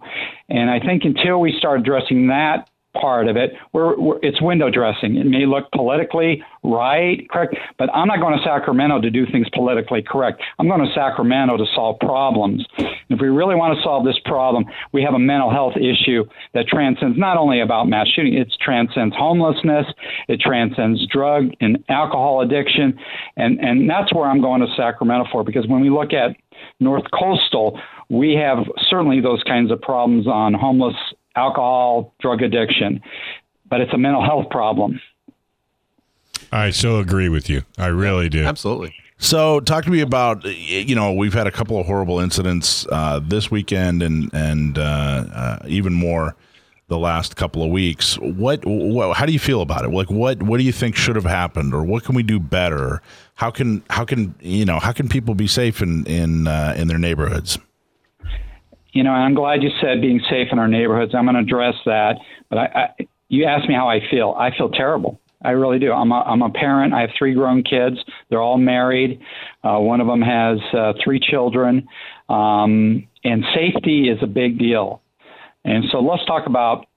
And 0.50 0.70
I 0.70 0.80
think 0.80 1.04
until 1.04 1.40
we 1.40 1.56
start 1.58 1.80
addressing 1.80 2.28
that 2.28 2.70
part 3.00 3.28
of 3.28 3.38
it, 3.38 3.52
we're, 3.74 4.00
we're, 4.00 4.20
it's 4.22 4.42
window 4.42 4.70
dressing. 4.70 5.16
It 5.18 5.26
may 5.26 5.46
look 5.46 5.72
politically 5.72 6.44
right, 6.64 7.30
correct, 7.30 7.56
but 7.78 7.90
I'm 7.94 8.08
not 8.08 8.20
going 8.20 8.38
to 8.38 8.44
Sacramento 8.44 9.02
to 9.02 9.10
do 9.10 9.26
things 9.26 9.48
politically 9.54 10.02
correct. 10.02 10.42
I'm 10.60 10.68
going 10.68 10.86
to 10.86 10.94
Sacramento 10.94 11.58
to 11.58 11.66
solve 11.74 12.00
problems. 12.00 12.66
And 12.78 12.88
if 13.10 13.22
we 13.22 13.30
really 13.30 13.56
want 13.56 13.78
to 13.78 13.84
solve 13.84 14.06
this 14.06 14.20
problem, 14.26 14.66
we 14.92 15.02
have 15.04 15.14
a 15.14 15.20
mental 15.20 15.52
health 15.52 15.74
issue 15.78 16.26
that 16.54 16.68
transcends 16.68 17.18
not 17.18 17.38
only 17.38 17.62
about 17.62 17.88
mass 17.88 18.08
shooting, 18.08 18.34
it 18.34 18.54
transcends 18.62 19.16
homelessness, 19.16 19.86
it 20.28 20.40
transcends 20.40 21.06
drug 21.08 21.50
and 21.62 21.84
alcohol 21.90 22.42
addiction, 22.42 22.98
and 23.38 23.60
and 23.60 23.90
that's 23.90 24.14
where 24.14 24.26
I'm 24.26 24.42
going 24.42 24.62
to 24.62 24.68
Sacramento 24.76 25.28
for 25.32 25.44
because 25.44 25.68
when 25.68 25.82
we 25.82 25.90
look 25.90 26.14
at 26.14 26.36
North 26.80 27.06
Coastal, 27.12 27.80
we 28.10 28.34
have 28.36 28.60
certainly 28.90 29.22
those 29.22 29.44
kinds 29.44 29.72
of 29.72 29.82
problems 29.82 30.28
on 30.28 30.54
homeless 30.54 30.96
alcohol, 31.38 32.14
drug 32.20 32.42
addiction, 32.42 33.02
but 33.70 33.82
it's 33.82 33.94
a 33.94 33.98
mental 33.98 34.24
health 34.24 34.50
problem. 34.50 35.00
I 36.52 36.72
so 36.72 37.00
agree 37.00 37.30
with 37.30 37.50
you. 37.50 37.64
I 37.78 37.88
really 37.88 38.30
do. 38.30 38.44
Absolutely. 38.44 38.96
So, 39.20 39.60
talk 39.62 39.84
to 39.86 39.90
me 39.90 40.02
about 40.02 40.46
you 40.46 40.96
know 40.96 41.12
we've 41.12 41.34
had 41.34 41.48
a 41.48 41.52
couple 41.52 41.80
of 41.80 41.88
horrible 41.88 42.20
incidents 42.20 42.86
uh, 42.92 43.20
this 43.24 43.50
weekend 43.50 44.04
and 44.04 44.32
and 44.34 44.78
uh, 44.78 45.26
uh, 45.34 45.60
even 45.68 45.94
more 45.94 46.36
the 46.88 46.98
last 46.98 47.36
couple 47.36 47.64
of 47.64 47.70
weeks. 47.70 48.18
What, 48.20 48.64
what 48.66 49.18
how 49.18 49.26
do 49.26 49.34
you 49.34 49.40
feel 49.40 49.62
about 49.62 49.84
it? 49.86 49.90
Like 49.90 50.12
what 50.12 50.44
what 50.44 50.58
do 50.58 50.64
you 50.64 50.72
think 50.72 50.96
should 50.96 51.16
have 51.16 51.26
happened, 51.26 51.74
or 51.74 51.84
what 51.84 52.04
can 52.04 52.16
we 52.16 52.24
do 52.24 52.40
better? 52.40 53.02
How 53.36 53.50
can 53.50 53.84
how 53.90 54.06
can 54.06 54.36
you 54.40 54.66
know 54.66 54.80
how 54.80 54.92
can 54.92 55.10
people 55.10 55.34
be 55.34 55.48
safe 55.48 55.82
in 55.82 56.06
in 56.06 56.48
uh, 56.48 56.76
in 56.78 56.88
their 56.88 57.00
neighborhoods? 57.00 57.58
You 58.92 59.04
know, 59.04 59.12
I'm 59.12 59.34
glad 59.34 59.64
you 59.64 59.70
said 59.82 60.02
being 60.02 60.22
safe 60.30 60.48
in 60.52 60.60
our 60.60 60.68
neighborhoods. 60.68 61.14
I'm 61.14 61.26
going 61.26 61.36
to 61.36 61.42
address 61.42 61.76
that, 61.86 62.16
but 62.50 62.58
I, 62.58 62.66
I, 62.66 63.08
you 63.30 63.46
asked 63.46 63.68
me 63.68 63.76
how 63.76 63.90
I 63.90 64.00
feel. 64.10 64.36
I 64.38 64.56
feel 64.56 64.70
terrible. 64.70 65.20
I 65.44 65.52
really 65.52 65.78
do. 65.78 65.92
I'm 65.92 66.12
a, 66.12 66.22
I'm 66.22 66.42
a 66.42 66.50
parent. 66.50 66.94
I 66.94 67.02
have 67.02 67.12
three 67.18 67.34
grown 67.34 67.64
kids. 67.64 67.98
They're 68.30 68.42
all 68.42 68.58
married. 68.58 69.22
Uh, 69.64 69.78
one 69.78 70.02
of 70.02 70.08
them 70.08 70.22
has 70.22 70.60
uh, 70.74 70.94
three 71.04 71.20
children. 71.20 71.88
Um, 72.28 73.08
and 73.24 73.44
safety 73.54 74.10
is 74.10 74.18
a 74.24 74.28
big 74.28 74.58
deal. 74.58 75.02
And 75.64 75.86
so 75.92 76.00
let's 76.00 76.26
talk 76.26 76.48
about 76.48 76.88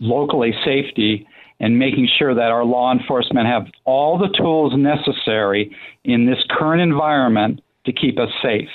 locally 0.00 0.54
safety 0.64 1.26
and 1.60 1.78
making 1.78 2.08
sure 2.18 2.34
that 2.34 2.50
our 2.50 2.64
law 2.64 2.92
enforcement 2.92 3.46
have 3.46 3.66
all 3.84 4.18
the 4.18 4.28
tools 4.36 4.74
necessary 4.76 5.74
in 6.04 6.26
this 6.26 6.38
current 6.50 6.80
environment 6.80 7.60
to 7.86 7.92
keep 7.92 8.18
us 8.18 8.30
safe. 8.42 8.68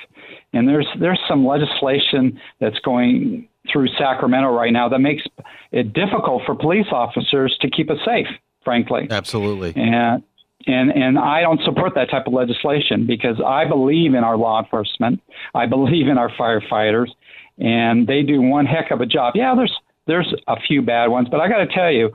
And 0.54 0.68
there's 0.68 0.88
there's 1.00 1.20
some 1.28 1.46
legislation 1.46 2.40
that's 2.60 2.80
going 2.80 3.50
through 3.72 3.88
Sacramento 3.98 4.50
right 4.52 4.74
now 4.74 4.90
that 4.90 5.00
makes 5.00 5.24
it 5.72 5.94
difficult 5.94 6.44
for 6.46 6.56
police 6.56 6.88
officers 6.92 7.58
to 7.62 7.70
keep 7.70 7.90
us 7.90 7.98
safe, 8.06 8.28
frankly. 8.64 9.08
Absolutely. 9.10 9.74
And 9.76 10.24
and 10.68 10.92
and 10.92 11.18
I 11.18 11.42
don't 11.42 11.62
support 11.64 11.94
that 11.96 12.10
type 12.10 12.28
of 12.28 12.34
legislation 12.34 13.06
because 13.06 13.42
I 13.46 13.66
believe 13.66 14.14
in 14.14 14.24
our 14.24 14.38
law 14.38 14.62
enforcement. 14.62 15.22
I 15.54 15.66
believe 15.66 16.08
in 16.08 16.18
our 16.18 16.30
firefighters, 16.30 17.10
and 17.58 18.08
they 18.08 18.22
do 18.22 18.42
one 18.42 18.66
heck 18.66 18.92
of 18.92 19.02
a 19.02 19.06
job. 19.06 19.34
Yeah, 19.36 19.56
there's 19.56 19.74
there's 20.08 20.34
a 20.48 20.60
few 20.68 20.82
bad 20.82 21.08
ones, 21.08 21.28
but 21.30 21.40
I 21.40 21.48
got 21.48 21.58
to 21.58 21.68
tell 21.68 21.92
you, 21.92 22.12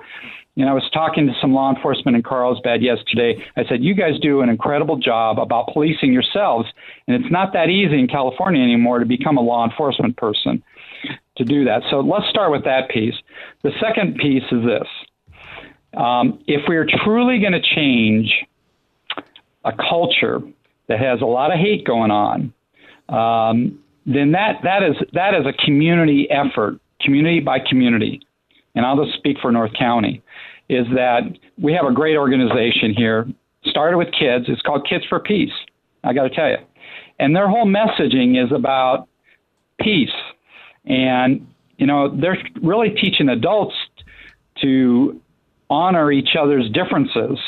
you 0.58 0.64
know, 0.64 0.72
I 0.72 0.74
was 0.74 0.90
talking 0.92 1.28
to 1.28 1.34
some 1.40 1.54
law 1.54 1.72
enforcement 1.72 2.16
in 2.16 2.24
Carlsbad 2.24 2.82
yesterday. 2.82 3.40
I 3.56 3.64
said, 3.68 3.84
you 3.84 3.94
guys 3.94 4.18
do 4.18 4.40
an 4.40 4.48
incredible 4.48 4.96
job 4.96 5.38
about 5.38 5.68
policing 5.72 6.12
yourselves, 6.12 6.68
and 7.06 7.14
it's 7.14 7.30
not 7.30 7.52
that 7.52 7.68
easy 7.68 7.96
in 7.96 8.08
California 8.08 8.60
anymore 8.60 8.98
to 8.98 9.06
become 9.06 9.36
a 9.36 9.40
law 9.40 9.64
enforcement 9.64 10.16
person 10.16 10.60
to 11.36 11.44
do 11.44 11.64
that. 11.66 11.82
So 11.90 12.00
let's 12.00 12.28
start 12.28 12.50
with 12.50 12.64
that 12.64 12.90
piece. 12.90 13.14
The 13.62 13.70
second 13.80 14.16
piece 14.16 14.42
is 14.50 14.64
this. 14.64 14.88
Um, 15.96 16.42
if 16.48 16.62
we're 16.66 16.88
truly 17.04 17.38
going 17.38 17.52
to 17.52 17.62
change 17.62 18.34
a 19.64 19.72
culture 19.72 20.40
that 20.88 20.98
has 20.98 21.20
a 21.20 21.26
lot 21.26 21.52
of 21.52 21.60
hate 21.60 21.84
going 21.84 22.10
on, 22.10 22.52
um, 23.08 23.78
then 24.06 24.32
that, 24.32 24.62
that 24.64 24.82
is 24.82 24.96
that 25.12 25.34
is 25.34 25.46
a 25.46 25.52
community 25.52 26.28
effort, 26.28 26.80
community 27.00 27.38
by 27.38 27.60
community. 27.60 28.22
And 28.74 28.86
I'll 28.86 29.04
just 29.04 29.16
speak 29.18 29.38
for 29.40 29.50
North 29.50 29.72
County, 29.78 30.22
is 30.68 30.86
that 30.94 31.22
we 31.60 31.72
have 31.72 31.86
a 31.86 31.92
great 31.92 32.16
organization 32.16 32.94
here. 32.94 33.26
Started 33.64 33.96
with 33.96 34.08
kids. 34.12 34.46
It's 34.48 34.62
called 34.62 34.86
Kids 34.88 35.04
for 35.08 35.20
Peace. 35.20 35.52
I 36.04 36.12
got 36.12 36.24
to 36.24 36.30
tell 36.30 36.48
you, 36.48 36.58
and 37.18 37.34
their 37.34 37.48
whole 37.48 37.66
messaging 37.66 38.42
is 38.42 38.52
about 38.52 39.08
peace, 39.80 40.14
and 40.84 41.46
you 41.76 41.86
know 41.86 42.08
they're 42.16 42.38
really 42.62 42.90
teaching 42.90 43.28
adults 43.28 43.74
to 44.62 45.20
honor 45.70 46.12
each 46.12 46.30
other's 46.40 46.70
differences 46.70 47.38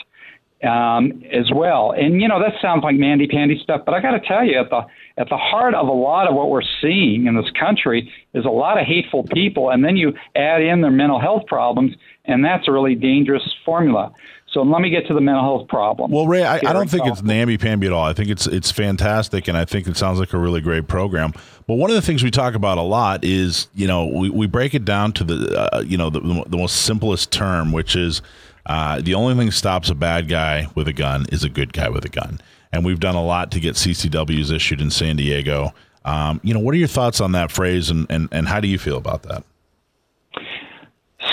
um, 0.63 1.23
as 1.33 1.51
well. 1.55 1.93
And 1.93 2.21
you 2.21 2.29
know 2.29 2.39
that 2.39 2.53
sounds 2.61 2.83
like 2.85 2.97
mandy 2.97 3.27
pandy 3.27 3.59
stuff, 3.63 3.83
but 3.87 3.95
I 3.95 4.01
got 4.01 4.13
to 4.13 4.21
tell 4.21 4.45
you, 4.45 4.59
at 4.59 4.71
the 4.71 4.83
at 5.17 5.29
the 5.29 5.37
heart 5.37 5.75
of 5.75 5.89
a 5.89 5.93
lot 5.93 6.29
of 6.29 6.35
what 6.35 6.51
we're 6.51 6.63
seeing 6.81 7.27
in 7.27 7.35
this 7.35 7.51
country 7.59 8.13
is 8.35 8.45
a 8.45 8.51
lot 8.51 8.79
of 8.79 8.87
hateful 8.87 9.25
people, 9.25 9.71
and 9.71 9.85
then 9.85 9.97
you 9.97 10.13
add 10.37 10.63
in 10.63 10.81
their 10.81 10.91
mental 10.91 11.21
health 11.21 11.47
problems, 11.47 11.95
and 12.27 12.45
that's 12.45 12.69
a 12.69 12.73
really 12.73 12.95
dangerous 12.95 13.43
formula. 13.65 14.13
So 14.53 14.63
let 14.63 14.83
me 14.83 14.91
get 14.91 15.07
to 15.07 15.15
the 15.15 15.21
mental 15.21 15.45
health 15.45 15.69
problem. 15.69 16.11
Well, 16.11 16.27
Ray, 16.27 16.45
I, 16.45 16.57
I 16.57 16.73
don't 16.73 16.91
think 16.91 17.07
it's 17.07 17.23
namby 17.23 17.57
pamby 17.57 17.87
at 17.87 17.93
all. 17.93 18.05
I 18.05 18.13
think 18.13 18.31
it's 18.31 18.49
it's 18.49 18.71
fantastic, 18.71 19.47
and 19.47 19.57
I 19.57 19.65
think 19.65 19.87
it 19.87 19.97
sounds 19.97 20.19
like 20.19 20.33
a 20.33 20.39
really 20.39 20.61
great 20.61 20.89
program. 20.89 21.33
But 21.69 21.75
one 21.77 21.89
of 21.89 21.95
the 21.95 22.03
things 22.03 22.25
we 22.25 22.33
talk 22.33 22.55
about 22.55 22.77
a 22.77 22.83
lot 22.83 23.25
is, 23.25 23.69
you 23.75 23.87
know, 23.87 24.07
we, 24.07 24.29
we 24.29 24.47
break 24.49 24.75
it 24.75 24.85
down 24.85 25.13
to 25.13 25.25
the, 25.25 25.75
uh, 25.75 25.81
you 25.83 25.97
know, 25.97 26.11
the, 26.11 26.21
the 26.49 26.57
most 26.57 26.83
simplest 26.83 27.31
term, 27.31 27.71
which 27.71 27.95
is 27.95 28.23
uh, 28.71 29.01
the 29.01 29.14
only 29.14 29.35
thing 29.35 29.51
stops 29.51 29.91
a 29.91 29.95
bad 29.97 30.29
guy 30.29 30.68
with 30.77 30.87
a 30.87 30.93
gun 30.93 31.27
is 31.33 31.43
a 31.43 31.49
good 31.49 31.73
guy 31.73 31.89
with 31.89 32.05
a 32.05 32.09
gun. 32.09 32.41
And 32.73 32.85
we've 32.85 33.01
done 33.01 33.16
a 33.16 33.25
lot 33.25 33.51
to 33.51 33.59
get 33.59 33.75
CCWs 33.75 34.53
issued 34.53 34.81
in 34.81 34.93
San 34.93 35.16
Diego. 35.16 35.75
Um, 36.05 36.41
you 36.45 36.55
know, 36.55 36.61
what 36.61 36.73
are 36.73 36.79
your 36.79 36.87
thoughts 36.87 37.21
on 37.21 37.33
that 37.33 37.51
phrase, 37.51 37.91
and, 37.91 38.07
and, 38.09 38.29
and 38.31 38.47
how 38.47 38.61
do 38.61 38.68
you 38.68 38.79
feel 38.79 38.97
about 38.97 39.25
that? 39.25 39.43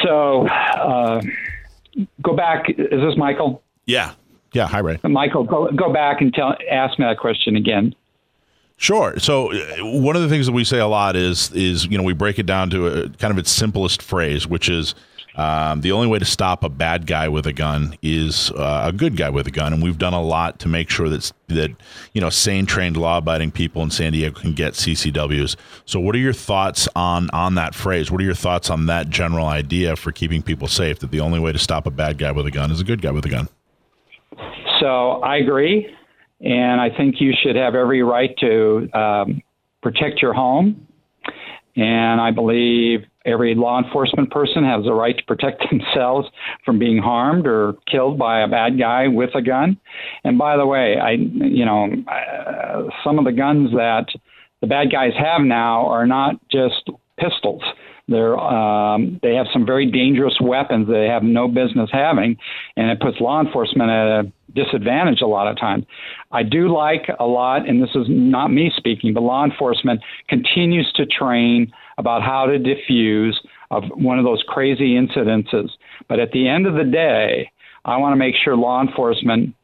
So, 0.04 0.48
uh, 0.48 1.22
go 2.24 2.36
back. 2.36 2.72
Is 2.72 2.76
this 2.90 3.16
Michael? 3.18 3.62
Yeah. 3.86 4.14
Yeah. 4.54 4.66
Hi, 4.66 4.80
Ray. 4.80 4.98
Michael, 5.04 5.44
go, 5.44 5.70
go 5.74 5.94
back 5.94 6.22
and 6.22 6.34
tell, 6.34 6.56
ask 6.72 6.98
me 6.98 7.06
that 7.06 7.20
question 7.20 7.56
again. 7.56 7.94
Sure. 8.78 9.20
So 9.20 9.54
uh, 9.54 10.00
one 10.00 10.16
of 10.16 10.24
the 10.24 10.30
things 10.30 10.48
that 10.48 10.54
we 10.54 10.64
say 10.64 10.80
a 10.80 10.88
lot 10.88 11.16
is 11.16 11.52
is 11.54 11.86
you 11.86 11.98
know 11.98 12.04
we 12.04 12.14
break 12.14 12.38
it 12.38 12.46
down 12.46 12.70
to 12.72 12.88
a 12.88 13.10
kind 13.10 13.32
of 13.32 13.38
its 13.38 13.50
simplest 13.50 14.04
phrase, 14.04 14.48
which 14.48 14.70
is 14.70 14.94
um, 15.38 15.82
the 15.82 15.92
only 15.92 16.08
way 16.08 16.18
to 16.18 16.26
stop 16.26 16.64
a 16.64 16.70
bad 16.70 17.06
guy 17.06 17.28
with 17.30 17.46
a 17.46 17.54
gun 17.54 17.96
is 18.02 18.52
uh, 18.52 18.84
a 18.86 18.92
good 18.92 19.16
guy 19.16 19.30
with 19.30 19.46
a 19.46 19.52
gun, 19.52 19.72
and 19.72 19.84
we've 19.84 20.00
done 20.00 20.14
a 20.14 20.22
lot 20.22 20.60
to 20.60 20.68
make 20.68 20.90
sure 20.90 21.10
that 21.10 21.32
that 21.48 21.72
you 22.14 22.20
know 22.20 22.32
sane, 22.32 22.66
trained, 22.66 22.98
law-abiding 22.98 23.52
people 23.52 23.84
in 23.84 23.92
San 23.92 24.14
Diego 24.14 24.40
can 24.40 24.54
get 24.54 24.74
CCWs. 24.74 25.56
So, 25.86 26.00
what 26.00 26.16
are 26.16 26.20
your 26.20 26.34
thoughts 26.34 26.88
on 26.96 27.30
on 27.34 27.54
that 27.56 27.76
phrase? 27.76 28.10
What 28.12 28.20
are 28.20 28.26
your 28.26 28.34
thoughts 28.34 28.72
on 28.72 28.88
that 28.88 29.10
general 29.10 29.46
idea 29.46 29.96
for 29.96 30.12
keeping 30.12 30.42
people 30.42 30.68
safe? 30.68 31.00
That 31.00 31.12
the 31.12 31.20
only 31.20 31.40
way 31.40 31.52
to 31.52 31.60
stop 31.60 31.86
a 31.86 31.92
bad 31.92 32.18
guy 32.18 32.32
with 32.32 32.48
a 32.48 32.52
gun 32.52 32.72
is 32.72 32.82
a 32.82 32.84
good 32.84 33.04
guy 33.04 33.12
with 33.12 33.26
a 33.26 33.30
gun. 33.30 33.48
So 34.80 35.22
I 35.22 35.38
agree. 35.38 35.88
And 36.42 36.82
I 36.82 36.90
think 36.90 37.16
you 37.20 37.34
should 37.44 37.56
have 37.56 37.76
every 37.76 38.04
right 38.04 38.36
to 38.40 38.90
um, 38.94 39.42
protect 39.82 40.22
your 40.22 40.34
home. 40.34 40.88
And 41.76 42.20
I 42.20 42.32
believe 42.32 43.06
every 43.28 43.54
law 43.54 43.82
enforcement 43.84 44.32
person 44.32 44.64
has 44.64 44.86
a 44.88 44.94
right 44.94 45.18
to 45.18 45.24
protect 45.26 45.64
themselves 45.70 46.28
from 46.66 46.80
being 46.80 46.98
harmed 46.98 47.46
or 47.46 47.76
killed 47.92 48.18
by 48.18 48.42
a 48.42 48.48
bad 48.48 48.80
guy 48.80 49.08
with 49.08 49.32
a 49.36 49.42
gun. 49.42 49.78
And 50.24 50.38
by 50.38 50.58
the 50.58 50.66
way, 50.66 50.98
I, 50.98 51.12
you 51.12 51.66
know, 51.66 51.90
uh, 52.08 52.84
some 53.04 53.20
of 53.20 53.26
the 53.26 53.32
guns 53.32 53.72
that 53.72 54.08
the 54.62 54.68
bad 54.68 54.92
guys 54.92 55.12
have 55.18 55.42
now 55.42 55.88
are 55.88 56.08
not 56.08 56.36
just 56.50 56.90
pistols. 57.20 57.62
They're 58.10 58.40
um, 58.40 59.20
they 59.22 59.36
have 59.36 59.48
some 59.52 59.66
very 59.66 59.92
dangerous 59.92 60.38
weapons 60.42 60.88
they 60.88 61.08
have 61.08 61.24
no 61.24 61.50
business 61.50 61.90
having, 61.92 62.38
and 62.78 62.90
it 62.90 63.02
puts 63.02 63.20
law 63.20 63.42
enforcement 63.42 63.90
at 63.90 64.08
a 64.08 64.32
disadvantage 64.56 65.20
a 65.22 65.28
lot 65.28 65.48
of 65.48 65.60
times. 65.60 65.84
I 66.32 66.44
do 66.44 66.74
like 66.74 67.10
a 67.20 67.26
lot, 67.26 67.68
and 67.68 67.84
this 67.84 67.90
is 67.96 68.06
not 68.08 68.48
me 68.48 68.72
speaking, 68.78 69.14
but 69.14 69.24
law 69.24 69.44
enforcement 69.44 70.00
continues 70.30 70.90
to 70.96 71.06
train 71.06 71.74
about 71.98 72.22
how 72.22 72.46
to 72.46 72.58
diffuse 72.60 73.40
of 73.72 73.84
one 73.96 74.18
of 74.18 74.26
those 74.26 74.44
crazy 74.48 74.96
incidences. 74.96 75.70
But 76.08 76.20
at 76.20 76.32
the 76.32 76.48
end 76.48 76.68
of 76.68 76.76
the 76.76 76.84
day, 76.84 77.52
I 77.86 77.98
want 77.98 78.14
to 78.14 78.18
make 78.18 78.36
sure 78.36 78.56
law 78.56 78.82
enforcement 78.82 79.56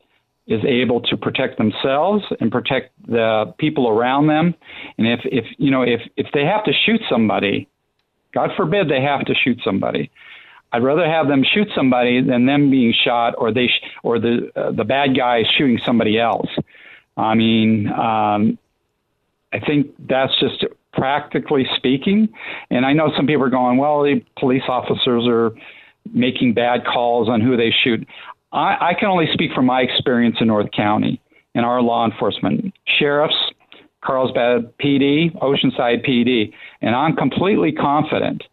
is 0.47 0.63
able 0.65 0.99
to 1.01 1.15
protect 1.15 1.57
themselves 1.57 2.23
and 2.39 2.51
protect 2.51 2.91
the 3.07 3.53
people 3.57 3.87
around 3.87 4.27
them. 4.27 4.53
And 4.97 5.07
if, 5.07 5.21
if 5.23 5.45
you 5.57 5.71
know 5.71 5.83
if, 5.83 6.01
if 6.17 6.27
they 6.33 6.45
have 6.45 6.63
to 6.65 6.73
shoot 6.85 7.01
somebody, 7.09 7.67
God 8.33 8.49
forbid 8.57 8.89
they 8.89 9.01
have 9.01 9.25
to 9.25 9.35
shoot 9.35 9.59
somebody. 9.63 10.11
I'd 10.73 10.83
rather 10.83 11.05
have 11.05 11.27
them 11.27 11.43
shoot 11.43 11.67
somebody 11.75 12.21
than 12.21 12.47
them 12.47 12.71
being 12.71 12.93
shot, 12.93 13.35
or 13.37 13.53
they 13.53 13.67
sh- 13.67 13.83
or 14.01 14.19
the 14.19 14.51
uh, 14.55 14.71
the 14.71 14.83
bad 14.83 15.15
guy 15.15 15.43
shooting 15.57 15.79
somebody 15.85 16.19
else. 16.19 16.49
I 17.15 17.35
mean, 17.35 17.87
um, 17.87 18.57
I 19.53 19.59
think 19.59 19.93
that's 20.09 20.37
just 20.39 20.65
practically 20.93 21.65
speaking. 21.75 22.29
And 22.69 22.85
I 22.85 22.93
know 22.93 23.11
some 23.15 23.27
people 23.27 23.43
are 23.43 23.49
going, 23.49 23.77
well, 23.77 24.03
the 24.03 24.23
police 24.39 24.63
officers 24.67 25.25
are 25.27 25.51
making 26.13 26.53
bad 26.53 26.85
calls 26.85 27.27
on 27.29 27.41
who 27.41 27.57
they 27.57 27.73
shoot. 27.83 28.07
I, 28.51 28.77
I 28.79 28.93
can 28.97 29.09
only 29.09 29.27
speak 29.33 29.51
from 29.53 29.65
my 29.65 29.81
experience 29.81 30.37
in 30.39 30.47
North 30.47 30.71
County 30.71 31.19
and 31.55 31.65
our 31.65 31.81
law 31.81 32.05
enforcement, 32.05 32.73
sheriffs, 32.99 33.35
Carlsbad 34.03 34.77
PD, 34.77 35.33
Oceanside 35.39 36.05
PD, 36.07 36.51
and 36.81 36.95
I'm 36.95 37.15
completely 37.15 37.71
confident 37.71 38.43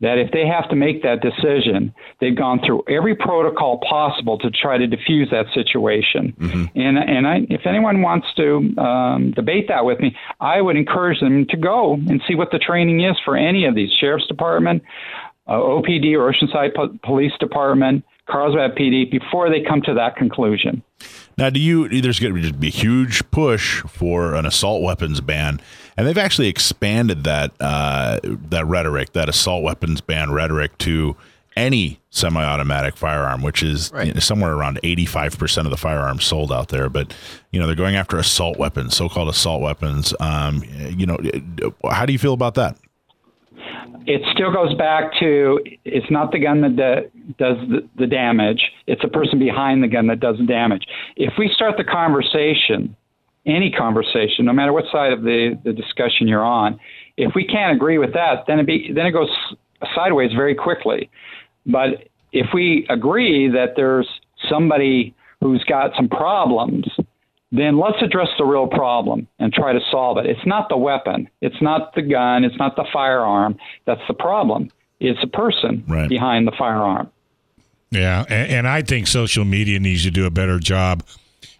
that 0.00 0.18
if 0.18 0.30
they 0.32 0.46
have 0.46 0.68
to 0.70 0.76
make 0.76 1.02
that 1.02 1.20
decision, 1.20 1.94
they've 2.20 2.36
gone 2.36 2.60
through 2.64 2.82
every 2.88 3.14
protocol 3.14 3.78
possible 3.88 4.38
to 4.38 4.50
try 4.50 4.78
to 4.78 4.86
defuse 4.86 5.30
that 5.30 5.46
situation. 5.54 6.34
Mm-hmm. 6.38 6.78
And 6.78 6.98
and 6.98 7.26
I, 7.26 7.46
if 7.50 7.66
anyone 7.66 8.02
wants 8.02 8.26
to 8.36 8.74
um, 8.80 9.32
debate 9.32 9.68
that 9.68 9.84
with 9.84 10.00
me, 10.00 10.16
I 10.40 10.60
would 10.60 10.76
encourage 10.76 11.20
them 11.20 11.46
to 11.46 11.56
go 11.56 11.94
and 11.94 12.22
see 12.26 12.34
what 12.34 12.50
the 12.50 12.58
training 12.58 13.00
is 13.00 13.16
for 13.24 13.36
any 13.36 13.66
of 13.66 13.74
these 13.74 13.90
sheriff's 14.00 14.26
department, 14.26 14.82
uh, 15.46 15.52
OPD 15.52 16.14
or 16.14 16.32
Oceanside 16.32 16.74
po- 16.74 16.98
Police 17.04 17.32
Department, 17.38 18.04
Carlsbad 18.28 18.76
PD 18.76 19.10
before 19.10 19.50
they 19.50 19.60
come 19.60 19.82
to 19.82 19.94
that 19.94 20.16
conclusion. 20.16 20.82
Now, 21.40 21.48
do 21.48 21.58
you? 21.58 21.88
There's 21.88 22.20
going 22.20 22.42
to 22.42 22.52
be 22.52 22.68
a 22.68 22.70
huge 22.70 23.28
push 23.30 23.80
for 23.84 24.34
an 24.34 24.44
assault 24.44 24.82
weapons 24.82 25.22
ban, 25.22 25.58
and 25.96 26.06
they've 26.06 26.18
actually 26.18 26.48
expanded 26.48 27.24
that 27.24 27.52
uh, 27.58 28.20
that 28.22 28.66
rhetoric, 28.66 29.14
that 29.14 29.30
assault 29.30 29.64
weapons 29.64 30.02
ban 30.02 30.32
rhetoric, 30.32 30.76
to 30.78 31.16
any 31.56 31.98
semi-automatic 32.10 32.96
firearm, 32.96 33.42
which 33.42 33.62
is 33.62 33.90
right. 33.92 34.08
you 34.08 34.14
know, 34.14 34.20
somewhere 34.20 34.52
around 34.52 34.78
85% 34.82 35.64
of 35.64 35.70
the 35.70 35.76
firearms 35.76 36.24
sold 36.24 36.52
out 36.52 36.68
there. 36.68 36.88
But 36.90 37.14
you 37.52 37.58
know, 37.58 37.66
they're 37.66 37.74
going 37.74 37.96
after 37.96 38.18
assault 38.18 38.58
weapons, 38.58 38.94
so-called 38.94 39.28
assault 39.28 39.62
weapons. 39.62 40.14
Um, 40.20 40.62
you 40.78 41.06
know, 41.06 41.18
how 41.90 42.04
do 42.04 42.12
you 42.12 42.18
feel 42.18 42.34
about 42.34 42.54
that? 42.54 42.76
It 44.06 44.22
still 44.32 44.52
goes 44.52 44.74
back 44.74 45.12
to 45.20 45.60
it's 45.84 46.10
not 46.10 46.32
the 46.32 46.38
gun 46.38 46.60
that 46.62 47.10
does 47.38 47.56
the, 47.68 47.88
the 47.98 48.06
damage, 48.06 48.62
it's 48.86 49.02
the 49.02 49.08
person 49.08 49.38
behind 49.38 49.82
the 49.82 49.88
gun 49.88 50.06
that 50.08 50.20
does 50.20 50.36
the 50.38 50.46
damage. 50.46 50.84
If 51.16 51.34
we 51.38 51.50
start 51.54 51.76
the 51.76 51.84
conversation, 51.84 52.96
any 53.46 53.70
conversation, 53.70 54.44
no 54.44 54.52
matter 54.52 54.72
what 54.72 54.84
side 54.90 55.12
of 55.12 55.22
the, 55.22 55.58
the 55.64 55.72
discussion 55.72 56.28
you're 56.28 56.44
on, 56.44 56.78
if 57.16 57.32
we 57.34 57.44
can't 57.44 57.74
agree 57.74 57.98
with 57.98 58.12
that, 58.14 58.44
then 58.46 58.58
it, 58.58 58.66
be, 58.66 58.90
then 58.94 59.06
it 59.06 59.12
goes 59.12 59.30
sideways 59.94 60.32
very 60.32 60.54
quickly. 60.54 61.10
But 61.66 62.08
if 62.32 62.48
we 62.54 62.86
agree 62.88 63.48
that 63.50 63.74
there's 63.76 64.08
somebody 64.48 65.14
who's 65.40 65.64
got 65.64 65.92
some 65.96 66.08
problems, 66.08 66.86
then 67.52 67.78
let's 67.78 68.00
address 68.02 68.28
the 68.38 68.44
real 68.44 68.66
problem 68.68 69.26
and 69.38 69.52
try 69.52 69.72
to 69.72 69.80
solve 69.90 70.18
it. 70.18 70.26
It's 70.26 70.46
not 70.46 70.68
the 70.68 70.76
weapon, 70.76 71.28
it's 71.40 71.60
not 71.60 71.94
the 71.94 72.02
gun, 72.02 72.44
it's 72.44 72.56
not 72.56 72.76
the 72.76 72.86
firearm 72.92 73.56
that's 73.86 74.02
the 74.08 74.14
problem. 74.14 74.70
It's 75.00 75.20
the 75.20 75.26
person 75.28 75.84
Right. 75.88 76.08
behind 76.08 76.46
the 76.46 76.52
firearm. 76.52 77.10
Yeah, 77.90 78.24
and, 78.28 78.52
and 78.52 78.68
I 78.68 78.82
think 78.82 79.06
social 79.06 79.44
media 79.44 79.80
needs 79.80 80.04
to 80.04 80.10
do 80.10 80.26
a 80.26 80.30
better 80.30 80.58
job 80.60 81.02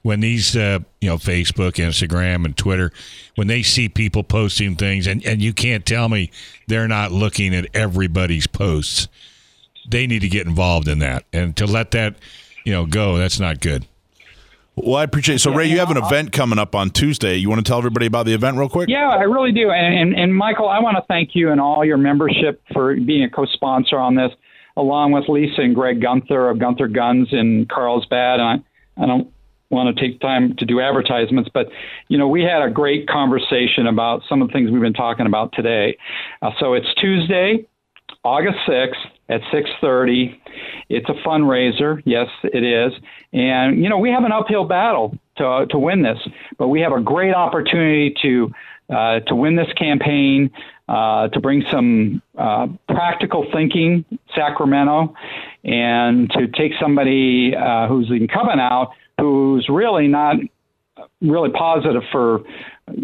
when 0.03 0.21
these, 0.21 0.57
uh, 0.57 0.79
you 1.01 1.09
know, 1.09 1.17
Facebook, 1.17 1.73
Instagram, 1.73 2.45
and 2.45 2.57
Twitter, 2.57 2.93
when 3.35 3.49
they 3.49 3.63
see 3.63 3.89
people 3.89 4.23
posting 4.23 4.77
things, 4.77 5.07
and, 5.07 5.25
and 5.27 5.43
you 5.43 5.53
can't 5.53 5.85
tell 5.85 6.09
me 6.09 6.31
they're 6.69 6.89
not 6.89 7.13
looking 7.13 7.55
at 7.55 7.67
everybody's 7.75 8.47
posts. 8.47 9.09
They 9.89 10.07
need 10.07 10.21
to 10.21 10.29
get 10.29 10.47
involved 10.47 10.87
in 10.89 11.01
that, 11.01 11.25
and 11.33 11.57
to 11.57 11.67
let 11.67 11.91
that, 11.93 12.15
you 12.65 12.73
know, 12.73 12.87
go. 12.87 13.17
That's 13.17 13.41
not 13.41 13.61
good. 13.61 13.87
Well, 14.85 14.97
I 14.97 15.05
appreciate. 15.05 15.37
It. 15.37 15.39
So, 15.41 15.55
Ray, 15.55 15.67
you 15.67 15.79
have 15.79 15.91
an 15.91 15.97
event 15.97 16.33
coming 16.33 16.59
up 16.59 16.75
on 16.75 16.91
Tuesday. 16.91 17.37
You 17.37 17.49
want 17.49 17.65
to 17.65 17.69
tell 17.69 17.79
everybody 17.79 18.07
about 18.07 18.27
the 18.27 18.35
event 18.35 18.57
real 18.57 18.69
quick? 18.69 18.89
Yeah, 18.89 19.09
I 19.09 19.23
really 19.23 19.53
do. 19.53 19.71
And, 19.71 19.95
and, 19.95 20.19
and 20.19 20.35
Michael, 20.35 20.69
I 20.69 20.79
want 20.81 20.97
to 20.97 21.03
thank 21.09 21.31
you 21.35 21.51
and 21.51 21.61
all 21.61 21.85
your 21.85 21.97
membership 21.97 22.63
for 22.73 22.95
being 22.97 23.25
a 23.25 23.31
co-sponsor 23.31 23.99
on 23.99 24.15
this, 24.15 24.31
along 24.77 25.13
with 25.13 25.29
Lisa 25.29 25.63
and 25.63 25.75
Greg 25.75 26.01
Gunther 26.01 26.51
of 26.51 26.59
Gunther 26.59 26.89
Guns 26.89 27.29
in 27.33 27.67
Carlsbad. 27.71 28.41
And 28.41 28.65
I, 28.99 29.03
I 29.03 29.07
don't 29.07 29.33
want 29.71 29.97
to 29.97 30.01
take 30.01 30.21
time 30.21 30.57
to 30.57 30.65
do 30.65 30.81
advertisements, 30.81 31.49
but 31.55 31.69
you 32.09 32.19
know, 32.19 32.29
we 32.29 32.43
had 32.43 32.63
a 32.63 32.71
great 32.71 33.09
conversation 33.09 33.87
about 33.87 34.23
some 34.29 34.43
of 34.43 34.49
the 34.49 34.53
things 34.53 34.71
we've 34.71 34.81
been 34.81 34.93
talking 34.93 35.27
about 35.27 35.53
today. 35.53 35.97
Uh, 36.43 36.51
so 36.59 36.75
it's 36.75 36.93
Tuesday, 37.01 37.67
August 38.25 38.59
6th 38.69 38.97
at 39.31 39.41
6:30. 39.53 40.39
It's 40.89 41.09
a 41.09 41.15
fundraiser. 41.27 42.03
Yes, 42.05 42.29
it 42.43 42.65
is. 42.65 42.93
And 43.33 43.83
you 43.83 43.89
know, 43.89 43.99
we 43.99 44.11
have 44.11 44.25
an 44.25 44.33
uphill 44.33 44.65
battle 44.65 45.17
to 45.37 45.67
to 45.71 45.79
win 45.79 46.03
this, 46.03 46.19
but 46.59 46.69
we 46.69 46.81
have 46.81 46.93
a 46.93 47.01
great 47.01 47.35
opportunity 47.35 48.15
to 48.23 48.53
uh, 48.91 49.21
to 49.21 49.37
win 49.37 49.55
this 49.55 49.73
campaign, 49.75 50.51
uh, 50.89 51.29
to 51.29 51.41
bring 51.41 51.65
some 51.71 52.21
uh, 52.37 52.67
practical 52.89 53.47
thinking, 53.53 54.05
Sacramento, 54.35 55.15
and 55.63 56.29
to 56.33 56.49
take 56.49 56.73
somebody 56.81 57.55
uh, 57.55 57.87
who's 57.87 58.09
the 58.09 58.17
incumbent 58.17 58.61
out, 58.61 58.91
who's 59.19 59.69
really 59.69 60.09
not 60.09 60.37
really 61.23 61.51
positive 61.51 62.03
for 62.11 62.41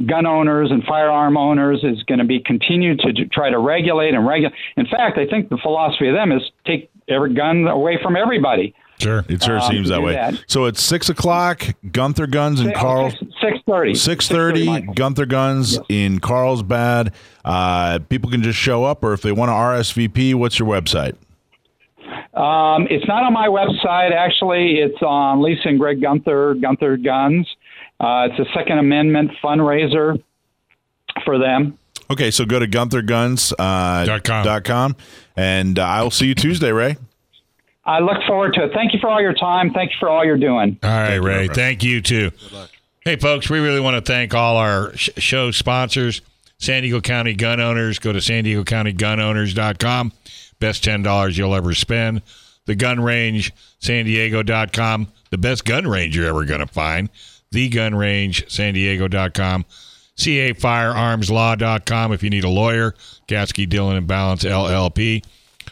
gun 0.06 0.26
owners 0.26 0.70
and 0.70 0.82
firearm 0.84 1.36
owners 1.36 1.80
is 1.82 2.02
going 2.04 2.18
to 2.18 2.24
be 2.24 2.40
continued 2.40 3.00
to 3.00 3.12
try 3.26 3.50
to 3.50 3.58
regulate 3.58 4.14
and 4.14 4.26
regulate. 4.26 4.54
In 4.76 4.86
fact, 4.86 5.18
I 5.18 5.26
think 5.26 5.48
the 5.48 5.58
philosophy 5.58 6.08
of 6.08 6.14
them 6.14 6.32
is 6.32 6.42
take 6.66 6.90
every 7.08 7.34
gun 7.34 7.66
away 7.66 7.98
from 8.02 8.16
everybody. 8.16 8.74
Sure, 8.98 9.24
it 9.28 9.42
sure 9.42 9.58
Um, 9.60 9.70
seems 9.70 9.90
that 9.90 10.00
way. 10.02 10.14
that. 10.14 10.42
So 10.46 10.64
it's 10.64 10.82
six 10.82 11.10
o'clock. 11.10 11.62
Gunther 11.92 12.28
Guns 12.28 12.60
and 12.60 12.74
Carl. 12.74 13.10
Six 13.42 13.58
thirty. 13.68 13.94
Six 13.94 14.26
thirty. 14.26 14.80
Gunther 14.94 15.26
Guns 15.26 15.78
in 15.90 16.18
Carlsbad. 16.18 17.12
Uh, 17.44 17.98
people 18.08 18.30
can 18.30 18.42
just 18.42 18.58
show 18.58 18.84
up, 18.84 19.04
or 19.04 19.12
if 19.12 19.20
they 19.20 19.32
want 19.32 19.50
to 19.50 19.52
RSVP, 19.52 20.34
what's 20.34 20.58
your 20.58 20.66
website? 20.66 21.14
Um, 22.34 22.86
it's 22.90 23.06
not 23.08 23.22
on 23.24 23.32
my 23.32 23.48
website. 23.48 24.12
Actually, 24.12 24.78
it's 24.78 25.00
on 25.02 25.42
Lisa 25.42 25.68
and 25.68 25.78
Greg 25.78 26.00
Gunther, 26.00 26.54
Gunther 26.60 26.98
Guns. 26.98 27.46
Uh, 28.00 28.28
it's 28.30 28.38
a 28.38 28.52
Second 28.52 28.78
Amendment 28.78 29.30
fundraiser 29.42 30.22
for 31.24 31.38
them. 31.38 31.78
Okay, 32.10 32.30
so 32.30 32.44
go 32.44 32.58
to 32.58 32.66
guntherguns 32.66 33.52
uh, 33.58 34.04
dot 34.04 34.24
com. 34.24 34.44
Dot 34.94 34.96
and 35.36 35.78
uh, 35.78 35.82
I 35.84 36.02
will 36.02 36.10
see 36.10 36.26
you 36.26 36.34
Tuesday, 36.34 36.70
Ray. 36.72 36.96
I 37.84 38.00
look 38.00 38.18
forward 38.26 38.54
to 38.54 38.64
it. 38.64 38.72
Thank 38.74 38.92
you 38.92 38.98
for 39.00 39.08
all 39.08 39.20
your 39.20 39.32
time. 39.34 39.72
Thank 39.72 39.92
you 39.92 39.96
for 39.98 40.08
all 40.08 40.24
you're 40.24 40.36
doing. 40.36 40.78
All 40.82 40.90
right, 40.90 41.16
Ray. 41.16 41.48
Thank 41.48 41.82
you 41.84 42.00
too. 42.00 42.32
Hey, 43.00 43.16
folks, 43.16 43.48
we 43.48 43.60
really 43.60 43.80
want 43.80 43.94
to 44.04 44.12
thank 44.12 44.34
all 44.34 44.56
our 44.56 44.94
sh- 44.96 45.10
show 45.18 45.52
sponsors, 45.52 46.20
San 46.58 46.82
Diego 46.82 47.00
County 47.00 47.34
gun 47.34 47.60
owners. 47.60 48.00
Go 48.00 48.12
to 48.12 48.20
san 48.20 48.42
diego 48.42 48.64
county 48.64 48.92
gun 48.92 49.20
owners.com. 49.20 50.12
Best 50.58 50.84
$10 50.84 51.36
you'll 51.38 51.54
ever 51.54 51.74
spend. 51.74 52.22
The 52.64 52.74
gun 52.74 53.00
range, 53.00 53.52
san 53.78 54.06
diego.com. 54.06 55.08
The 55.30 55.38
best 55.38 55.64
gun 55.64 55.86
range 55.86 56.16
you're 56.16 56.26
ever 56.26 56.44
going 56.44 56.60
to 56.60 56.66
find. 56.66 57.08
The 57.50 57.68
gun 57.68 57.94
range, 57.94 58.50
san 58.50 58.74
diego.com. 58.74 59.64
CAFirearmslaw.com 60.16 62.12
if 62.12 62.22
you 62.22 62.30
need 62.30 62.44
a 62.44 62.48
lawyer. 62.48 62.94
Gatzke, 63.28 63.68
Dillon, 63.68 63.96
and 63.96 64.08
Ballance, 64.08 64.48
LLP. 64.48 65.22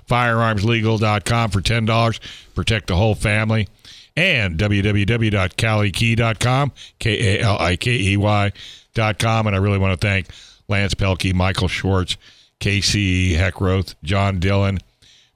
Firearmslegal.com 0.08 1.50
for 1.50 1.60
$10. 1.60 2.20
Protect 2.54 2.88
the 2.88 2.96
whole 2.96 3.14
family. 3.14 3.68
And 4.16 4.58
www.kalikey.com, 4.58 6.72
K 7.00 7.36
A 7.36 7.40
L 7.42 7.58
I 7.58 7.74
K 7.74 7.90
E 7.90 8.16
Y.com. 8.16 9.46
And 9.46 9.56
I 9.56 9.58
really 9.58 9.78
want 9.78 10.00
to 10.00 10.06
thank 10.06 10.28
Lance 10.68 10.94
Pelkey, 10.94 11.34
Michael 11.34 11.66
Schwartz, 11.66 12.16
Casey 12.60 13.34
Heckroth, 13.34 13.96
John 14.04 14.38
Dillon, 14.38 14.78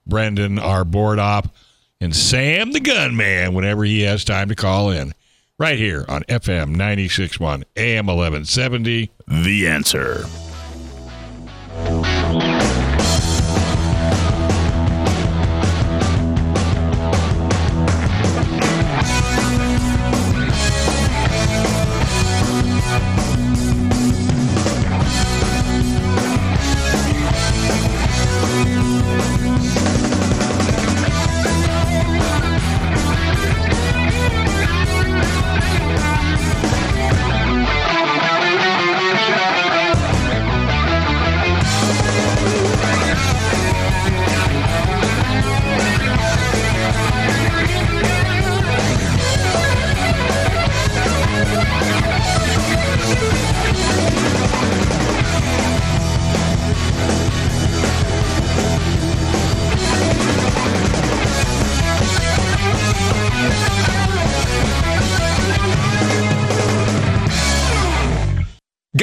Brendan, 0.07 0.59
our 0.59 0.85
board 0.85 1.19
op, 1.19 1.53
and 1.99 2.15
Sam 2.15 2.71
the 2.71 2.79
Gunman 2.79 3.53
whenever 3.53 3.83
he 3.83 4.03
has 4.03 4.23
time 4.23 4.47
to 4.47 4.55
call 4.55 4.91
in. 4.91 5.11
Right 5.59 5.77
here 5.77 6.05
on 6.07 6.23
FM 6.23 6.77
96.1, 6.77 7.65
AM 7.75 8.05
1170. 8.05 9.11
The 9.27 9.67
answer. 9.67 10.25